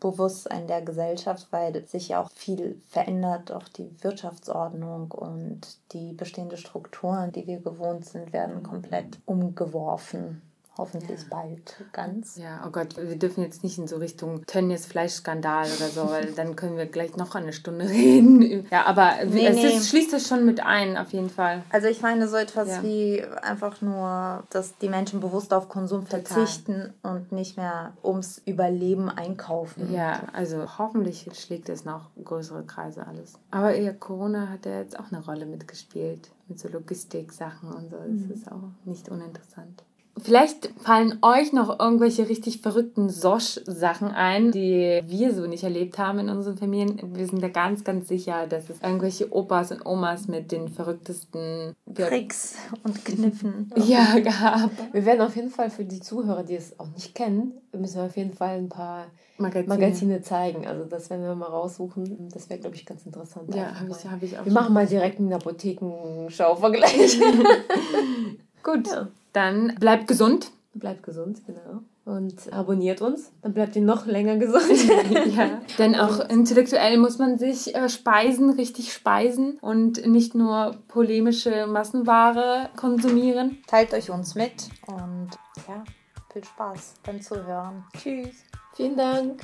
Bewusstsein 0.00 0.66
der 0.66 0.82
Gesellschaft, 0.82 1.48
weil 1.50 1.86
sich 1.86 2.08
ja 2.08 2.22
auch 2.22 2.30
viel 2.30 2.80
verändert. 2.88 3.52
Auch 3.52 3.68
die 3.68 3.90
Wirtschaftsordnung 4.02 5.10
und 5.10 5.78
die 5.92 6.12
bestehenden 6.12 6.58
Strukturen, 6.58 7.32
die 7.32 7.46
wir 7.46 7.60
gewohnt 7.60 8.04
sind, 8.04 8.32
werden 8.32 8.62
komplett 8.62 9.18
umgeworfen 9.26 10.42
hoffentlich 10.78 11.20
ja. 11.22 11.26
bald 11.28 11.74
ganz. 11.92 12.36
Ja, 12.36 12.64
oh 12.66 12.70
Gott, 12.70 12.96
wir 12.96 13.18
dürfen 13.18 13.42
jetzt 13.42 13.64
nicht 13.64 13.76
in 13.78 13.88
so 13.88 13.96
Richtung 13.96 14.46
Tönnies 14.46 14.86
Fleischskandal 14.86 15.66
oder 15.66 15.88
so, 15.88 16.08
weil 16.08 16.32
dann 16.32 16.54
können 16.54 16.76
wir 16.76 16.86
gleich 16.86 17.16
noch 17.16 17.34
eine 17.34 17.52
Stunde 17.52 17.86
reden. 17.88 18.66
Ja, 18.70 18.86
aber 18.86 19.14
nee, 19.26 19.46
es 19.46 19.56
nee. 19.56 19.76
Ist, 19.76 19.88
schließt 19.88 20.12
es 20.14 20.28
schon 20.28 20.44
mit 20.44 20.60
ein, 20.60 20.96
auf 20.96 21.12
jeden 21.12 21.30
Fall. 21.30 21.64
Also 21.70 21.88
ich 21.88 22.00
meine 22.00 22.28
so 22.28 22.36
etwas 22.36 22.68
ja. 22.68 22.82
wie 22.84 23.24
einfach 23.42 23.82
nur, 23.82 24.44
dass 24.50 24.78
die 24.78 24.88
Menschen 24.88 25.20
bewusst 25.20 25.52
auf 25.52 25.68
Konsum 25.68 26.04
Total. 26.04 26.22
verzichten 26.22 26.94
und 27.02 27.32
nicht 27.32 27.56
mehr 27.56 27.92
ums 28.04 28.40
Überleben 28.46 29.10
einkaufen. 29.10 29.92
Ja, 29.92 30.22
also 30.32 30.78
hoffentlich 30.78 31.28
schlägt 31.34 31.68
es 31.68 31.84
noch 31.84 32.10
größere 32.24 32.64
Kreise 32.64 33.06
alles. 33.06 33.34
Aber 33.50 33.76
ja, 33.76 33.92
Corona 33.92 34.48
hat 34.48 34.64
ja 34.64 34.78
jetzt 34.78 34.98
auch 34.98 35.10
eine 35.10 35.24
Rolle 35.24 35.46
mitgespielt 35.46 36.30
mit 36.46 36.58
so 36.58 36.68
Logistik-Sachen 36.68 37.72
und 37.72 37.90
so. 37.90 37.96
Das 37.96 38.08
mhm. 38.08 38.30
ist 38.32 38.50
auch 38.50 38.62
nicht 38.84 39.08
uninteressant. 39.08 39.82
Vielleicht 40.22 40.70
fallen 40.80 41.18
euch 41.22 41.52
noch 41.52 41.78
irgendwelche 41.78 42.28
richtig 42.28 42.60
verrückten 42.60 43.08
Sosch-Sachen 43.08 44.08
ein, 44.08 44.52
die 44.52 45.02
wir 45.06 45.34
so 45.34 45.46
nicht 45.46 45.64
erlebt 45.64 45.98
haben 45.98 46.18
in 46.18 46.28
unseren 46.28 46.56
Familien. 46.56 47.00
Wir 47.14 47.26
sind 47.26 47.42
da 47.42 47.48
ganz, 47.48 47.84
ganz 47.84 48.08
sicher, 48.08 48.46
dass 48.46 48.70
es 48.70 48.80
irgendwelche 48.82 49.32
Opas 49.32 49.72
und 49.72 49.84
Omas 49.86 50.28
mit 50.28 50.52
den 50.52 50.68
verrücktesten 50.68 51.74
Tricks 51.94 52.56
und 52.84 53.04
Kniffen 53.04 53.72
ja, 53.86 54.18
gab. 54.18 54.70
Wir 54.92 55.04
werden 55.04 55.20
auf 55.20 55.36
jeden 55.36 55.50
Fall 55.50 55.70
für 55.70 55.84
die 55.84 56.00
Zuhörer, 56.00 56.42
die 56.42 56.56
es 56.56 56.78
auch 56.78 56.88
nicht 56.88 57.14
kennen, 57.14 57.52
müssen 57.72 57.96
wir 57.96 58.04
auf 58.04 58.16
jeden 58.16 58.34
Fall 58.34 58.58
ein 58.58 58.68
paar 58.68 59.06
Magazine, 59.38 59.74
Magazine 59.74 60.22
zeigen. 60.22 60.66
Also 60.66 60.84
das 60.84 61.10
werden 61.10 61.22
wir 61.22 61.34
mal 61.34 61.46
raussuchen. 61.46 62.28
Das 62.32 62.50
wäre, 62.50 62.60
glaube 62.60 62.76
ich, 62.76 62.84
ganz 62.84 63.06
interessant. 63.06 63.54
Ja, 63.54 63.78
habe 63.78 63.90
ich, 63.90 64.10
hab 64.10 64.22
ich 64.22 64.38
auch. 64.38 64.44
Wir 64.44 64.52
machen 64.52 64.74
mal 64.74 64.86
direkt 64.86 65.20
einen 65.20 65.32
Apothekenschau-Vergleich. 65.32 67.20
Gut. 68.62 68.88
Ja. 68.88 69.08
Dann 69.32 69.74
bleibt 69.78 70.08
gesund. 70.08 70.50
Bleibt 70.74 71.02
gesund, 71.02 71.42
genau. 71.46 71.82
Und 72.04 72.50
abonniert 72.54 73.02
uns, 73.02 73.32
dann 73.42 73.52
bleibt 73.52 73.76
ihr 73.76 73.82
noch 73.82 74.06
länger 74.06 74.36
gesund. 74.36 74.64
ja, 75.36 75.60
denn 75.76 75.94
auch 75.94 76.20
intellektuell 76.30 76.96
muss 76.96 77.18
man 77.18 77.38
sich 77.38 77.74
äh, 77.74 77.90
speisen, 77.90 78.50
richtig 78.50 78.92
speisen 78.92 79.58
und 79.60 80.06
nicht 80.06 80.34
nur 80.34 80.76
polemische 80.88 81.66
Massenware 81.66 82.70
konsumieren. 82.76 83.58
Teilt 83.66 83.92
euch 83.92 84.10
uns 84.10 84.34
mit 84.34 84.70
und 84.86 85.30
ja, 85.68 85.84
viel 86.32 86.44
Spaß 86.44 86.94
beim 87.04 87.20
Zuhören. 87.20 87.84
Tschüss. 87.98 88.44
Vielen 88.74 88.96
Dank. 88.96 89.42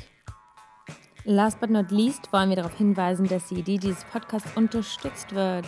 Last 1.24 1.61
but 1.61 1.70
not 1.70 1.91
least 1.91 2.32
wollen 2.32 2.51
wir 2.51 2.57
darauf 2.57 2.76
hinweisen, 2.76 3.26
dass 3.26 3.49
die 3.49 3.57
Idee 3.57 3.78
dieses 3.78 4.05
Podcasts 4.05 4.51
unterstützt 4.57 5.35
wird. 5.35 5.66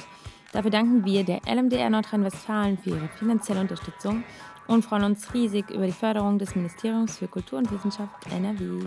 Dafür 0.52 0.70
danken 0.70 1.04
wir 1.04 1.24
der 1.24 1.40
LMDR 1.46 1.90
Nordrhein-Westfalen 1.90 2.78
für 2.78 2.90
ihre 2.90 3.08
finanzielle 3.18 3.60
Unterstützung 3.60 4.24
und 4.66 4.84
freuen 4.84 5.04
uns 5.04 5.32
riesig 5.34 5.70
über 5.70 5.86
die 5.86 5.92
Förderung 5.92 6.38
des 6.38 6.54
Ministeriums 6.54 7.18
für 7.18 7.28
Kultur 7.28 7.58
und 7.58 7.70
Wissenschaft 7.70 8.14
NRW. 8.32 8.86